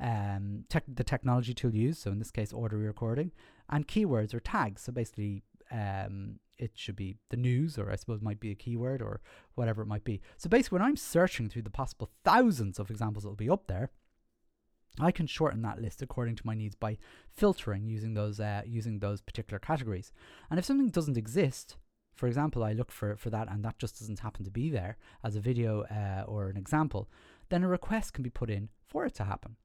um, 0.00 0.64
tech, 0.68 0.84
the 0.88 1.04
technology 1.04 1.54
tool 1.54 1.74
used, 1.74 2.02
so 2.02 2.10
in 2.10 2.18
this 2.18 2.30
case, 2.30 2.52
audio 2.52 2.78
recording, 2.78 3.30
and 3.70 3.86
keywords 3.86 4.34
or 4.34 4.40
tags. 4.40 4.82
So 4.82 4.92
basically, 4.92 5.42
um, 5.70 6.40
it 6.58 6.72
should 6.74 6.96
be 6.96 7.16
the 7.30 7.36
news, 7.36 7.78
or 7.78 7.90
I 7.90 7.96
suppose 7.96 8.20
might 8.20 8.40
be 8.40 8.50
a 8.50 8.54
keyword, 8.54 9.02
or 9.02 9.20
whatever 9.54 9.82
it 9.82 9.86
might 9.86 10.04
be. 10.04 10.20
So 10.36 10.48
basically, 10.48 10.76
when 10.78 10.88
I'm 10.88 10.96
searching 10.96 11.48
through 11.48 11.62
the 11.62 11.70
possible 11.70 12.10
thousands 12.24 12.78
of 12.78 12.90
examples 12.90 13.22
that 13.22 13.28
will 13.28 13.36
be 13.36 13.50
up 13.50 13.66
there, 13.66 13.90
I 15.00 15.10
can 15.10 15.26
shorten 15.26 15.62
that 15.62 15.80
list 15.80 16.02
according 16.02 16.36
to 16.36 16.46
my 16.46 16.54
needs 16.54 16.76
by 16.76 16.98
filtering 17.28 17.86
using 17.86 18.14
those 18.14 18.38
uh, 18.38 18.62
using 18.64 18.98
those 18.98 19.20
particular 19.20 19.58
categories. 19.58 20.12
And 20.50 20.58
if 20.58 20.64
something 20.64 20.88
doesn't 20.88 21.16
exist, 21.16 21.76
for 22.14 22.28
example, 22.28 22.62
I 22.62 22.72
look 22.72 22.92
for 22.92 23.16
for 23.16 23.30
that 23.30 23.50
and 23.50 23.64
that 23.64 23.78
just 23.78 23.98
doesn't 23.98 24.20
happen 24.20 24.44
to 24.44 24.50
be 24.50 24.70
there 24.70 24.96
as 25.24 25.34
a 25.34 25.40
video 25.40 25.82
uh, 25.82 26.24
or 26.26 26.48
an 26.48 26.56
example, 26.56 27.08
then 27.48 27.64
a 27.64 27.68
request 27.68 28.12
can 28.12 28.22
be 28.22 28.30
put 28.30 28.50
in 28.50 28.68
for 28.86 29.04
it 29.04 29.14
to 29.14 29.24
happen. 29.24 29.56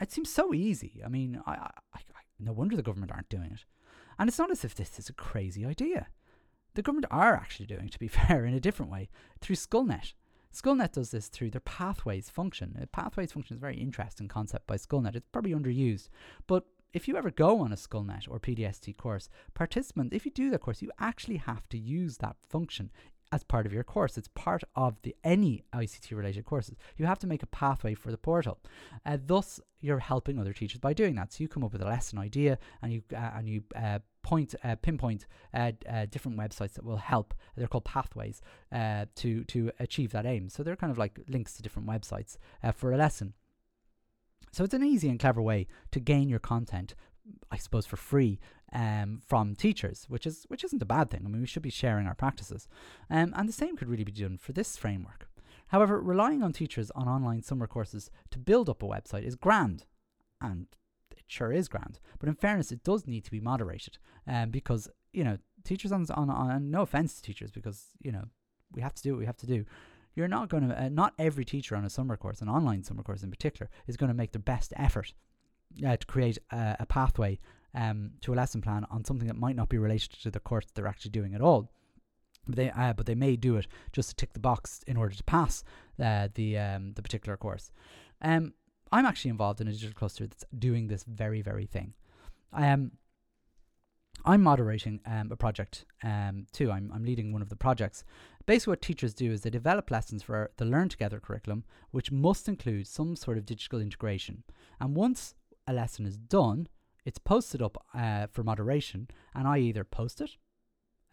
It 0.00 0.10
seems 0.10 0.32
so 0.32 0.52
easy. 0.54 1.00
I 1.04 1.08
mean, 1.08 1.40
I, 1.46 1.52
I, 1.52 1.70
I 1.94 2.20
no 2.38 2.52
wonder 2.52 2.74
the 2.74 2.82
government 2.82 3.12
aren't 3.12 3.28
doing 3.28 3.52
it. 3.52 3.64
And 4.18 4.28
it's 4.28 4.38
not 4.38 4.50
as 4.50 4.64
if 4.64 4.74
this 4.74 4.98
is 4.98 5.08
a 5.08 5.14
crazy 5.14 5.64
idea. 5.64 6.08
The 6.74 6.82
government 6.82 7.06
are 7.10 7.34
actually 7.34 7.66
doing, 7.66 7.86
it, 7.86 7.92
to 7.92 7.98
be 7.98 8.08
fair, 8.08 8.44
in 8.44 8.54
a 8.54 8.60
different 8.60 8.90
way 8.90 9.08
through 9.40 9.56
Scoilnet. 9.56 10.14
Scoilnet 10.54 10.92
does 10.92 11.10
this 11.10 11.28
through 11.28 11.50
their 11.50 11.60
pathways 11.60 12.28
function. 12.28 12.76
A 12.82 12.86
pathways 12.86 13.32
function 13.32 13.54
is 13.54 13.58
a 13.58 13.60
very 13.60 13.76
interesting 13.76 14.26
concept 14.26 14.66
by 14.66 14.76
Scoilnet. 14.76 15.14
It's 15.14 15.28
probably 15.28 15.52
underused, 15.52 16.08
but 16.46 16.64
if 16.92 17.06
you 17.06 17.16
ever 17.16 17.30
go 17.30 17.60
on 17.60 17.72
a 17.72 17.76
Scoilnet 17.76 18.28
or 18.28 18.40
PDST 18.40 18.96
course, 18.96 19.28
participant, 19.54 20.12
if 20.12 20.24
you 20.24 20.32
do 20.32 20.50
the 20.50 20.58
course, 20.58 20.82
you 20.82 20.90
actually 20.98 21.36
have 21.36 21.68
to 21.68 21.78
use 21.78 22.16
that 22.16 22.36
function 22.48 22.90
as 23.32 23.44
part 23.44 23.66
of 23.66 23.72
your 23.72 23.84
course. 23.84 24.18
It's 24.18 24.28
part 24.28 24.62
of 24.74 25.00
the 25.02 25.14
any 25.22 25.64
ICT 25.74 26.16
related 26.16 26.44
courses. 26.44 26.76
You 26.96 27.06
have 27.06 27.18
to 27.20 27.26
make 27.26 27.42
a 27.42 27.46
pathway 27.46 27.94
for 27.94 28.10
the 28.10 28.18
portal. 28.18 28.58
Uh, 29.06 29.18
thus, 29.24 29.60
you're 29.80 29.98
helping 29.98 30.38
other 30.38 30.52
teachers 30.52 30.80
by 30.80 30.92
doing 30.92 31.14
that. 31.14 31.32
So 31.32 31.42
you 31.42 31.48
come 31.48 31.64
up 31.64 31.72
with 31.72 31.82
a 31.82 31.86
lesson 31.86 32.18
idea 32.18 32.58
and 32.82 32.92
you 32.92 33.02
uh, 33.14 33.30
and 33.36 33.48
you 33.48 33.62
uh, 33.76 34.00
point 34.22 34.54
uh, 34.64 34.76
pinpoint 34.76 35.26
uh, 35.54 35.72
uh, 35.88 36.06
different 36.10 36.38
websites 36.38 36.74
that 36.74 36.84
will 36.84 36.96
help. 36.96 37.34
They're 37.56 37.68
called 37.68 37.84
pathways 37.84 38.42
to 38.72 39.44
to 39.44 39.70
achieve 39.78 40.12
that 40.12 40.26
aim. 40.26 40.48
So 40.48 40.62
they're 40.62 40.76
kind 40.76 40.90
of 40.90 40.98
like 40.98 41.18
links 41.28 41.54
to 41.54 41.62
different 41.62 41.88
websites 41.88 42.36
for 42.74 42.92
a 42.92 42.96
lesson. 42.96 43.34
So 44.52 44.64
it's 44.64 44.74
an 44.74 44.82
easy 44.82 45.08
and 45.08 45.20
clever 45.20 45.40
way 45.40 45.68
to 45.92 46.00
gain 46.00 46.28
your 46.28 46.40
content, 46.40 46.94
I 47.50 47.56
suppose, 47.56 47.86
for 47.86 47.96
free 47.96 48.38
um, 48.72 49.20
from 49.26 49.54
teachers, 49.54 50.06
which 50.08 50.26
is 50.26 50.44
which 50.48 50.64
isn't 50.64 50.82
a 50.82 50.86
bad 50.86 51.10
thing. 51.10 51.22
I 51.24 51.28
mean, 51.28 51.40
we 51.40 51.46
should 51.46 51.62
be 51.62 51.70
sharing 51.70 52.06
our 52.06 52.14
practices, 52.14 52.68
um, 53.10 53.32
and 53.36 53.48
the 53.48 53.52
same 53.52 53.76
could 53.76 53.88
really 53.88 54.04
be 54.04 54.12
done 54.12 54.38
for 54.38 54.52
this 54.52 54.76
framework. 54.76 55.28
However, 55.68 56.00
relying 56.00 56.42
on 56.42 56.52
teachers 56.52 56.90
on 56.92 57.08
online 57.08 57.42
summer 57.42 57.66
courses 57.66 58.10
to 58.30 58.38
build 58.38 58.68
up 58.68 58.82
a 58.82 58.86
website 58.86 59.24
is 59.24 59.36
grand, 59.36 59.84
and 60.40 60.66
it 61.10 61.24
sure 61.26 61.52
is 61.52 61.68
grand. 61.68 62.00
But 62.18 62.28
in 62.28 62.34
fairness, 62.34 62.72
it 62.72 62.84
does 62.84 63.06
need 63.06 63.24
to 63.24 63.30
be 63.30 63.40
moderated, 63.40 63.98
um, 64.26 64.50
because 64.50 64.88
you 65.12 65.24
know 65.24 65.38
teachers 65.64 65.92
on 65.92 66.06
on, 66.10 66.30
on 66.30 66.70
no 66.70 66.82
offense 66.82 67.16
to 67.16 67.22
teachers, 67.22 67.50
because 67.50 67.88
you 68.00 68.12
know 68.12 68.24
we 68.72 68.82
have 68.82 68.94
to 68.94 69.02
do 69.02 69.12
what 69.12 69.20
we 69.20 69.26
have 69.26 69.36
to 69.38 69.46
do 69.46 69.64
you're 70.14 70.28
not 70.28 70.48
going 70.48 70.68
to 70.68 70.84
uh, 70.84 70.88
not 70.88 71.14
every 71.18 71.44
teacher 71.44 71.76
on 71.76 71.84
a 71.84 71.90
summer 71.90 72.16
course 72.16 72.40
an 72.40 72.48
online 72.48 72.82
summer 72.82 73.02
course 73.02 73.22
in 73.22 73.30
particular 73.30 73.70
is 73.86 73.96
going 73.96 74.08
to 74.08 74.14
make 74.14 74.32
the 74.32 74.38
best 74.38 74.72
effort 74.76 75.14
uh, 75.86 75.96
to 75.96 76.06
create 76.06 76.38
a, 76.50 76.76
a 76.80 76.86
pathway 76.86 77.38
um, 77.74 78.12
to 78.20 78.32
a 78.32 78.36
lesson 78.36 78.60
plan 78.60 78.86
on 78.90 79.04
something 79.04 79.28
that 79.28 79.36
might 79.36 79.56
not 79.56 79.68
be 79.68 79.78
related 79.78 80.12
to 80.22 80.30
the 80.30 80.40
course 80.40 80.66
they're 80.74 80.86
actually 80.86 81.10
doing 81.10 81.34
at 81.34 81.40
all. 81.40 81.70
But 82.46 82.56
they, 82.56 82.70
uh, 82.70 82.94
but 82.94 83.06
they 83.06 83.14
may 83.14 83.36
do 83.36 83.56
it 83.56 83.66
just 83.92 84.10
to 84.10 84.16
tick 84.16 84.32
the 84.32 84.40
box 84.40 84.82
in 84.86 84.96
order 84.96 85.14
to 85.14 85.24
pass 85.24 85.62
uh, 86.02 86.28
the 86.34 86.58
um, 86.58 86.94
the 86.94 87.02
particular 87.02 87.36
course. 87.36 87.70
Um, 88.22 88.54
I'm 88.90 89.06
actually 89.06 89.30
involved 89.30 89.60
in 89.60 89.68
a 89.68 89.72
digital 89.72 89.94
cluster 89.94 90.26
that's 90.26 90.44
doing 90.58 90.88
this 90.88 91.04
very 91.04 91.42
very 91.42 91.66
thing. 91.66 91.94
Um, 92.52 92.92
I'm 94.24 94.42
moderating 94.42 95.00
um, 95.06 95.30
a 95.30 95.36
project 95.36 95.86
um, 96.02 96.46
too. 96.52 96.70
I'm, 96.70 96.90
I'm 96.94 97.04
leading 97.04 97.32
one 97.32 97.42
of 97.42 97.48
the 97.48 97.56
projects. 97.56 98.04
Basically, 98.46 98.72
what 98.72 98.82
teachers 98.82 99.14
do 99.14 99.30
is 99.30 99.42
they 99.42 99.50
develop 99.50 99.90
lessons 99.90 100.22
for 100.22 100.50
the 100.56 100.64
Learn 100.64 100.88
Together 100.88 101.20
curriculum, 101.20 101.64
which 101.90 102.10
must 102.12 102.48
include 102.48 102.86
some 102.86 103.16
sort 103.16 103.38
of 103.38 103.46
digital 103.46 103.80
integration. 103.80 104.42
And 104.80 104.94
once 104.94 105.34
a 105.66 105.72
lesson 105.72 106.06
is 106.06 106.16
done, 106.16 106.68
it's 107.04 107.18
posted 107.18 107.62
up 107.62 107.84
uh, 107.94 108.26
for 108.30 108.42
moderation, 108.42 109.08
and 109.34 109.46
I 109.46 109.58
either 109.58 109.84
post 109.84 110.20
it 110.20 110.30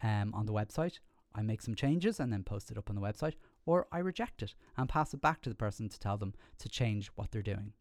um, 0.02 0.32
on 0.34 0.46
the 0.46 0.52
website, 0.52 0.98
I 1.34 1.42
make 1.42 1.62
some 1.62 1.74
changes 1.74 2.18
and 2.18 2.32
then 2.32 2.42
post 2.42 2.70
it 2.70 2.78
up 2.78 2.90
on 2.90 2.96
the 2.96 3.02
website, 3.02 3.34
or 3.66 3.86
I 3.92 3.98
reject 3.98 4.42
it 4.42 4.54
and 4.76 4.88
pass 4.88 5.14
it 5.14 5.20
back 5.20 5.42
to 5.42 5.48
the 5.48 5.54
person 5.54 5.88
to 5.88 5.98
tell 5.98 6.16
them 6.16 6.34
to 6.58 6.68
change 6.68 7.08
what 7.14 7.30
they're 7.30 7.42
doing. 7.42 7.72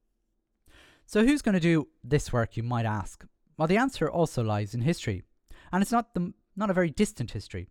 So, 1.06 1.25
who's 1.25 1.41
going 1.41 1.53
to 1.53 1.62
do 1.62 1.88
this 2.03 2.34
work, 2.34 2.58
you 2.58 2.63
might 2.63 2.86
ask? 2.86 3.25
Well, 3.58 3.67
the 3.67 3.77
answer 3.77 4.10
also 4.10 4.43
lies 4.43 4.73
in 4.73 4.82
history, 4.82 5.23
and 5.71 5.82
it's 5.82 5.91
not, 5.91 6.13
the, 6.13 6.34
not 6.56 6.69
a 6.69 6.73
very 6.73 6.89
distant 6.89 7.32
history. 7.32 7.67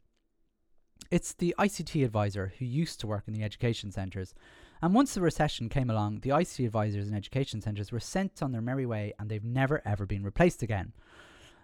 It's 1.11 1.35
the 1.35 1.55
ICT 1.59 2.05
advisor 2.05 2.53
who 2.59 2.65
used 2.65 2.99
to 3.01 3.07
work 3.07 3.25
in 3.29 3.35
the 3.35 3.45
education 3.45 3.93
centres 3.93 4.35
and 4.83 4.95
once 4.95 5.15
the 5.15 5.21
recession 5.21 5.69
came 5.69 5.91
along, 5.91 6.21
the 6.21 6.31
ICT 6.31 6.67
advisors 6.67 7.09
in 7.09 7.15
education 7.15 7.61
centres 7.61 7.93
were 7.93 8.01
sent 8.01 8.43
on 8.43 8.53
their 8.53 8.61
merry 8.61 8.87
way 8.87 9.13
and 9.19 9.29
they've 9.29 9.45
never 9.45 9.83
ever 9.85 10.07
been 10.07 10.23
replaced 10.23 10.63
again. 10.63 10.93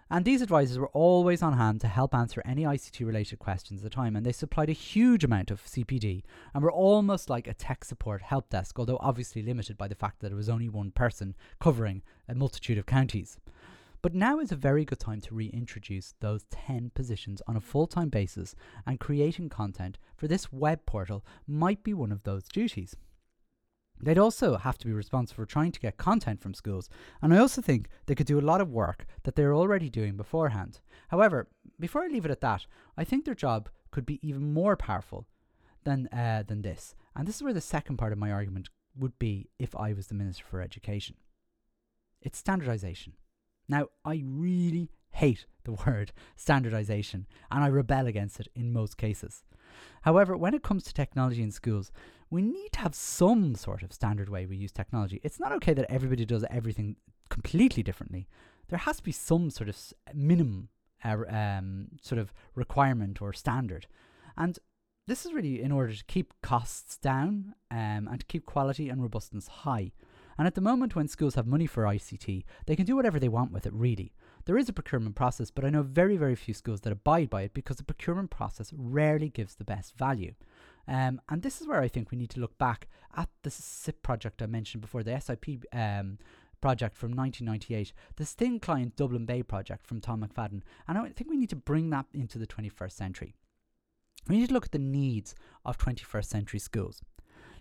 And 0.09 0.25
these 0.25 0.41
advisors 0.43 0.77
were 0.77 0.89
always 0.89 1.41
on 1.41 1.53
hand 1.53 1.81
to 1.81 1.87
help 1.87 2.13
answer 2.13 2.41
any 2.45 2.63
ICT 2.63 3.05
related 3.05 3.39
questions 3.39 3.79
at 3.79 3.83
the 3.83 3.89
time, 3.89 4.15
and 4.15 4.23
they 4.23 4.31
supplied 4.31 4.69
a 4.69 4.73
huge 4.73 5.23
amount 5.23 5.49
of 5.49 5.65
CPD 5.65 6.21
and 6.53 6.63
were 6.63 6.71
almost 6.71 7.31
like 7.31 7.47
a 7.47 7.53
tech 7.53 7.83
support 7.83 8.21
help 8.21 8.49
desk, 8.49 8.77
although 8.77 8.99
obviously 8.99 9.41
limited 9.41 9.77
by 9.77 9.87
the 9.87 9.95
fact 9.95 10.19
that 10.19 10.31
it 10.31 10.35
was 10.35 10.49
only 10.49 10.69
one 10.69 10.91
person 10.91 11.35
covering 11.59 12.03
a 12.27 12.35
multitude 12.35 12.77
of 12.77 12.85
counties. 12.85 13.39
But 14.03 14.13
now 14.13 14.39
is 14.39 14.51
a 14.51 14.57
very 14.57 14.83
good 14.83 14.99
time 14.99 15.21
to 15.21 15.33
reintroduce 15.33 16.13
those 16.19 16.43
10 16.51 16.91
positions 16.93 17.41
on 17.47 17.55
a 17.55 17.61
full 17.61 17.87
time 17.87 18.09
basis, 18.09 18.53
and 18.85 18.99
creating 18.99 19.47
content 19.47 19.97
for 20.17 20.27
this 20.27 20.51
web 20.51 20.85
portal 20.85 21.25
might 21.47 21.83
be 21.85 21.93
one 21.93 22.11
of 22.11 22.23
those 22.23 22.49
duties. 22.49 22.97
They'd 24.01 24.17
also 24.17 24.57
have 24.57 24.77
to 24.79 24.85
be 24.85 24.91
responsible 24.91 25.43
for 25.43 25.45
trying 25.45 25.71
to 25.71 25.79
get 25.79 25.95
content 25.95 26.41
from 26.41 26.53
schools, 26.53 26.89
and 27.21 27.33
I 27.33 27.37
also 27.37 27.61
think 27.61 27.87
they 28.05 28.13
could 28.13 28.27
do 28.27 28.37
a 28.37 28.41
lot 28.41 28.59
of 28.59 28.69
work 28.69 29.05
that 29.23 29.37
they're 29.37 29.55
already 29.55 29.89
doing 29.89 30.17
beforehand. 30.17 30.81
However, 31.07 31.47
before 31.79 32.03
I 32.03 32.07
leave 32.07 32.25
it 32.25 32.31
at 32.31 32.41
that, 32.41 32.65
I 32.97 33.05
think 33.05 33.23
their 33.23 33.33
job 33.33 33.69
could 33.89 34.05
be 34.05 34.19
even 34.21 34.53
more 34.53 34.75
powerful 34.75 35.27
than 35.85 36.09
uh, 36.11 36.43
than 36.45 36.61
this, 36.61 36.93
and 37.15 37.25
this 37.25 37.37
is 37.37 37.43
where 37.43 37.53
the 37.53 37.61
second 37.61 37.95
part 37.95 38.11
of 38.11 38.19
my 38.19 38.33
argument 38.33 38.67
would 38.99 39.17
be 39.17 39.47
if 39.59 39.73
I 39.77 39.93
was 39.93 40.07
the 40.07 40.15
Minister 40.15 40.43
for 40.43 40.59
Education. 40.59 41.15
It's 42.21 42.37
standardization. 42.37 43.13
Now, 43.67 43.87
I 44.03 44.23
really 44.25 44.89
hate 45.11 45.45
the 45.63 45.71
word 45.85 46.11
standardization 46.35 47.27
and 47.51 47.63
I 47.63 47.67
rebel 47.67 48.07
against 48.07 48.39
it 48.39 48.47
in 48.55 48.73
most 48.73 48.97
cases. 48.97 49.43
However, 50.01 50.35
when 50.35 50.53
it 50.53 50.63
comes 50.63 50.83
to 50.83 50.93
technology 50.93 51.41
in 51.41 51.51
schools, 51.51 51.91
we 52.29 52.41
need 52.41 52.71
to 52.73 52.79
have 52.79 52.95
some 52.95 53.55
sort 53.55 53.83
of 53.83 53.93
standard 53.93 54.29
way 54.29 54.45
we 54.45 54.57
use 54.57 54.71
technology. 54.71 55.19
It's 55.23 55.39
not 55.39 55.51
okay 55.53 55.73
that 55.73 55.89
everybody 55.89 56.25
does 56.25 56.43
everything 56.49 56.95
completely 57.29 57.83
differently. 57.83 58.27
There 58.69 58.79
has 58.79 58.97
to 58.97 59.03
be 59.03 59.11
some 59.11 59.49
sort 59.49 59.69
of 59.69 59.77
minimum 60.13 60.69
uh, 61.03 61.17
um, 61.29 61.87
sort 62.01 62.19
of 62.19 62.33
requirement 62.55 63.21
or 63.21 63.33
standard. 63.33 63.87
And 64.37 64.57
this 65.07 65.25
is 65.25 65.33
really 65.33 65.61
in 65.61 65.71
order 65.71 65.93
to 65.93 66.05
keep 66.05 66.33
costs 66.41 66.97
down 66.97 67.55
um, 67.69 68.07
and 68.09 68.19
to 68.19 68.25
keep 68.25 68.45
quality 68.45 68.89
and 68.89 69.01
robustness 69.01 69.47
high. 69.47 69.91
And 70.37 70.47
at 70.47 70.55
the 70.55 70.61
moment, 70.61 70.95
when 70.95 71.07
schools 71.07 71.35
have 71.35 71.47
money 71.47 71.67
for 71.67 71.83
ICT, 71.83 72.43
they 72.65 72.75
can 72.75 72.85
do 72.85 72.95
whatever 72.95 73.19
they 73.19 73.29
want 73.29 73.51
with 73.51 73.65
it, 73.65 73.73
really. 73.73 74.13
There 74.45 74.57
is 74.57 74.67
a 74.67 74.73
procurement 74.73 75.15
process, 75.15 75.51
but 75.51 75.63
I 75.63 75.69
know 75.69 75.83
very, 75.83 76.17
very 76.17 76.35
few 76.35 76.53
schools 76.53 76.81
that 76.81 76.93
abide 76.93 77.29
by 77.29 77.43
it 77.43 77.53
because 77.53 77.77
the 77.77 77.83
procurement 77.83 78.29
process 78.29 78.73
rarely 78.75 79.29
gives 79.29 79.55
the 79.55 79.63
best 79.63 79.95
value. 79.97 80.33
Um, 80.87 81.21
and 81.29 81.41
this 81.41 81.61
is 81.61 81.67
where 81.67 81.81
I 81.81 81.87
think 81.87 82.11
we 82.11 82.17
need 82.17 82.29
to 82.31 82.39
look 82.39 82.57
back 82.57 82.87
at 83.15 83.29
the 83.43 83.49
SIP 83.49 84.01
project 84.01 84.41
I 84.41 84.47
mentioned 84.47 84.81
before, 84.81 85.03
the 85.03 85.19
SIP 85.19 85.45
um, 85.71 86.17
project 86.59 86.97
from 86.97 87.11
1998, 87.15 87.93
the 88.15 88.25
Thin 88.25 88.59
Client 88.59 88.95
Dublin 88.95 89.25
Bay 89.25 89.43
project 89.43 89.87
from 89.87 90.01
Tom 90.01 90.25
McFadden. 90.25 90.61
And 90.87 90.97
I 90.97 91.09
think 91.09 91.29
we 91.29 91.37
need 91.37 91.49
to 91.49 91.55
bring 91.55 91.89
that 91.91 92.05
into 92.13 92.37
the 92.37 92.47
21st 92.47 92.91
century. 92.91 93.33
We 94.27 94.37
need 94.37 94.47
to 94.47 94.53
look 94.53 94.65
at 94.65 94.71
the 94.71 94.79
needs 94.79 95.35
of 95.65 95.77
21st 95.77 96.25
century 96.25 96.59
schools. 96.59 97.01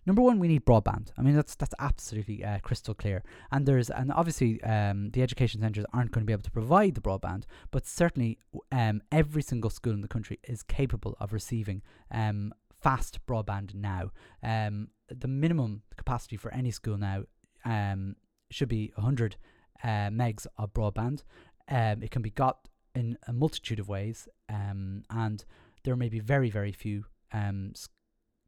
Number 0.05 0.23
one, 0.23 0.39
we 0.39 0.49
need 0.49 0.65
broadband. 0.65 1.11
I 1.17 1.23
mean, 1.23 1.37
that's 1.37 1.55
that's 1.55 1.75
absolutely 1.79 2.45
uh, 2.45 2.59
crystal 2.61 2.95
clear. 2.95 3.23
And 3.53 3.67
there's 3.67 3.89
and 3.91 4.13
obviously 4.13 4.63
um, 4.65 5.11
the 5.11 5.23
education 5.23 5.61
centres 5.61 5.85
aren't 5.93 6.11
going 6.11 6.23
to 6.23 6.27
be 6.27 6.33
able 6.33 6.43
to 6.43 6.51
provide 6.51 6.95
the 6.95 7.01
broadband, 7.01 7.45
but 7.71 7.87
certainly 7.87 8.39
um, 8.73 9.03
every 9.13 9.43
single 9.43 9.71
school 9.71 9.93
in 9.93 10.01
the 10.01 10.09
country 10.09 10.41
is 10.45 10.63
capable 10.63 11.17
of 11.21 11.33
receiving 11.33 11.83
um, 12.11 12.53
fast 12.81 13.25
broadband 13.27 13.75
now. 13.75 14.11
Um, 14.43 14.89
the 15.09 15.29
minimum 15.29 15.83
capacity 15.97 16.37
for 16.37 16.53
any 16.53 16.73
school 16.73 16.99
now 16.99 17.25
um, 17.65 18.17
should 18.51 18.69
be 18.69 18.93
100 18.97 19.37
uh, 19.85 19.87
megs 20.11 20.47
of 20.59 20.75
broadband. 20.75 21.23
Um, 21.69 22.03
it 22.03 22.11
can 22.11 22.23
be 22.23 22.31
got 22.31 22.69
in 22.95 23.17
a 23.29 23.33
multitude 23.33 23.79
of 23.79 23.89
ways, 23.89 24.29
and 24.49 25.45
there 25.85 25.97
may 25.97 26.09
be 26.09 26.21
very, 26.21 26.51
very 26.51 26.73
few 26.73 27.05
um, 27.33 27.73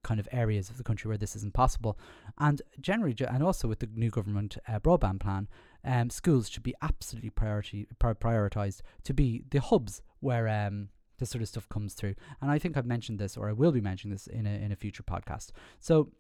kind 0.05 0.21
of 0.21 0.29
areas 0.31 0.71
of 0.71 0.77
the 0.77 0.85
country 0.85 1.09
where 1.09 1.19
this 1.19 1.35
isn't 1.35 1.55
possible. 1.55 1.99
And 2.39 2.63
generally, 2.81 3.17
and 3.29 3.43
also 3.43 3.67
with 3.67 3.81
the 3.81 3.89
new 3.95 4.11
government 4.11 4.57
uh, 4.69 4.79
broadband 4.79 5.21
plan, 5.21 5.49
um, 5.85 6.11
schools 6.11 6.49
should 6.49 6.63
be 6.63 6.75
absolutely 6.81 7.31
priority 7.31 7.87
prioritized 8.01 8.83
to 9.03 9.13
be 9.13 9.45
the 9.51 9.61
hubs 9.61 10.03
where 10.21 10.49
um, 10.49 10.89
this 11.19 11.31
sort 11.31 11.43
of 11.43 11.49
stuff 11.49 11.69
comes 11.69 11.95
through. 11.95 12.15
And 12.41 12.51
I 12.51 12.59
think 12.59 12.77
I've 12.77 12.87
mentioned 12.87 13.19
this, 13.19 13.37
or 13.37 13.49
I 13.49 13.53
will 13.53 13.73
be 13.73 13.81
mentioning 13.81 14.15
this 14.15 14.27
in 14.27 14.47
a 14.47 14.51
in 14.51 14.73
a 14.73 14.77
future 14.77 15.03
podcast. 15.03 15.51
So 15.81 16.11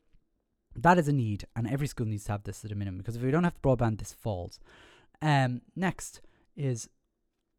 that 0.76 0.98
is 0.98 1.08
a 1.08 1.12
need, 1.12 1.46
and 1.54 1.70
every 1.70 1.86
school 1.86 2.06
needs 2.06 2.24
to 2.24 2.32
have 2.32 2.44
this 2.44 2.64
at 2.64 2.72
a 2.72 2.74
minimum 2.74 2.98
because 2.98 3.16
if 3.16 3.22
we 3.22 3.30
don't 3.30 3.44
have 3.44 3.62
broadband, 3.62 3.98
this 3.98 4.12
falls. 4.12 4.58
Um, 5.22 5.62
next 5.76 6.20
is 6.56 6.88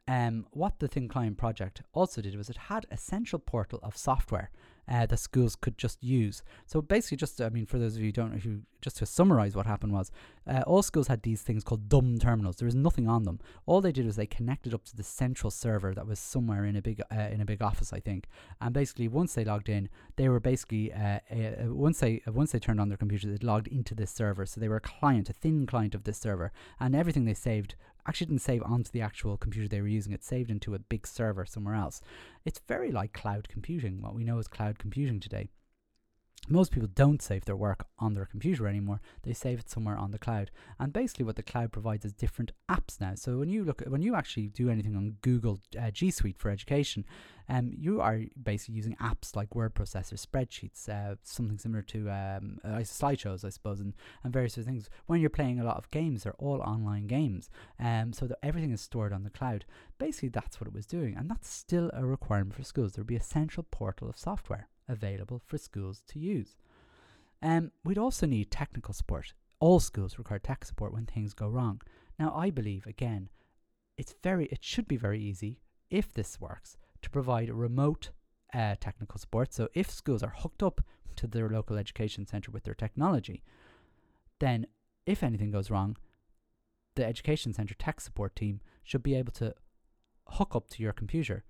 um, 0.07 0.45
what 0.51 0.79
the 0.79 0.87
Thin 0.87 1.07
Client 1.07 1.37
project 1.37 1.81
also 1.93 2.21
did 2.21 2.35
was 2.35 2.49
it 2.49 2.57
had 2.57 2.85
a 2.91 2.97
central 2.97 3.39
portal 3.39 3.79
of 3.81 3.97
software 3.97 4.51
uh, 4.87 5.05
that 5.05 5.17
schools 5.17 5.55
could 5.55 5.77
just 5.77 6.03
use. 6.03 6.43
So 6.65 6.81
basically, 6.81 7.17
just 7.17 7.41
I 7.41 7.49
mean, 7.49 7.65
for 7.65 7.79
those 7.79 7.95
of 7.95 8.01
you 8.01 8.07
who 8.07 8.11
don't, 8.11 8.33
if 8.33 8.45
you 8.45 8.61
just 8.81 8.97
to 8.97 9.05
summarize 9.05 9.55
what 9.55 9.65
happened 9.65 9.93
was, 9.93 10.11
uh, 10.47 10.61
all 10.67 10.83
schools 10.83 11.07
had 11.07 11.23
these 11.23 11.41
things 11.41 11.63
called 11.63 11.89
dumb 11.89 12.19
terminals. 12.19 12.57
There 12.57 12.67
was 12.67 12.75
nothing 12.75 13.07
on 13.07 13.23
them. 13.23 13.39
All 13.65 13.81
they 13.81 13.91
did 13.91 14.05
was 14.05 14.15
they 14.15 14.27
connected 14.27 14.75
up 14.75 14.85
to 14.85 14.95
the 14.95 15.03
central 15.03 15.49
server 15.49 15.93
that 15.95 16.05
was 16.05 16.19
somewhere 16.19 16.65
in 16.65 16.75
a 16.75 16.81
big 16.81 17.01
uh, 17.11 17.29
in 17.31 17.41
a 17.41 17.45
big 17.45 17.61
office, 17.61 17.91
I 17.91 17.99
think. 17.99 18.27
And 18.61 18.73
basically, 18.73 19.07
once 19.07 19.33
they 19.33 19.45
logged 19.45 19.69
in, 19.69 19.89
they 20.17 20.29
were 20.29 20.39
basically 20.39 20.93
uh, 20.93 21.19
once 21.65 21.99
they 21.99 22.21
once 22.27 22.51
they 22.51 22.59
turned 22.59 22.79
on 22.79 22.89
their 22.89 22.97
computer, 22.97 23.27
they 23.27 23.45
logged 23.45 23.67
into 23.67 23.95
this 23.95 24.11
server. 24.11 24.45
So 24.45 24.61
they 24.61 24.69
were 24.69 24.77
a 24.77 24.81
client, 24.81 25.29
a 25.29 25.33
thin 25.33 25.65
client 25.65 25.95
of 25.95 26.03
this 26.03 26.17
server, 26.17 26.51
and 26.79 26.95
everything 26.95 27.25
they 27.25 27.33
saved 27.33 27.75
actually 28.07 28.27
didn't 28.27 28.41
save 28.41 28.61
onto 28.63 28.91
the 28.91 29.01
actual 29.01 29.37
computer 29.37 29.67
they 29.67 29.81
were 29.81 29.87
using. 29.87 30.13
It 30.13 30.23
saved 30.23 30.51
into 30.51 30.75
a 30.75 30.79
big 30.79 31.07
server 31.07 31.45
somewhere 31.45 31.75
else. 31.75 32.01
It's 32.45 32.61
very 32.67 32.91
like 32.91 33.11
cloud 33.11 33.49
computing, 33.49 34.01
what 34.01 34.13
we 34.13 34.23
know 34.23 34.37
as 34.37 34.47
cloud 34.47 34.77
computing 34.77 35.19
today 35.19 35.49
most 36.47 36.71
people 36.71 36.89
don't 36.93 37.21
save 37.21 37.45
their 37.45 37.55
work 37.55 37.87
on 37.99 38.13
their 38.13 38.25
computer 38.25 38.67
anymore. 38.67 39.01
They 39.23 39.33
save 39.33 39.59
it 39.59 39.69
somewhere 39.69 39.97
on 39.97 40.11
the 40.11 40.19
cloud. 40.19 40.51
And 40.79 40.93
basically, 40.93 41.25
what 41.25 41.35
the 41.35 41.43
cloud 41.43 41.71
provides 41.71 42.05
is 42.05 42.13
different 42.13 42.51
apps 42.69 43.01
now. 43.01 43.15
So 43.15 43.37
when 43.37 43.49
you 43.49 43.63
look, 43.63 43.81
at, 43.81 43.89
when 43.89 44.01
you 44.01 44.15
actually 44.15 44.47
do 44.47 44.69
anything 44.69 44.95
on 44.95 45.17
Google 45.21 45.59
uh, 45.79 45.91
G 45.91 46.11
Suite 46.11 46.37
for 46.37 46.51
education, 46.51 47.05
um, 47.47 47.71
you 47.77 48.01
are 48.01 48.21
basically 48.41 48.75
using 48.75 48.95
apps 48.95 49.35
like 49.35 49.55
word 49.55 49.75
processor, 49.75 50.13
spreadsheets, 50.13 50.89
uh, 50.89 51.15
something 51.23 51.57
similar 51.57 51.81
to 51.83 52.09
um, 52.09 52.59
uh, 52.63 52.79
slideshows, 52.79 53.45
I 53.45 53.49
suppose, 53.49 53.79
and, 53.79 53.93
and 54.23 54.33
various 54.33 54.57
other 54.57 54.65
things. 54.65 54.89
When 55.05 55.21
you're 55.21 55.29
playing 55.29 55.59
a 55.59 55.65
lot 55.65 55.77
of 55.77 55.91
games, 55.91 56.23
they're 56.23 56.33
all 56.33 56.61
online 56.61 57.07
games. 57.07 57.49
Um, 57.79 58.13
so 58.13 58.27
that 58.27 58.39
everything 58.43 58.71
is 58.71 58.81
stored 58.81 59.13
on 59.13 59.23
the 59.23 59.29
cloud. 59.29 59.65
Basically, 59.97 60.29
that's 60.29 60.59
what 60.59 60.67
it 60.67 60.73
was 60.73 60.85
doing, 60.85 61.15
and 61.15 61.29
that's 61.29 61.49
still 61.49 61.89
a 61.93 62.05
requirement 62.05 62.55
for 62.55 62.63
schools. 62.63 62.93
There 62.93 63.01
would 63.01 63.07
be 63.07 63.15
a 63.15 63.21
central 63.21 63.65
portal 63.69 64.09
of 64.09 64.17
software 64.17 64.67
available 64.87 65.41
for 65.45 65.57
schools 65.57 66.01
to 66.07 66.19
use. 66.19 66.55
Um, 67.41 67.71
we'd 67.83 67.97
also 67.97 68.25
need 68.25 68.51
technical 68.51 68.93
support. 68.93 69.33
All 69.59 69.79
schools 69.79 70.17
require 70.17 70.39
tech 70.39 70.65
support 70.65 70.93
when 70.93 71.05
things 71.05 71.33
go 71.33 71.47
wrong. 71.47 71.81
Now, 72.17 72.33
I 72.35 72.49
believe 72.49 72.85
again, 72.85 73.29
it's 73.97 74.15
very, 74.23 74.45
it 74.47 74.63
should 74.63 74.87
be 74.87 74.97
very 74.97 75.21
easy 75.21 75.59
if 75.89 76.13
this 76.13 76.39
works 76.39 76.77
to 77.01 77.09
provide 77.09 77.49
remote 77.49 78.09
uh, 78.53 78.75
technical 78.79 79.19
support. 79.19 79.53
So, 79.53 79.69
if 79.73 79.89
schools 79.89 80.23
are 80.23 80.33
hooked 80.35 80.63
up 80.63 80.81
to 81.17 81.27
their 81.27 81.49
local 81.49 81.77
education 81.77 82.25
centre 82.25 82.51
with 82.51 82.63
their 82.63 82.73
technology, 82.73 83.43
then 84.39 84.67
if 85.05 85.23
anything 85.23 85.51
goes 85.51 85.69
wrong, 85.69 85.97
the 86.95 87.05
education 87.05 87.53
centre 87.53 87.75
tech 87.75 88.01
support 88.01 88.35
team 88.35 88.61
should 88.83 89.03
be 89.03 89.15
able 89.15 89.33
to 89.33 89.53
hook 90.29 90.55
up 90.55 90.67
to 90.69 90.81
your 90.81 90.93
computer 90.93 91.43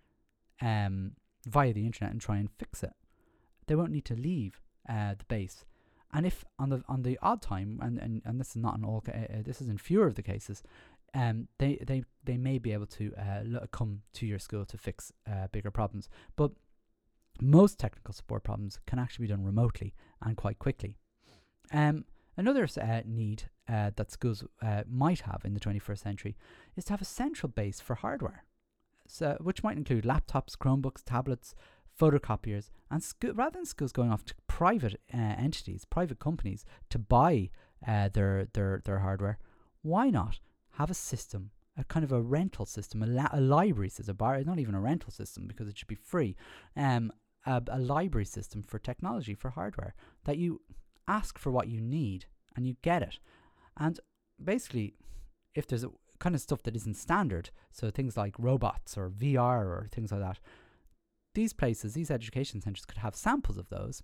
um, 0.62 1.12
via 1.46 1.74
the 1.74 1.86
internet 1.86 2.12
and 2.12 2.22
try 2.22 2.38
and 2.38 2.50
fix 2.58 2.84
it 2.84 2.94
they 3.68 3.76
won't 3.76 3.91
need 3.91 4.05
to 4.05 4.16
leave 4.16 4.61
uh, 4.89 5.16
the 5.18 5.26
base. 5.28 5.66
And 6.13 6.26
if 6.26 6.45
on 6.57 6.70
the 6.70 6.84
on 6.88 7.01
the 7.01 7.20
odd 7.22 7.41
time, 7.41 7.80
and, 7.82 7.97
and, 7.97 8.22
and 8.24 8.39
this 8.39 8.51
is 8.51 8.57
not 8.57 8.78
in 8.78 8.86
all, 8.86 9.03
uh, 9.07 9.11
uh, 9.11 9.41
this 9.43 9.61
is 9.61 9.68
in 9.68 9.78
fewer 9.78 10.07
of 10.07 10.16
the 10.16 10.22
cases, 10.22 10.63
um, 11.13 11.47
they 11.57 11.78
they 11.86 12.03
they 12.24 12.38
may 12.38 12.57
be 12.57 12.74
able 12.74 12.86
to 12.88 13.13
uh, 13.16 13.66
come 13.72 14.01
to 14.13 14.26
your 14.26 14.39
school 14.39 14.66
to 14.66 14.78
fix 14.78 15.11
uh, 15.30 15.47
bigger 15.51 15.72
problems. 15.72 16.09
But 16.36 16.51
most 17.41 17.80
technical 17.80 18.13
support 18.13 18.43
problems 18.43 18.80
can 18.86 18.99
actually 18.99 19.28
be 19.28 19.34
done 19.34 19.43
remotely 19.43 19.93
and 20.22 20.38
quite 20.38 20.59
quickly. 20.59 20.97
Um, 21.72 22.05
another 22.38 22.68
uh, 22.82 23.01
need 23.05 23.43
uh, 23.68 23.91
that 23.95 24.11
schools 24.11 24.43
uh, 24.61 24.84
might 24.89 25.22
have 25.22 25.41
in 25.43 25.53
the 25.53 25.59
21st 25.59 25.99
century 25.99 26.38
is 26.76 26.86
to 26.86 26.93
have 26.93 27.01
a 27.01 27.05
central 27.05 27.49
base 27.49 27.82
for 27.82 27.95
hardware, 27.95 28.45
so 29.07 29.38
which 29.41 29.63
might 29.63 29.78
include 29.78 30.03
laptops, 30.03 30.55
Chromebooks, 30.55 31.03
tablets, 31.03 31.55
photocopiers, 32.00 32.70
and 32.91 33.04
sco- 33.04 33.34
rather 33.34 33.60
than 33.60 33.66
schools 33.66 33.91
going 33.91 34.12
off 34.12 34.26
to 34.26 34.36
private 34.48 35.00
uh, 35.14 35.18
entities, 35.18 35.86
private 35.86 36.20
companies 36.20 36.66
to 36.89 37.00
buy 37.00 37.50
uh, 37.88 38.10
their 38.10 38.48
their 38.54 38.82
their 38.84 39.00
hardware, 39.00 39.38
why 39.82 40.10
not 40.10 40.39
have 40.74 40.89
a 40.89 40.96
system, 40.96 41.52
a 41.78 41.84
kind 41.84 42.04
of 42.04 42.12
a 42.12 42.22
rental 42.22 42.66
system, 42.66 43.02
a, 43.02 43.08
la- 43.08 43.30
a 43.32 43.39
library 43.39 43.89
system, 43.89 44.16
bar, 44.16 44.41
not 44.43 44.60
even 44.60 44.76
a 44.76 44.82
rental 44.82 45.12
system 45.12 45.48
because 45.48 45.68
it 45.68 45.78
should 45.78 45.88
be 45.88 45.96
free, 45.96 46.36
um, 46.76 47.12
a, 47.46 47.62
a 47.70 47.80
library 47.80 48.26
system 48.26 48.62
for 48.64 48.80
technology 48.80 49.34
for 49.36 49.52
hardware 49.52 49.93
that 50.26 50.38
you 50.38 50.62
ask 51.08 51.38
for 51.38 51.52
what 51.52 51.68
you 51.68 51.80
need 51.80 52.26
and 52.56 52.66
you 52.68 52.76
get 52.82 53.02
it, 53.02 53.20
and 53.78 54.00
basically, 54.43 54.96
if 55.54 55.68
there's 55.68 55.84
a 55.84 55.91
kind 56.20 56.36
of 56.36 56.41
stuff 56.41 56.64
that 56.64 56.76
isn't 56.76 56.96
standard, 56.96 57.50
so 57.72 57.89
things 57.89 58.18
like 58.18 58.34
robots 58.39 58.98
or 58.98 59.10
VR 59.10 59.66
or 59.66 59.88
things 59.91 60.12
like 60.12 60.22
that, 60.22 60.39
these 61.36 61.54
places, 61.54 61.94
these 61.94 62.12
education 62.12 62.62
centres, 62.62 62.86
could 62.86 62.98
have 63.00 63.16
samples 63.16 63.58
of 63.58 63.70
those, 63.70 64.02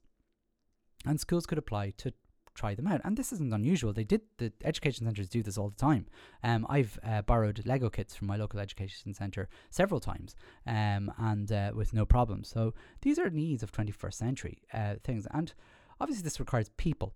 and 1.06 1.20
schools 1.20 1.46
could 1.46 1.58
apply 1.58 1.92
to 1.98 2.14
try 2.54 2.76
them 2.76 2.88
out. 2.88 3.02
And 3.04 3.18
this 3.18 3.32
isn't 3.34 3.54
unusual. 3.54 3.94
They 3.94 4.04
did 4.04 4.22
the 4.38 4.52
education 4.64 5.06
centres 5.06 5.30
do 5.30 5.42
this 5.42 5.58
all 5.58 5.70
the 5.70 5.76
time. 5.76 6.06
Um, 6.44 6.66
I've 6.70 7.00
uh, 7.04 7.22
borrowed 7.22 7.66
Lego 7.66 7.90
kits 7.90 8.16
from 8.16 8.28
my 8.28 8.36
local 8.36 8.60
education 8.60 9.14
centre 9.14 9.50
several 9.70 10.00
times, 10.00 10.36
um, 10.68 11.12
and 11.18 11.52
uh, 11.52 11.72
with 11.74 11.94
no 11.94 12.06
problem. 12.06 12.44
So 12.44 12.74
these 13.02 13.20
are 13.20 13.30
needs 13.30 13.64
of 13.64 13.72
21st 13.72 14.14
century 14.14 14.62
uh, 14.74 14.96
things, 15.04 15.28
and 15.32 15.54
obviously 16.00 16.24
this 16.24 16.40
requires 16.40 16.70
people. 16.78 17.14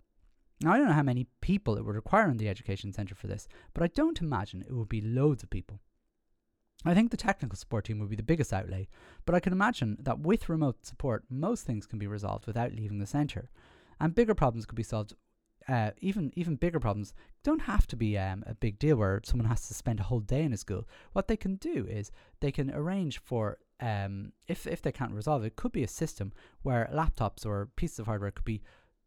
Now 0.62 0.72
I 0.72 0.78
don't 0.78 0.86
know 0.86 0.94
how 0.94 1.02
many 1.02 1.26
people 1.42 1.76
it 1.76 1.84
would 1.84 1.94
require 1.94 2.30
in 2.30 2.38
the 2.38 2.48
education 2.48 2.92
centre 2.92 3.14
for 3.14 3.26
this, 3.26 3.46
but 3.74 3.82
I 3.82 3.88
don't 3.88 4.20
imagine 4.20 4.62
it 4.62 4.72
would 4.72 4.88
be 4.88 5.02
loads 5.02 5.42
of 5.42 5.50
people. 5.50 5.80
I 6.86 6.94
think 6.94 7.10
the 7.10 7.16
technical 7.16 7.56
support 7.56 7.84
team 7.84 7.98
would 7.98 8.10
be 8.10 8.16
the 8.16 8.22
biggest 8.22 8.52
outlay, 8.52 8.88
but 9.24 9.34
I 9.34 9.40
can 9.40 9.52
imagine 9.52 9.96
that 10.00 10.20
with 10.20 10.48
remote 10.48 10.86
support, 10.86 11.24
most 11.28 11.66
things 11.66 11.86
can 11.86 11.98
be 11.98 12.06
resolved 12.06 12.46
without 12.46 12.72
leaving 12.72 12.98
the 12.98 13.06
centre. 13.06 13.50
And 14.00 14.14
bigger 14.14 14.34
problems 14.34 14.66
could 14.66 14.76
be 14.76 14.82
solved. 14.82 15.14
Uh, 15.68 15.90
even 16.00 16.30
even 16.36 16.54
bigger 16.54 16.78
problems 16.78 17.12
don't 17.42 17.62
have 17.62 17.88
to 17.88 17.96
be 17.96 18.16
um, 18.16 18.44
a 18.46 18.54
big 18.54 18.78
deal 18.78 18.96
where 18.96 19.20
someone 19.24 19.48
has 19.48 19.66
to 19.66 19.74
spend 19.74 19.98
a 19.98 20.04
whole 20.04 20.20
day 20.20 20.42
in 20.42 20.52
a 20.52 20.56
school. 20.56 20.86
What 21.12 21.26
they 21.26 21.36
can 21.36 21.56
do 21.56 21.86
is 21.90 22.12
they 22.38 22.52
can 22.52 22.70
arrange 22.70 23.18
for 23.18 23.58
um, 23.80 24.32
if 24.46 24.66
if 24.68 24.80
they 24.80 24.92
can't 24.92 25.12
resolve 25.12 25.44
it, 25.44 25.56
could 25.56 25.72
be 25.72 25.82
a 25.82 25.88
system 25.88 26.32
where 26.62 26.88
laptops 26.94 27.44
or 27.44 27.68
pieces 27.74 27.98
of 27.98 28.06
hardware 28.06 28.30
could 28.30 28.44
be 28.44 28.62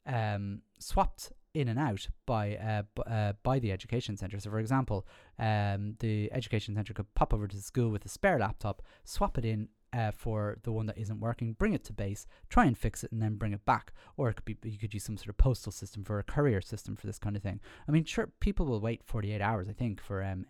um, 0.05 0.63
swapped 0.80 1.32
in 1.54 1.68
and 1.68 1.80
out 1.80 2.08
by 2.26 2.56
uh, 2.56 2.84
b- 2.95 3.04
uh, 3.10 3.34
by 3.43 3.60
the 3.60 3.72
education 3.72 4.18
centre. 4.18 4.39
So, 4.39 4.50
for 4.50 4.60
example, 4.60 5.08
um, 5.38 5.95
the 6.00 6.32
education 6.32 6.76
centre 6.76 6.93
could 6.93 7.14
pop 7.16 7.34
over 7.34 7.47
to 7.47 7.56
the 7.56 7.62
school 7.62 7.89
with 7.89 8.06
a 8.06 8.10
spare 8.10 8.39
laptop, 8.39 8.82
swap 9.04 9.38
it 9.38 9.45
in 9.45 9.70
uh, 9.91 10.12
for 10.12 10.58
the 10.64 10.72
one 10.72 10.86
that 10.86 10.97
isn't 10.97 11.20
working, 11.20 11.54
bring 11.54 11.74
it 11.74 11.84
to 11.86 11.93
base, 11.93 12.28
try 12.50 12.66
and 12.66 12.78
fix 12.78 13.04
it, 13.04 13.12
and 13.12 13.22
then 13.22 13.36
bring 13.36 13.54
it 13.54 13.66
back. 13.66 13.91
Or 14.18 14.30
it 14.30 14.36
could 14.36 14.45
be 14.45 14.58
you 14.70 14.78
could 14.78 14.93
use 14.93 15.04
some 15.04 15.18
sort 15.18 15.30
of 15.30 15.38
postal 15.38 15.72
system 15.72 16.04
for 16.04 16.20
a 16.20 16.24
courier 16.24 16.62
system 16.62 16.95
for 16.95 17.08
this 17.08 17.20
kind 17.20 17.36
of 17.36 17.41
thing. 17.41 17.60
I 17.88 17.91
mean, 17.91 18.06
sure, 18.06 18.30
people 18.39 18.66
will 18.66 18.80
wait 18.80 19.04
48 19.04 19.41
hours, 19.41 19.68
I 19.68 19.74
think, 19.74 20.02
for 20.02 20.24
um 20.24 20.45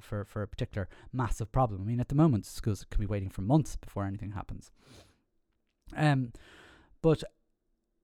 for 0.00 0.24
for 0.24 0.42
a 0.42 0.48
particular 0.48 0.88
massive 1.12 1.50
problem. 1.50 1.80
I 1.82 1.84
mean, 1.84 2.00
at 2.00 2.08
the 2.08 2.14
moment, 2.14 2.46
schools 2.46 2.84
can 2.90 3.00
be 3.00 3.06
waiting 3.06 3.30
for 3.30 3.42
months 3.42 3.76
before 3.76 4.04
anything 4.04 4.32
happens. 4.32 4.70
Um, 5.96 6.32
but 7.00 7.22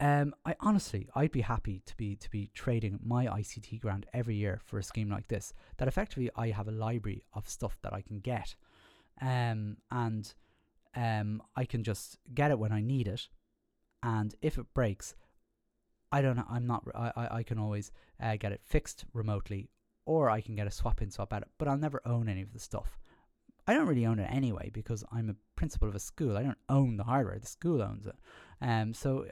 Um, 0.03 0.35
I 0.45 0.57
honestly, 0.59 1.09
I'd 1.15 1.31
be 1.31 1.43
happy 1.43 1.81
to 1.87 1.97
be 1.97 2.17
to 2.17 2.29
be 2.29 2.51
trading 2.55 2.99
my 3.05 3.27
ICT 3.27 3.81
grant 3.81 4.05
every 4.13 4.35
year 4.35 4.61
for 4.65 4.77
a 4.81 4.83
scheme 4.83 5.09
like 5.09 5.29
this. 5.29 5.55
That 5.77 5.87
effectively, 5.87 6.29
I 6.35 6.49
have 6.49 6.67
a 6.67 6.73
library 6.73 7.23
of 7.35 7.49
stuff 7.49 7.79
that 7.83 7.93
I 7.93 8.01
can 8.01 8.19
get, 8.19 8.57
um, 9.21 9.77
and 9.93 10.35
um, 10.97 11.41
I 11.55 11.65
can 11.65 11.85
just 11.85 12.19
get 12.35 12.51
it 12.51 12.59
when 12.59 12.73
I 12.73 12.83
need 12.83 13.07
it, 13.07 13.29
and 14.03 14.35
if 14.43 14.59
it 14.59 14.75
breaks, 14.75 15.15
I 16.11 16.21
don't. 16.21 16.45
I'm 16.51 16.67
not. 16.67 16.83
I 16.97 17.13
I, 17.15 17.37
I 17.37 17.43
can 17.45 17.61
always 17.61 17.93
uh, 18.21 18.35
get 18.35 18.51
it 18.51 18.61
fixed 18.65 19.05
remotely, 19.13 19.71
or 20.05 20.29
I 20.29 20.41
can 20.41 20.57
get 20.57 20.67
a 20.67 20.73
swap 20.73 21.01
in, 21.01 21.13
swap 21.13 21.33
out. 21.33 21.43
It. 21.43 21.49
But 21.59 21.69
I'll 21.69 21.79
never 21.79 22.03
own 22.05 22.29
any 22.29 22.43
of 22.43 22.53
the 22.53 22.59
stuff. 22.59 22.99
I 23.69 23.75
don't 23.75 23.87
really 23.87 24.07
own 24.07 24.19
it 24.19 24.29
anyway 24.33 24.71
because 24.73 25.05
I'm 25.13 25.31
a 25.31 25.37
principal 25.55 25.89
of 25.89 25.95
a 25.95 26.01
school. 26.01 26.37
I 26.37 26.43
don't 26.43 26.59
own 26.69 26.97
the 26.97 27.05
hardware; 27.05 27.39
the 27.39 27.47
school 27.47 27.81
owns 27.81 28.09
it. 28.09 28.17
Um, 28.61 28.95
so 28.95 29.27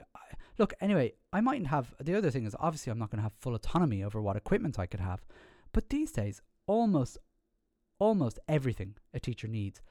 look, 0.57 0.73
anyway, 0.81 1.13
I 1.33 1.41
mightn't 1.41 1.67
have. 1.67 1.93
The 1.99 2.15
other 2.15 2.31
thing 2.31 2.45
is, 2.45 2.55
obviously, 2.59 2.91
I'm 2.91 2.99
not 2.99 3.09
going 3.09 3.19
to 3.19 3.23
have 3.23 3.33
full 3.39 3.55
autonomy 3.55 4.03
over 4.03 4.21
what 4.21 4.35
equipment 4.35 4.79
I 4.79 4.85
could 4.85 4.99
have. 4.99 5.21
But 5.73 5.89
these 5.89 6.11
days, 6.11 6.41
almost, 6.67 7.17
almost 7.99 8.39
everything 8.47 8.95
a 9.13 9.19
teacher 9.19 9.47
needs 9.47 9.81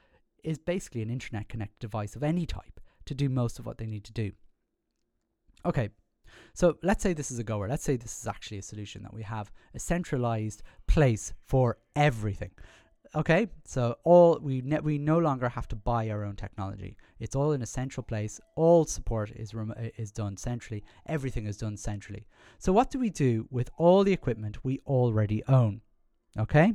is 0.44 0.58
basically 0.58 1.02
an 1.02 1.10
internet 1.10 1.48
connected 1.48 1.78
device 1.78 2.16
of 2.16 2.22
any 2.22 2.46
type 2.46 2.80
to 3.06 3.14
do 3.14 3.28
most 3.28 3.58
of 3.58 3.66
what 3.66 3.78
they 3.78 3.86
need 3.86 4.04
to 4.04 4.12
do. 4.12 4.32
Okay, 5.64 5.90
so 6.54 6.78
let's 6.82 7.02
say 7.02 7.12
this 7.12 7.30
is 7.30 7.38
a 7.38 7.44
goer. 7.44 7.68
Let's 7.68 7.84
say 7.84 7.96
this 7.96 8.20
is 8.20 8.26
actually 8.26 8.58
a 8.58 8.62
solution 8.62 9.02
that 9.02 9.14
we 9.14 9.22
have 9.22 9.50
a 9.74 9.78
centralized 9.78 10.62
place 10.86 11.32
for 11.44 11.78
everything. 11.94 12.50
Okay, 13.16 13.48
so 13.64 13.96
all 14.04 14.38
we 14.40 14.60
ne- 14.60 14.78
we 14.78 14.96
no 14.96 15.18
longer 15.18 15.48
have 15.48 15.66
to 15.68 15.76
buy 15.76 16.08
our 16.10 16.22
own 16.24 16.36
technology. 16.36 16.96
It's 17.18 17.34
all 17.34 17.50
in 17.52 17.62
a 17.62 17.66
central 17.66 18.04
place. 18.04 18.40
All 18.54 18.84
support 18.84 19.32
is 19.32 19.52
rem- 19.52 19.74
is 19.98 20.12
done 20.12 20.36
centrally. 20.36 20.84
Everything 21.06 21.46
is 21.46 21.56
done 21.56 21.76
centrally. 21.76 22.26
So 22.58 22.72
what 22.72 22.88
do 22.90 23.00
we 23.00 23.10
do 23.10 23.48
with 23.50 23.68
all 23.78 24.04
the 24.04 24.12
equipment 24.12 24.64
we 24.64 24.78
already 24.86 25.42
own? 25.48 25.80
Okay, 26.38 26.74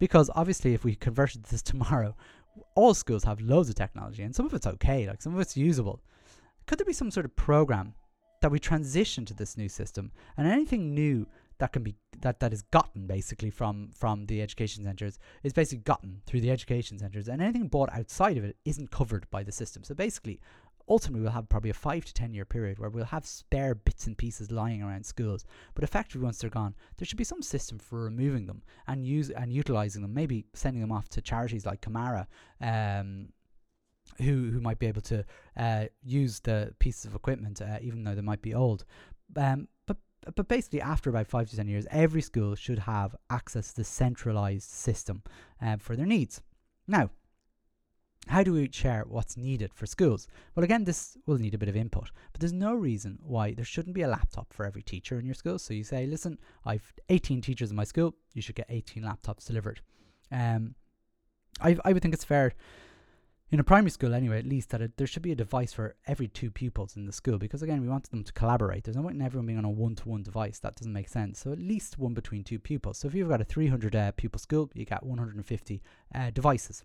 because 0.00 0.28
obviously 0.34 0.74
if 0.74 0.82
we 0.82 0.96
converted 0.96 1.44
this 1.44 1.62
tomorrow, 1.70 2.16
all 2.74 2.92
schools 2.92 3.22
have 3.22 3.40
loads 3.40 3.68
of 3.68 3.76
technology, 3.76 4.24
and 4.24 4.34
some 4.34 4.46
of 4.46 4.54
it's 4.54 4.66
okay, 4.66 5.06
like 5.06 5.22
some 5.22 5.34
of 5.34 5.40
it's 5.40 5.56
usable. 5.56 6.00
Could 6.66 6.80
there 6.80 6.84
be 6.84 6.92
some 6.92 7.12
sort 7.12 7.26
of 7.26 7.36
program 7.36 7.94
that 8.40 8.50
we 8.50 8.58
transition 8.58 9.24
to 9.26 9.34
this 9.34 9.56
new 9.56 9.68
system, 9.68 10.10
and 10.36 10.48
anything 10.48 10.94
new 10.94 11.28
that 11.60 11.72
can 11.72 11.82
be 11.82 11.94
that 12.22 12.40
that 12.40 12.52
is 12.52 12.62
gotten 12.62 13.06
basically 13.06 13.50
from 13.50 13.90
from 13.94 14.26
the 14.26 14.42
education 14.42 14.84
centres 14.84 15.18
is 15.42 15.52
basically 15.52 15.82
gotten 15.82 16.20
through 16.26 16.40
the 16.40 16.50
education 16.50 16.98
centres, 16.98 17.28
and 17.28 17.40
anything 17.40 17.68
bought 17.68 17.92
outside 17.92 18.36
of 18.36 18.44
it 18.44 18.56
isn't 18.64 18.90
covered 18.90 19.30
by 19.30 19.42
the 19.42 19.52
system. 19.52 19.84
So 19.84 19.94
basically, 19.94 20.40
ultimately 20.88 21.22
we'll 21.22 21.32
have 21.32 21.48
probably 21.48 21.70
a 21.70 21.74
five 21.74 22.04
to 22.06 22.14
ten 22.14 22.32
year 22.34 22.46
period 22.46 22.78
where 22.78 22.90
we'll 22.90 23.04
have 23.04 23.26
spare 23.26 23.74
bits 23.74 24.06
and 24.06 24.16
pieces 24.16 24.50
lying 24.50 24.82
around 24.82 25.04
schools. 25.04 25.44
But 25.74 25.84
effectively, 25.84 26.24
once 26.24 26.38
they're 26.38 26.50
gone, 26.50 26.74
there 26.96 27.06
should 27.06 27.18
be 27.18 27.24
some 27.24 27.42
system 27.42 27.78
for 27.78 28.04
removing 28.04 28.46
them 28.46 28.62
and 28.88 29.06
use 29.06 29.30
and 29.30 29.52
utilizing 29.52 30.02
them. 30.02 30.14
Maybe 30.14 30.46
sending 30.54 30.80
them 30.80 30.92
off 30.92 31.08
to 31.10 31.22
charities 31.22 31.66
like 31.66 31.82
Camara. 31.82 32.26
Um, 32.60 33.28
who, 34.18 34.50
who 34.50 34.60
might 34.60 34.80
be 34.80 34.86
able 34.86 35.00
to 35.02 35.24
uh, 35.56 35.84
use 36.02 36.40
the 36.40 36.74
pieces 36.80 37.04
of 37.04 37.14
equipment, 37.14 37.62
uh, 37.62 37.78
even 37.80 38.02
though 38.02 38.14
they 38.14 38.20
might 38.20 38.42
be 38.42 38.54
old. 38.54 38.84
Um, 39.36 39.68
but 40.34 40.48
basically, 40.48 40.80
after 40.80 41.10
about 41.10 41.26
five 41.26 41.48
to 41.50 41.56
ten 41.56 41.68
years, 41.68 41.86
every 41.90 42.22
school 42.22 42.54
should 42.54 42.80
have 42.80 43.16
access 43.30 43.70
to 43.70 43.76
the 43.76 43.84
centralized 43.84 44.70
system 44.70 45.22
uh, 45.62 45.76
for 45.76 45.96
their 45.96 46.06
needs. 46.06 46.42
Now, 46.86 47.10
how 48.26 48.42
do 48.42 48.52
we 48.52 48.68
share 48.70 49.04
what's 49.08 49.36
needed 49.36 49.72
for 49.72 49.86
schools? 49.86 50.28
Well, 50.54 50.64
again, 50.64 50.84
this 50.84 51.16
will 51.26 51.38
need 51.38 51.54
a 51.54 51.58
bit 51.58 51.68
of 51.68 51.76
input, 51.76 52.10
but 52.32 52.40
there's 52.40 52.52
no 52.52 52.74
reason 52.74 53.18
why 53.22 53.54
there 53.54 53.64
shouldn't 53.64 53.94
be 53.94 54.02
a 54.02 54.08
laptop 54.08 54.52
for 54.52 54.66
every 54.66 54.82
teacher 54.82 55.18
in 55.18 55.24
your 55.24 55.34
school. 55.34 55.58
So 55.58 55.74
you 55.74 55.84
say, 55.84 56.06
listen, 56.06 56.38
I've 56.66 56.92
18 57.08 57.40
teachers 57.40 57.70
in 57.70 57.76
my 57.76 57.84
school, 57.84 58.14
you 58.34 58.42
should 58.42 58.56
get 58.56 58.66
18 58.68 59.02
laptops 59.02 59.46
delivered. 59.46 59.80
Um, 60.30 60.74
I, 61.60 61.76
I 61.84 61.92
would 61.92 62.02
think 62.02 62.14
it's 62.14 62.24
fair 62.24 62.52
in 63.52 63.58
a 63.58 63.64
primary 63.64 63.90
school 63.90 64.14
anyway, 64.14 64.38
at 64.38 64.46
least 64.46 64.70
that 64.70 64.80
it, 64.80 64.96
there 64.96 65.06
should 65.06 65.22
be 65.22 65.32
a 65.32 65.36
device 65.36 65.72
for 65.72 65.96
every 66.06 66.28
two 66.28 66.50
pupils 66.50 66.96
in 66.96 67.06
the 67.06 67.12
school 67.12 67.36
because 67.36 67.62
again, 67.62 67.80
we 67.80 67.88
want 67.88 68.08
them 68.10 68.22
to 68.22 68.32
collaborate. 68.32 68.84
There's 68.84 68.96
no 68.96 69.02
point 69.02 69.16
in 69.16 69.22
everyone 69.22 69.46
being 69.46 69.58
on 69.58 69.64
a 69.64 69.70
one-to-one 69.70 70.22
device. 70.22 70.60
That 70.60 70.76
doesn't 70.76 70.92
make 70.92 71.08
sense. 71.08 71.40
So 71.40 71.50
at 71.50 71.58
least 71.58 71.98
one 71.98 72.14
between 72.14 72.44
two 72.44 72.60
pupils. 72.60 72.98
So 72.98 73.08
if 73.08 73.14
you've 73.14 73.28
got 73.28 73.40
a 73.40 73.44
300 73.44 73.96
uh, 73.96 74.12
pupil 74.12 74.38
school, 74.38 74.70
you 74.74 74.84
get 74.84 75.04
150 75.04 75.82
uh, 76.14 76.30
devices 76.30 76.84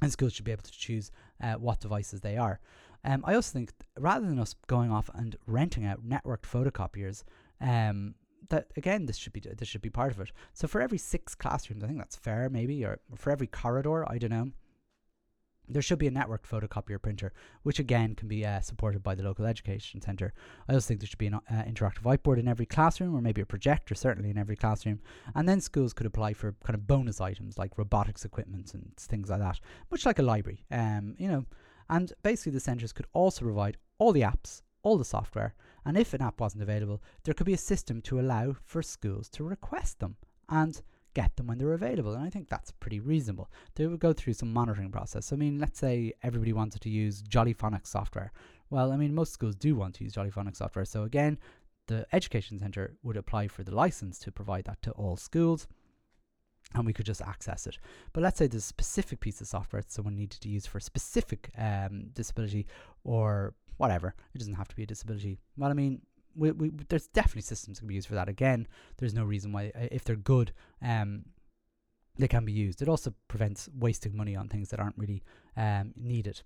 and 0.00 0.10
schools 0.10 0.32
should 0.32 0.44
be 0.44 0.50
able 0.52 0.62
to 0.62 0.72
choose 0.72 1.12
uh, 1.40 1.54
what 1.54 1.78
devices 1.78 2.20
they 2.20 2.36
are. 2.36 2.58
Um, 3.04 3.24
I 3.24 3.34
also 3.34 3.52
think 3.52 3.72
rather 3.96 4.26
than 4.26 4.40
us 4.40 4.56
going 4.66 4.90
off 4.90 5.10
and 5.14 5.36
renting 5.46 5.84
out 5.84 6.04
networked 6.04 6.42
photocopiers, 6.42 7.22
um, 7.60 8.16
that 8.48 8.66
again 8.76 9.06
this 9.06 9.16
should 9.16 9.32
be 9.32 9.40
this 9.40 9.68
should 9.68 9.82
be 9.82 9.90
part 9.90 10.12
of 10.12 10.20
it. 10.20 10.32
So 10.52 10.66
for 10.66 10.80
every 10.80 10.98
six 10.98 11.36
classrooms, 11.36 11.84
I 11.84 11.86
think 11.86 11.98
that's 11.98 12.16
fair, 12.16 12.48
maybe, 12.50 12.84
or 12.84 12.98
for 13.14 13.30
every 13.30 13.46
corridor, 13.46 14.04
I 14.10 14.18
don't 14.18 14.30
know 14.30 14.50
there 15.72 15.82
should 15.82 15.98
be 15.98 16.06
a 16.06 16.10
networked 16.10 16.48
photocopier 16.48 17.00
printer, 17.00 17.32
which 17.62 17.78
again 17.78 18.14
can 18.14 18.28
be 18.28 18.44
uh, 18.44 18.60
supported 18.60 19.02
by 19.02 19.14
the 19.14 19.22
local 19.22 19.46
education 19.46 20.00
centre. 20.00 20.32
I 20.68 20.74
also 20.74 20.88
think 20.88 21.00
there 21.00 21.06
should 21.06 21.18
be 21.18 21.26
an 21.26 21.34
uh, 21.34 21.40
interactive 21.66 22.02
whiteboard 22.02 22.38
in 22.38 22.48
every 22.48 22.66
classroom, 22.66 23.14
or 23.14 23.20
maybe 23.20 23.40
a 23.40 23.46
projector, 23.46 23.94
certainly 23.94 24.30
in 24.30 24.38
every 24.38 24.56
classroom. 24.56 25.00
And 25.34 25.48
then 25.48 25.60
schools 25.60 25.92
could 25.92 26.06
apply 26.06 26.34
for 26.34 26.54
kind 26.64 26.74
of 26.74 26.86
bonus 26.86 27.20
items 27.20 27.58
like 27.58 27.78
robotics 27.78 28.24
equipment 28.24 28.74
and 28.74 28.96
things 28.96 29.30
like 29.30 29.40
that, 29.40 29.60
much 29.90 30.06
like 30.06 30.18
a 30.18 30.22
library. 30.22 30.64
Um, 30.70 31.14
you 31.18 31.28
know, 31.28 31.44
and 31.88 32.12
basically 32.22 32.52
the 32.52 32.60
centres 32.60 32.92
could 32.92 33.06
also 33.12 33.44
provide 33.44 33.76
all 33.98 34.12
the 34.12 34.22
apps, 34.22 34.62
all 34.82 34.98
the 34.98 35.04
software, 35.04 35.54
and 35.84 35.96
if 35.96 36.14
an 36.14 36.22
app 36.22 36.40
wasn't 36.40 36.62
available, 36.62 37.02
there 37.24 37.34
could 37.34 37.46
be 37.46 37.52
a 37.54 37.58
system 37.58 38.00
to 38.02 38.20
allow 38.20 38.56
for 38.64 38.82
schools 38.82 39.28
to 39.30 39.44
request 39.44 40.00
them. 40.00 40.16
And 40.48 40.80
get 41.14 41.36
them 41.36 41.46
when 41.46 41.58
they're 41.58 41.72
available. 41.72 42.14
And 42.14 42.24
I 42.24 42.30
think 42.30 42.48
that's 42.48 42.70
pretty 42.72 43.00
reasonable. 43.00 43.50
They 43.74 43.86
would 43.86 44.00
go 44.00 44.12
through 44.12 44.34
some 44.34 44.52
monitoring 44.52 44.90
process. 44.90 45.32
I 45.32 45.36
mean, 45.36 45.58
let's 45.58 45.78
say 45.78 46.12
everybody 46.22 46.52
wanted 46.52 46.80
to 46.82 46.90
use 46.90 47.22
Jolly 47.22 47.54
Phonics 47.54 47.88
software. 47.88 48.32
Well, 48.70 48.92
I 48.92 48.96
mean, 48.96 49.14
most 49.14 49.32
schools 49.32 49.54
do 49.54 49.74
want 49.74 49.94
to 49.96 50.04
use 50.04 50.14
Jolly 50.14 50.30
Phonics 50.30 50.56
software. 50.56 50.84
So 50.84 51.02
again, 51.04 51.38
the 51.88 52.06
Education 52.12 52.58
Centre 52.58 52.96
would 53.02 53.16
apply 53.16 53.48
for 53.48 53.64
the 53.64 53.74
license 53.74 54.18
to 54.20 54.32
provide 54.32 54.64
that 54.64 54.80
to 54.82 54.92
all 54.92 55.16
schools 55.16 55.66
and 56.74 56.86
we 56.86 56.92
could 56.92 57.06
just 57.06 57.20
access 57.22 57.66
it. 57.66 57.78
But 58.12 58.22
let's 58.22 58.38
say 58.38 58.46
there's 58.46 58.62
a 58.62 58.66
specific 58.66 59.20
piece 59.20 59.40
of 59.40 59.46
software 59.46 59.82
that 59.82 59.92
someone 59.92 60.16
needed 60.16 60.40
to 60.40 60.48
use 60.48 60.66
for 60.66 60.78
a 60.78 60.82
specific 60.82 61.50
um, 61.58 62.10
disability 62.14 62.66
or 63.04 63.54
whatever. 63.76 64.14
It 64.34 64.38
doesn't 64.38 64.54
have 64.54 64.68
to 64.68 64.76
be 64.76 64.84
a 64.84 64.86
disability. 64.86 65.38
Well, 65.56 65.70
I 65.70 65.74
mean, 65.74 66.02
we, 66.34 66.50
we, 66.52 66.70
there's 66.88 67.08
definitely 67.08 67.42
systems 67.42 67.78
that 67.78 67.82
can 67.82 67.88
be 67.88 67.94
used 67.94 68.08
for 68.08 68.14
that. 68.14 68.28
Again, 68.28 68.66
there's 68.98 69.14
no 69.14 69.24
reason 69.24 69.52
why 69.52 69.72
if 69.90 70.04
they're 70.04 70.16
good, 70.16 70.52
um, 70.82 71.24
they 72.18 72.28
can 72.28 72.44
be 72.44 72.52
used. 72.52 72.82
It 72.82 72.88
also 72.88 73.14
prevents 73.28 73.68
wasting 73.78 74.16
money 74.16 74.36
on 74.36 74.48
things 74.48 74.68
that 74.70 74.80
aren't 74.80 74.98
really 74.98 75.22
um, 75.56 75.92
needed. 75.96 76.42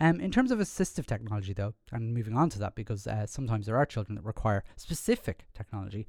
Um, 0.00 0.20
in 0.20 0.30
terms 0.30 0.50
of 0.52 0.60
assistive 0.60 1.06
technology, 1.06 1.52
though, 1.52 1.74
and 1.90 2.14
moving 2.14 2.36
on 2.36 2.50
to 2.50 2.58
that, 2.60 2.76
because 2.76 3.06
uh, 3.06 3.26
sometimes 3.26 3.66
there 3.66 3.76
are 3.76 3.86
children 3.86 4.14
that 4.14 4.24
require 4.24 4.62
specific 4.76 5.46
technology, 5.54 6.06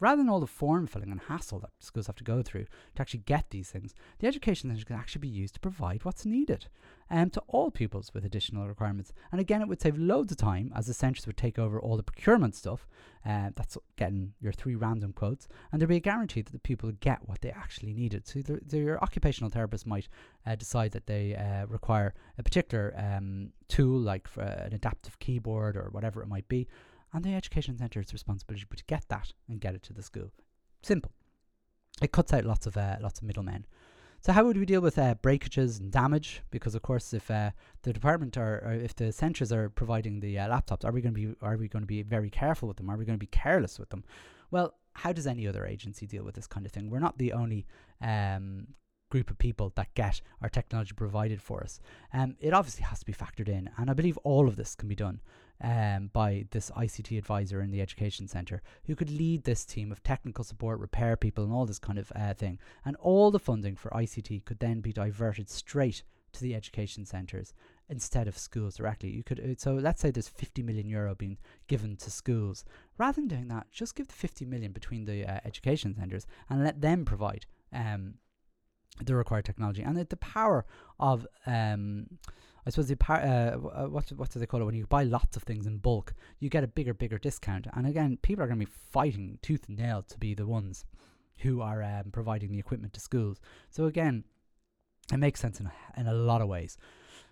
rather 0.00 0.16
than 0.16 0.28
all 0.28 0.40
the 0.40 0.46
form 0.46 0.86
filling 0.86 1.10
and 1.10 1.20
hassle 1.28 1.60
that 1.60 1.70
schools 1.78 2.06
have 2.06 2.16
to 2.16 2.24
go 2.24 2.42
through 2.42 2.64
to 2.64 3.00
actually 3.00 3.22
get 3.26 3.50
these 3.50 3.70
things, 3.70 3.94
the 4.18 4.26
education 4.26 4.70
centre 4.70 4.84
can 4.84 4.96
actually 4.96 5.20
be 5.20 5.28
used 5.28 5.54
to 5.54 5.60
provide 5.60 6.04
what's 6.04 6.24
needed 6.24 6.66
um, 7.10 7.30
to 7.30 7.42
all 7.48 7.70
pupils 7.70 8.12
with 8.14 8.24
additional 8.24 8.68
requirements. 8.68 9.12
And 9.32 9.40
again, 9.40 9.60
it 9.60 9.68
would 9.68 9.80
save 9.80 9.98
loads 9.98 10.32
of 10.32 10.38
time 10.38 10.72
as 10.74 10.86
the 10.86 10.94
centres 10.94 11.26
would 11.26 11.36
take 11.36 11.58
over 11.58 11.80
all 11.80 11.96
the 11.96 12.02
procurement 12.02 12.54
stuff. 12.54 12.86
Uh, 13.26 13.50
that's 13.54 13.76
getting 13.96 14.32
your 14.40 14.52
three 14.52 14.74
random 14.74 15.12
quotes, 15.12 15.46
and 15.70 15.80
there'd 15.80 15.90
be 15.90 15.96
a 15.96 16.00
guarantee 16.00 16.40
that 16.40 16.52
the 16.52 16.58
people 16.58 16.90
get 17.00 17.28
what 17.28 17.42
they 17.42 17.50
actually 17.50 17.92
needed. 17.92 18.26
So 18.26 18.40
the, 18.40 18.60
the, 18.66 18.78
your 18.78 19.02
occupational 19.02 19.50
therapist 19.50 19.86
might 19.86 20.08
uh, 20.46 20.54
decide 20.54 20.92
that 20.92 21.06
they 21.06 21.36
uh, 21.36 21.66
require 21.66 22.14
a 22.38 22.42
particular 22.42 22.94
um, 22.96 23.50
tool, 23.68 24.00
like 24.00 24.26
an 24.38 24.72
adaptive 24.72 25.18
keyboard 25.18 25.76
or 25.76 25.90
whatever 25.90 26.22
it 26.22 26.28
might 26.28 26.48
be, 26.48 26.66
and 27.12 27.24
the 27.24 27.34
education 27.34 27.76
centre's 27.76 28.12
responsibility 28.12 28.66
to 28.76 28.84
get 28.84 29.04
that 29.08 29.32
and 29.48 29.60
get 29.60 29.74
it 29.74 29.82
to 29.84 29.92
the 29.92 30.02
school. 30.02 30.30
Simple. 30.82 31.12
It 32.02 32.12
cuts 32.12 32.32
out 32.32 32.44
lots 32.44 32.66
of 32.66 32.76
uh, 32.76 32.96
lots 33.00 33.20
of 33.20 33.26
middlemen. 33.26 33.66
So 34.22 34.32
how 34.32 34.44
would 34.44 34.58
we 34.58 34.66
deal 34.66 34.82
with 34.82 34.98
uh, 34.98 35.14
breakages 35.14 35.78
and 35.78 35.90
damage? 35.90 36.42
Because 36.50 36.74
of 36.74 36.82
course, 36.82 37.14
if 37.14 37.30
uh, 37.30 37.52
the 37.82 37.92
department 37.92 38.36
or, 38.36 38.62
or, 38.64 38.72
if 38.72 38.94
the 38.94 39.12
centres 39.12 39.50
are 39.50 39.70
providing 39.70 40.20
the 40.20 40.38
uh, 40.38 40.48
laptops, 40.48 40.84
are 40.84 40.92
we 40.92 41.00
going 41.00 41.14
to 41.14 41.20
be 41.20 41.34
are 41.42 41.56
we 41.56 41.68
going 41.68 41.82
to 41.82 41.86
be 41.86 42.02
very 42.02 42.28
careful 42.28 42.68
with 42.68 42.76
them? 42.76 42.90
Are 42.90 42.96
we 42.96 43.06
going 43.06 43.18
to 43.18 43.20
be 43.20 43.26
careless 43.26 43.78
with 43.78 43.88
them? 43.88 44.04
Well, 44.50 44.74
how 44.94 45.12
does 45.12 45.26
any 45.26 45.46
other 45.46 45.64
agency 45.64 46.06
deal 46.06 46.22
with 46.22 46.34
this 46.34 46.46
kind 46.46 46.66
of 46.66 46.72
thing? 46.72 46.90
We're 46.90 46.98
not 46.98 47.16
the 47.16 47.32
only 47.32 47.66
um, 48.02 48.66
group 49.10 49.30
of 49.30 49.38
people 49.38 49.72
that 49.76 49.94
get 49.94 50.20
our 50.42 50.48
technology 50.48 50.92
provided 50.94 51.40
for 51.40 51.62
us. 51.62 51.80
Um, 52.12 52.36
it 52.40 52.52
obviously 52.52 52.84
has 52.84 53.00
to 53.00 53.06
be 53.06 53.12
factored 53.12 53.48
in, 53.48 53.70
and 53.78 53.90
I 53.90 53.94
believe 53.94 54.18
all 54.18 54.48
of 54.48 54.56
this 54.56 54.74
can 54.74 54.88
be 54.88 54.94
done 54.94 55.20
um, 55.62 56.10
by 56.12 56.46
this 56.50 56.70
ICT 56.70 57.18
advisor 57.18 57.60
in 57.60 57.70
the 57.70 57.80
education 57.80 58.26
centre 58.28 58.62
who 58.86 58.96
could 58.96 59.10
lead 59.10 59.44
this 59.44 59.64
team 59.64 59.92
of 59.92 60.02
technical 60.02 60.44
support, 60.44 60.80
repair 60.80 61.16
people, 61.16 61.44
and 61.44 61.52
all 61.52 61.66
this 61.66 61.78
kind 61.78 61.98
of 61.98 62.12
uh, 62.16 62.34
thing. 62.34 62.58
And 62.84 62.96
all 62.96 63.30
the 63.30 63.38
funding 63.38 63.76
for 63.76 63.90
ICT 63.90 64.44
could 64.44 64.60
then 64.60 64.80
be 64.80 64.92
diverted 64.92 65.50
straight 65.50 66.02
to 66.32 66.42
the 66.42 66.54
education 66.54 67.04
centres 67.04 67.52
instead 67.88 68.28
of 68.28 68.38
schools 68.38 68.76
directly. 68.76 69.10
You 69.10 69.24
could 69.24 69.40
uh, 69.40 69.54
so 69.58 69.74
let's 69.74 70.00
say 70.00 70.10
there's 70.10 70.28
50 70.28 70.62
million 70.62 70.88
euro 70.88 71.14
being 71.14 71.38
given 71.66 71.96
to 71.96 72.10
schools. 72.10 72.64
Rather 72.98 73.16
than 73.16 73.28
doing 73.28 73.48
that, 73.48 73.70
just 73.70 73.96
give 73.96 74.06
the 74.06 74.14
50 74.14 74.44
million 74.44 74.72
between 74.72 75.04
the 75.04 75.26
uh, 75.26 75.40
education 75.44 75.94
centres 75.94 76.26
and 76.48 76.64
let 76.64 76.80
them 76.80 77.04
provide 77.04 77.46
um, 77.72 78.14
the 79.04 79.14
required 79.14 79.44
technology 79.44 79.82
and 79.82 79.96
the, 79.96 80.04
the 80.04 80.16
power 80.16 80.64
of 80.98 81.26
um, 81.46 82.06
I 82.66 82.70
suppose 82.70 82.88
the 82.88 82.96
par- 82.96 83.22
uh, 83.22 83.56
uh 83.56 83.86
what 83.88 84.10
what 84.12 84.30
do 84.30 84.38
they 84.38 84.46
call 84.46 84.60
it 84.60 84.64
when 84.64 84.74
you 84.74 84.86
buy 84.86 85.04
lots 85.04 85.36
of 85.36 85.42
things 85.44 85.66
in 85.66 85.78
bulk, 85.78 86.14
you 86.38 86.48
get 86.48 86.64
a 86.64 86.68
bigger 86.68 86.94
bigger 86.94 87.18
discount. 87.18 87.66
And 87.72 87.86
again, 87.86 88.18
people 88.22 88.44
are 88.44 88.46
going 88.46 88.60
to 88.60 88.66
be 88.66 88.72
fighting 88.90 89.38
tooth 89.42 89.68
and 89.68 89.78
nail 89.78 90.02
to 90.02 90.18
be 90.18 90.34
the 90.34 90.46
ones 90.46 90.84
who 91.38 91.60
are 91.60 91.82
um, 91.82 92.10
providing 92.12 92.52
the 92.52 92.58
equipment 92.58 92.92
to 92.94 93.00
schools. 93.00 93.40
So 93.70 93.86
again, 93.86 94.24
it 95.12 95.16
makes 95.16 95.40
sense 95.40 95.58
in 95.58 95.66
a, 95.66 95.72
in 96.00 96.06
a 96.06 96.14
lot 96.14 96.42
of 96.42 96.48
ways. 96.48 96.76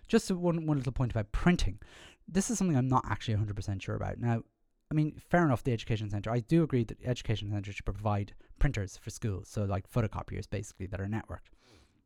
Just 0.07 0.31
one 0.31 0.65
one 0.65 0.77
little 0.77 0.91
point 0.91 1.11
about 1.11 1.31
printing. 1.31 1.79
This 2.27 2.49
is 2.49 2.57
something 2.57 2.77
I'm 2.77 2.87
not 2.87 3.05
actually 3.07 3.35
100% 3.35 3.81
sure 3.81 3.95
about. 3.95 4.19
Now, 4.19 4.43
I 4.91 4.95
mean, 4.95 5.19
fair 5.29 5.45
enough, 5.45 5.63
the 5.63 5.73
education 5.73 6.09
centre. 6.09 6.31
I 6.31 6.39
do 6.39 6.63
agree 6.63 6.83
that 6.83 6.99
the 6.99 7.07
education 7.07 7.51
centre 7.51 7.71
should 7.71 7.85
provide 7.85 8.33
printers 8.59 8.97
for 8.97 9.09
schools, 9.09 9.47
so 9.47 9.63
like 9.63 9.91
photocopiers 9.91 10.49
basically 10.49 10.87
that 10.87 10.99
are 10.99 11.05
networked. 11.05 11.49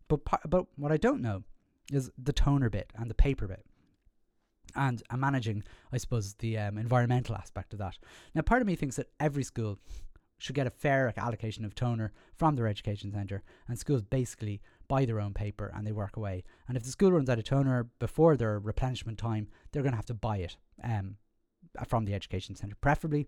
But 0.09 0.21
but 0.49 0.65
what 0.75 0.91
I 0.91 0.97
don't 0.97 1.21
know 1.21 1.43
is 1.91 2.11
the 2.17 2.33
toner 2.33 2.69
bit 2.69 2.91
and 2.95 3.09
the 3.09 3.15
paper 3.15 3.47
bit. 3.47 3.65
And 4.75 5.03
I'm 5.09 5.19
managing, 5.19 5.63
I 5.91 5.97
suppose, 5.97 6.35
the 6.35 6.57
um, 6.57 6.77
environmental 6.77 7.35
aspect 7.35 7.73
of 7.73 7.79
that. 7.79 7.97
Now, 8.33 8.41
part 8.41 8.61
of 8.61 8.67
me 8.67 8.75
thinks 8.75 8.95
that 8.95 9.09
every 9.19 9.43
school 9.43 9.77
should 10.39 10.55
get 10.55 10.67
a 10.67 10.71
fair 10.71 11.13
allocation 11.15 11.63
of 11.63 11.75
toner 11.75 12.11
from 12.35 12.55
their 12.55 12.67
education 12.67 13.11
centre, 13.11 13.43
and 13.67 13.77
schools 13.79 14.01
basically 14.01 14.61
buy 14.87 15.05
their 15.05 15.21
own 15.21 15.33
paper 15.33 15.71
and 15.73 15.87
they 15.87 15.91
work 15.91 16.17
away. 16.17 16.43
And 16.67 16.75
if 16.75 16.83
the 16.83 16.89
school 16.89 17.11
runs 17.11 17.29
out 17.29 17.37
of 17.37 17.45
toner 17.45 17.87
before 17.99 18.35
their 18.35 18.59
replenishment 18.59 19.17
time, 19.17 19.47
they're 19.71 19.83
going 19.83 19.93
to 19.93 19.97
have 19.97 20.05
to 20.07 20.13
buy 20.13 20.37
it 20.37 20.57
um, 20.83 21.15
from 21.87 22.05
the 22.05 22.13
education 22.13 22.55
centre, 22.55 22.75
preferably. 22.81 23.27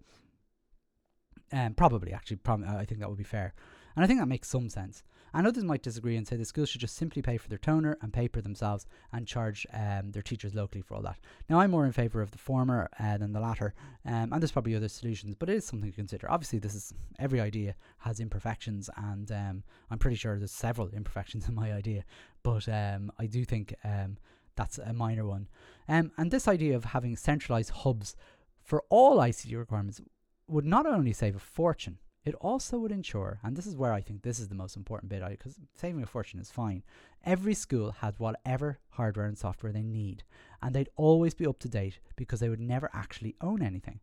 Um, 1.54 1.74
probably, 1.76 2.12
actually, 2.12 2.38
prom- 2.38 2.66
I 2.68 2.86
think 2.86 3.00
that 3.00 3.10
would 3.10 3.18
be 3.18 3.24
fair. 3.24 3.54
And 3.96 4.04
I 4.04 4.08
think 4.08 4.20
that 4.20 4.26
makes 4.26 4.50
some 4.50 4.68
sense. 4.68 5.04
And 5.36 5.46
others 5.46 5.66
might 5.66 5.84
disagree 5.84 6.16
and 6.16 6.26
say 6.26 6.38
the 6.38 6.46
schools 6.46 6.70
should 6.70 6.80
just 6.80 6.96
simply 6.96 7.22
pay 7.22 7.36
for 7.36 7.50
their 7.50 7.58
toner 7.58 7.98
and 8.02 8.14
paper 8.14 8.40
themselves 8.40 8.86
and 9.12 9.28
charge 9.28 9.68
um, 9.74 10.12
their 10.12 10.22
teachers 10.22 10.56
locally 10.56 10.82
for 10.82 10.96
all 10.96 11.02
that. 11.02 11.20
Now, 11.50 11.60
I'm 11.60 11.72
more 11.72 11.86
in 11.86 11.92
favour 11.92 12.22
of 12.22 12.32
the 12.32 12.38
former 12.38 12.90
uh, 12.98 13.18
than 13.18 13.34
the 13.34 13.42
latter, 13.42 13.74
um, 14.06 14.32
and 14.32 14.42
there's 14.42 14.54
probably 14.54 14.76
other 14.76 14.88
solutions, 14.88 15.36
but 15.36 15.50
it 15.50 15.58
is 15.58 15.66
something 15.66 15.92
to 15.92 15.96
consider. 15.96 16.32
Obviously, 16.32 16.60
this 16.60 16.74
is 16.74 16.94
every 17.20 17.42
idea 17.42 17.76
has 17.98 18.22
imperfections, 18.22 18.90
and 18.96 19.30
um, 19.34 19.64
I'm 19.92 20.00
pretty 20.00 20.16
sure 20.16 20.38
there's 20.38 20.52
several 20.52 20.88
imperfections 20.88 21.50
in 21.50 21.54
my 21.54 21.74
idea, 21.74 22.06
but 22.42 22.70
um, 22.70 23.12
I 23.20 23.26
do 23.26 23.44
think 23.44 23.76
um, 23.84 24.16
that's 24.56 24.78
a 24.78 24.94
minor 24.94 25.26
one. 25.26 25.50
Um, 25.90 26.14
and 26.18 26.32
this 26.32 26.48
idea 26.48 26.78
of 26.78 26.86
having 26.86 27.18
centralised 27.18 27.72
hubs 27.72 28.16
for 28.64 28.86
all 28.90 29.18
ICT 29.18 29.58
requirements 29.58 30.00
would 30.48 30.66
not 30.66 30.86
only 30.86 31.12
save 31.12 31.36
a 31.36 31.40
fortune, 31.40 31.98
it 32.26 32.34
also 32.42 32.80
would 32.80 32.92
ensure, 32.92 33.40
and 33.44 33.56
this 33.56 33.68
is 33.68 33.76
where 33.76 33.94
I 33.94 34.02
think 34.02 34.24
this 34.24 34.40
is 34.40 34.48
the 34.48 34.56
most 34.56 34.76
important 34.76 35.10
bit, 35.10 35.24
because 35.30 35.60
saving 35.80 36.02
a 36.02 36.08
fortune 36.08 36.40
is 36.40 36.50
fine. 36.50 36.84
Every 37.24 37.54
school 37.54 37.92
had 37.92 38.16
whatever 38.18 38.80
hardware 38.90 39.28
and 39.28 39.38
software 39.38 39.72
they 39.72 39.84
need, 39.84 40.24
and 40.62 40.74
they'd 40.74 40.90
always 40.96 41.36
be 41.36 41.46
up 41.46 41.60
to 41.60 41.70
date 41.70 42.00
because 42.16 42.40
they 42.40 42.50
would 42.50 42.60
never 42.60 42.90
actually 42.94 43.36
own 43.42 43.62
anything. 43.62 44.00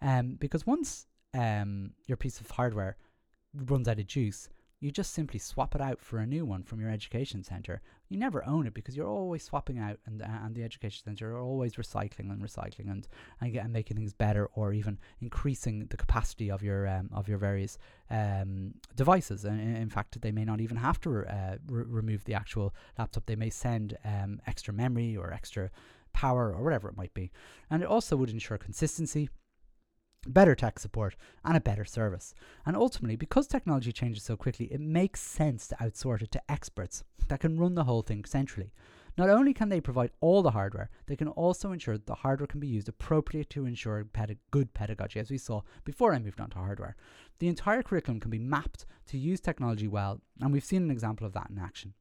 Um, 0.00 0.36
because 0.40 0.66
once 0.66 1.06
um, 1.34 1.92
your 2.06 2.16
piece 2.16 2.40
of 2.40 2.50
hardware 2.50 2.96
runs 3.54 3.88
out 3.88 3.98
of 3.98 4.06
juice, 4.06 4.48
you 4.80 4.90
just 4.90 5.14
simply 5.14 5.38
swap 5.38 5.74
it 5.74 5.80
out 5.80 6.00
for 6.02 6.18
a 6.18 6.26
new 6.26 6.44
one 6.44 6.62
from 6.62 6.80
your 6.80 6.90
education 6.90 7.42
centre. 7.42 7.80
You 8.08 8.18
never 8.18 8.46
own 8.46 8.66
it 8.66 8.74
because 8.74 8.94
you're 8.94 9.08
always 9.08 9.42
swapping 9.42 9.78
out, 9.78 9.98
and 10.04 10.22
uh, 10.22 10.26
and 10.44 10.54
the 10.54 10.62
education 10.62 11.04
centre 11.04 11.34
are 11.34 11.40
always 11.40 11.74
recycling 11.74 12.30
and 12.30 12.42
recycling 12.42 12.90
and 12.90 13.08
and, 13.40 13.52
get, 13.52 13.64
and 13.64 13.72
making 13.72 13.96
things 13.96 14.12
better, 14.12 14.46
or 14.54 14.72
even 14.74 14.98
increasing 15.20 15.86
the 15.86 15.96
capacity 15.96 16.50
of 16.50 16.62
your 16.62 16.86
um, 16.86 17.08
of 17.12 17.26
your 17.26 17.38
various 17.38 17.78
um, 18.10 18.74
devices. 18.94 19.44
And 19.44 19.76
in 19.76 19.88
fact, 19.88 20.20
they 20.20 20.32
may 20.32 20.44
not 20.44 20.60
even 20.60 20.76
have 20.76 21.00
to 21.00 21.24
uh, 21.24 21.56
re- 21.68 21.84
remove 21.86 22.24
the 22.24 22.34
actual 22.34 22.74
laptop. 22.98 23.24
They 23.26 23.36
may 23.36 23.50
send 23.50 23.96
um, 24.04 24.40
extra 24.46 24.74
memory 24.74 25.16
or 25.16 25.32
extra 25.32 25.70
power 26.12 26.52
or 26.52 26.62
whatever 26.62 26.88
it 26.88 26.96
might 26.96 27.14
be, 27.14 27.32
and 27.70 27.82
it 27.82 27.88
also 27.88 28.14
would 28.16 28.30
ensure 28.30 28.58
consistency 28.58 29.30
better 30.26 30.54
tech 30.54 30.78
support, 30.78 31.16
and 31.44 31.56
a 31.56 31.60
better 31.60 31.84
service. 31.84 32.34
And 32.64 32.76
ultimately, 32.76 33.16
because 33.16 33.46
technology 33.46 33.92
changes 33.92 34.22
so 34.22 34.36
quickly, 34.36 34.66
it 34.66 34.80
makes 34.80 35.20
sense 35.20 35.68
to 35.68 35.76
outsource 35.76 36.22
it 36.22 36.32
to 36.32 36.50
experts 36.50 37.04
that 37.28 37.40
can 37.40 37.58
run 37.58 37.74
the 37.74 37.84
whole 37.84 38.02
thing 38.02 38.24
centrally. 38.24 38.72
Not 39.18 39.30
only 39.30 39.54
can 39.54 39.70
they 39.70 39.80
provide 39.80 40.10
all 40.20 40.42
the 40.42 40.50
hardware, 40.50 40.90
they 41.06 41.16
can 41.16 41.28
also 41.28 41.72
ensure 41.72 41.96
that 41.96 42.06
the 42.06 42.16
hardware 42.16 42.46
can 42.46 42.60
be 42.60 42.66
used 42.66 42.88
appropriately 42.88 43.44
to 43.44 43.64
ensure 43.64 44.06
good 44.50 44.74
pedagogy, 44.74 45.18
as 45.18 45.30
we 45.30 45.38
saw 45.38 45.62
before 45.84 46.12
I 46.12 46.18
moved 46.18 46.40
on 46.40 46.50
to 46.50 46.58
hardware. 46.58 46.96
The 47.38 47.48
entire 47.48 47.82
curriculum 47.82 48.20
can 48.20 48.30
be 48.30 48.38
mapped 48.38 48.84
to 49.06 49.16
use 49.16 49.40
technology 49.40 49.88
well, 49.88 50.20
and 50.40 50.52
we've 50.52 50.64
seen 50.64 50.82
an 50.82 50.90
example 50.90 51.26
of 51.26 51.32
that 51.32 51.48
in 51.48 51.58
action. 51.58 51.94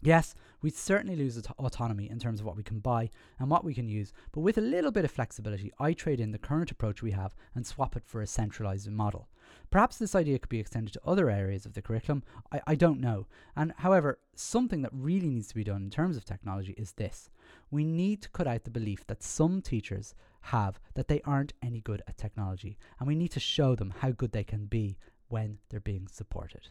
Yes, 0.00 0.34
we 0.62 0.70
certainly 0.70 1.16
lose 1.16 1.40
autonomy 1.58 2.08
in 2.10 2.18
terms 2.18 2.40
of 2.40 2.46
what 2.46 2.56
we 2.56 2.62
can 2.62 2.80
buy 2.80 3.10
and 3.38 3.50
what 3.50 3.64
we 3.64 3.74
can 3.74 3.88
use, 3.88 4.12
but 4.32 4.40
with 4.40 4.58
a 4.58 4.62
little 4.62 4.90
bit 4.90 5.04
of 5.04 5.10
flexibility, 5.10 5.72
I 5.78 5.92
trade 5.92 6.20
in 6.20 6.32
the 6.32 6.38
current 6.38 6.70
approach 6.70 7.02
we 7.02 7.12
have 7.12 7.34
and 7.54 7.66
swap 7.66 7.96
it 7.96 8.04
for 8.04 8.20
a 8.20 8.26
centralized 8.26 8.90
model. 8.90 9.28
Perhaps 9.70 9.98
this 9.98 10.14
idea 10.14 10.38
could 10.38 10.48
be 10.48 10.60
extended 10.60 10.92
to 10.92 11.00
other 11.04 11.30
areas 11.30 11.66
of 11.66 11.74
the 11.74 11.82
curriculum. 11.82 12.22
I, 12.52 12.60
I 12.66 12.74
don't 12.74 13.00
know. 13.00 13.26
And 13.54 13.72
however, 13.78 14.18
something 14.34 14.82
that 14.82 14.92
really 14.92 15.28
needs 15.28 15.48
to 15.48 15.54
be 15.54 15.64
done 15.64 15.82
in 15.84 15.90
terms 15.90 16.16
of 16.16 16.24
technology 16.24 16.74
is 16.76 16.92
this 16.92 17.30
we 17.70 17.84
need 17.84 18.22
to 18.22 18.30
cut 18.30 18.46
out 18.46 18.64
the 18.64 18.70
belief 18.70 19.06
that 19.06 19.22
some 19.22 19.60
teachers 19.60 20.14
have 20.40 20.78
that 20.94 21.08
they 21.08 21.20
aren't 21.22 21.52
any 21.62 21.80
good 21.80 22.02
at 22.06 22.16
technology, 22.16 22.78
and 22.98 23.08
we 23.08 23.16
need 23.16 23.32
to 23.32 23.40
show 23.40 23.74
them 23.74 23.94
how 23.98 24.10
good 24.10 24.32
they 24.32 24.44
can 24.44 24.66
be 24.66 24.96
when 25.28 25.58
they're 25.68 25.80
being 25.80 26.06
supported. 26.06 26.68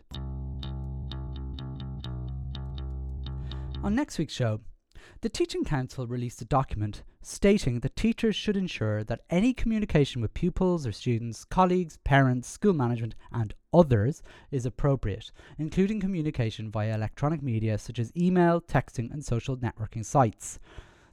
On 3.85 3.93
next 3.93 4.17
week's 4.17 4.33
show, 4.33 4.61
the 5.21 5.29
Teaching 5.29 5.63
Council 5.63 6.07
released 6.07 6.41
a 6.41 6.45
document 6.45 7.03
stating 7.21 7.81
that 7.81 7.95
teachers 7.95 8.35
should 8.35 8.57
ensure 8.57 9.03
that 9.03 9.21
any 9.29 9.53
communication 9.53 10.23
with 10.23 10.33
pupils 10.33 10.87
or 10.87 10.91
students, 10.91 11.45
colleagues, 11.45 11.99
parents, 12.03 12.49
school 12.49 12.73
management, 12.73 13.13
and 13.31 13.53
others 13.71 14.23
is 14.49 14.65
appropriate, 14.65 15.31
including 15.59 15.99
communication 15.99 16.71
via 16.71 16.95
electronic 16.95 17.43
media 17.43 17.77
such 17.77 17.99
as 17.99 18.11
email, 18.17 18.59
texting, 18.59 19.13
and 19.13 19.23
social 19.23 19.55
networking 19.55 20.03
sites. 20.03 20.57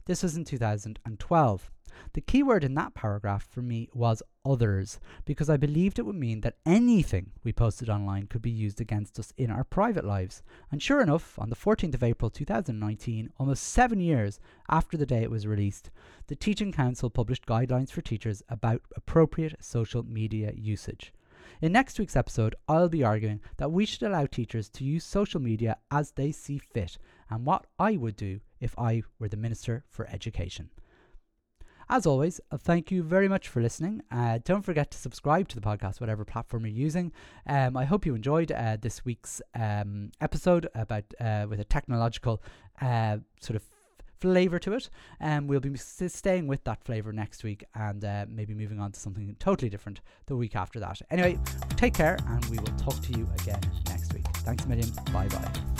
This 0.05 0.21
was 0.21 0.35
in 0.35 0.43
2012. 0.43 1.71
The 2.11 2.21
key 2.21 2.43
word 2.43 2.65
in 2.65 2.73
that 2.73 2.93
paragraph 2.93 3.47
for 3.49 3.61
me 3.61 3.87
was 3.93 4.21
others, 4.43 4.99
because 5.23 5.49
I 5.49 5.55
believed 5.55 5.97
it 5.97 6.05
would 6.05 6.15
mean 6.15 6.41
that 6.41 6.57
anything 6.65 7.31
we 7.43 7.53
posted 7.53 7.89
online 7.89 8.27
could 8.27 8.41
be 8.41 8.49
used 8.49 8.81
against 8.81 9.17
us 9.17 9.31
in 9.37 9.49
our 9.49 9.63
private 9.63 10.03
lives. 10.03 10.43
And 10.71 10.81
sure 10.81 11.01
enough, 11.01 11.39
on 11.39 11.49
the 11.49 11.55
14th 11.55 11.93
of 11.93 12.03
April 12.03 12.29
2019, 12.29 13.31
almost 13.37 13.63
seven 13.63 14.01
years 14.01 14.39
after 14.69 14.97
the 14.97 15.05
day 15.05 15.23
it 15.23 15.31
was 15.31 15.47
released, 15.47 15.89
the 16.27 16.35
Teaching 16.35 16.73
Council 16.73 17.09
published 17.09 17.45
guidelines 17.45 17.91
for 17.91 18.01
teachers 18.01 18.43
about 18.49 18.81
appropriate 18.97 19.63
social 19.63 20.03
media 20.03 20.51
usage. 20.53 21.13
In 21.63 21.71
next 21.71 21.97
week's 21.97 22.17
episode, 22.17 22.55
I'll 22.67 22.89
be 22.89 23.05
arguing 23.05 23.39
that 23.55 23.71
we 23.71 23.85
should 23.85 24.03
allow 24.03 24.25
teachers 24.25 24.67
to 24.67 24.83
use 24.83 25.05
social 25.05 25.39
media 25.39 25.77
as 25.91 26.11
they 26.11 26.33
see 26.33 26.57
fit 26.57 26.97
and 27.29 27.45
what 27.45 27.67
I 27.79 27.95
would 27.95 28.17
do 28.17 28.41
if 28.59 28.77
I 28.77 29.03
were 29.17 29.29
the 29.29 29.37
Minister 29.37 29.85
for 29.87 30.05
Education. 30.07 30.71
As 31.87 32.05
always, 32.05 32.41
uh, 32.51 32.57
thank 32.57 32.91
you 32.91 33.01
very 33.01 33.29
much 33.29 33.47
for 33.47 33.61
listening. 33.61 34.01
Uh, 34.11 34.39
don't 34.43 34.61
forget 34.61 34.91
to 34.91 34.97
subscribe 34.97 35.47
to 35.47 35.55
the 35.55 35.61
podcast, 35.61 36.01
whatever 36.01 36.25
platform 36.25 36.65
you're 36.65 36.75
using. 36.75 37.13
Um, 37.47 37.77
I 37.77 37.85
hope 37.85 38.05
you 38.05 38.13
enjoyed 38.13 38.51
uh, 38.51 38.75
this 38.81 39.05
week's 39.05 39.41
um, 39.55 40.11
episode 40.19 40.67
about 40.75 41.05
uh, 41.21 41.45
with 41.49 41.61
a 41.61 41.65
technological 41.65 42.43
uh, 42.81 43.19
sort 43.39 43.55
of 43.55 43.63
flavor 44.23 44.57
to 44.57 44.71
it. 44.71 44.89
And 45.19 45.39
um, 45.39 45.47
we'll 45.47 45.59
be 45.59 45.75
staying 45.75 46.47
with 46.47 46.63
that 46.63 46.81
flavor 46.85 47.11
next 47.11 47.43
week 47.43 47.65
and 47.75 48.05
uh, 48.05 48.25
maybe 48.29 48.53
moving 48.53 48.79
on 48.79 48.93
to 48.93 48.99
something 48.99 49.35
totally 49.37 49.69
different 49.69 49.99
the 50.27 50.37
week 50.37 50.55
after 50.55 50.79
that. 50.79 51.01
Anyway, 51.11 51.37
take 51.75 51.93
care 51.93 52.17
and 52.29 52.45
we 52.45 52.57
will 52.57 52.77
talk 52.77 52.99
to 53.01 53.11
you 53.11 53.27
again 53.41 53.59
next 53.89 54.13
week. 54.13 54.25
Thanks 54.37 54.63
a 54.63 54.69
million. 54.69 54.89
Bye 55.11 55.27
bye. 55.27 55.72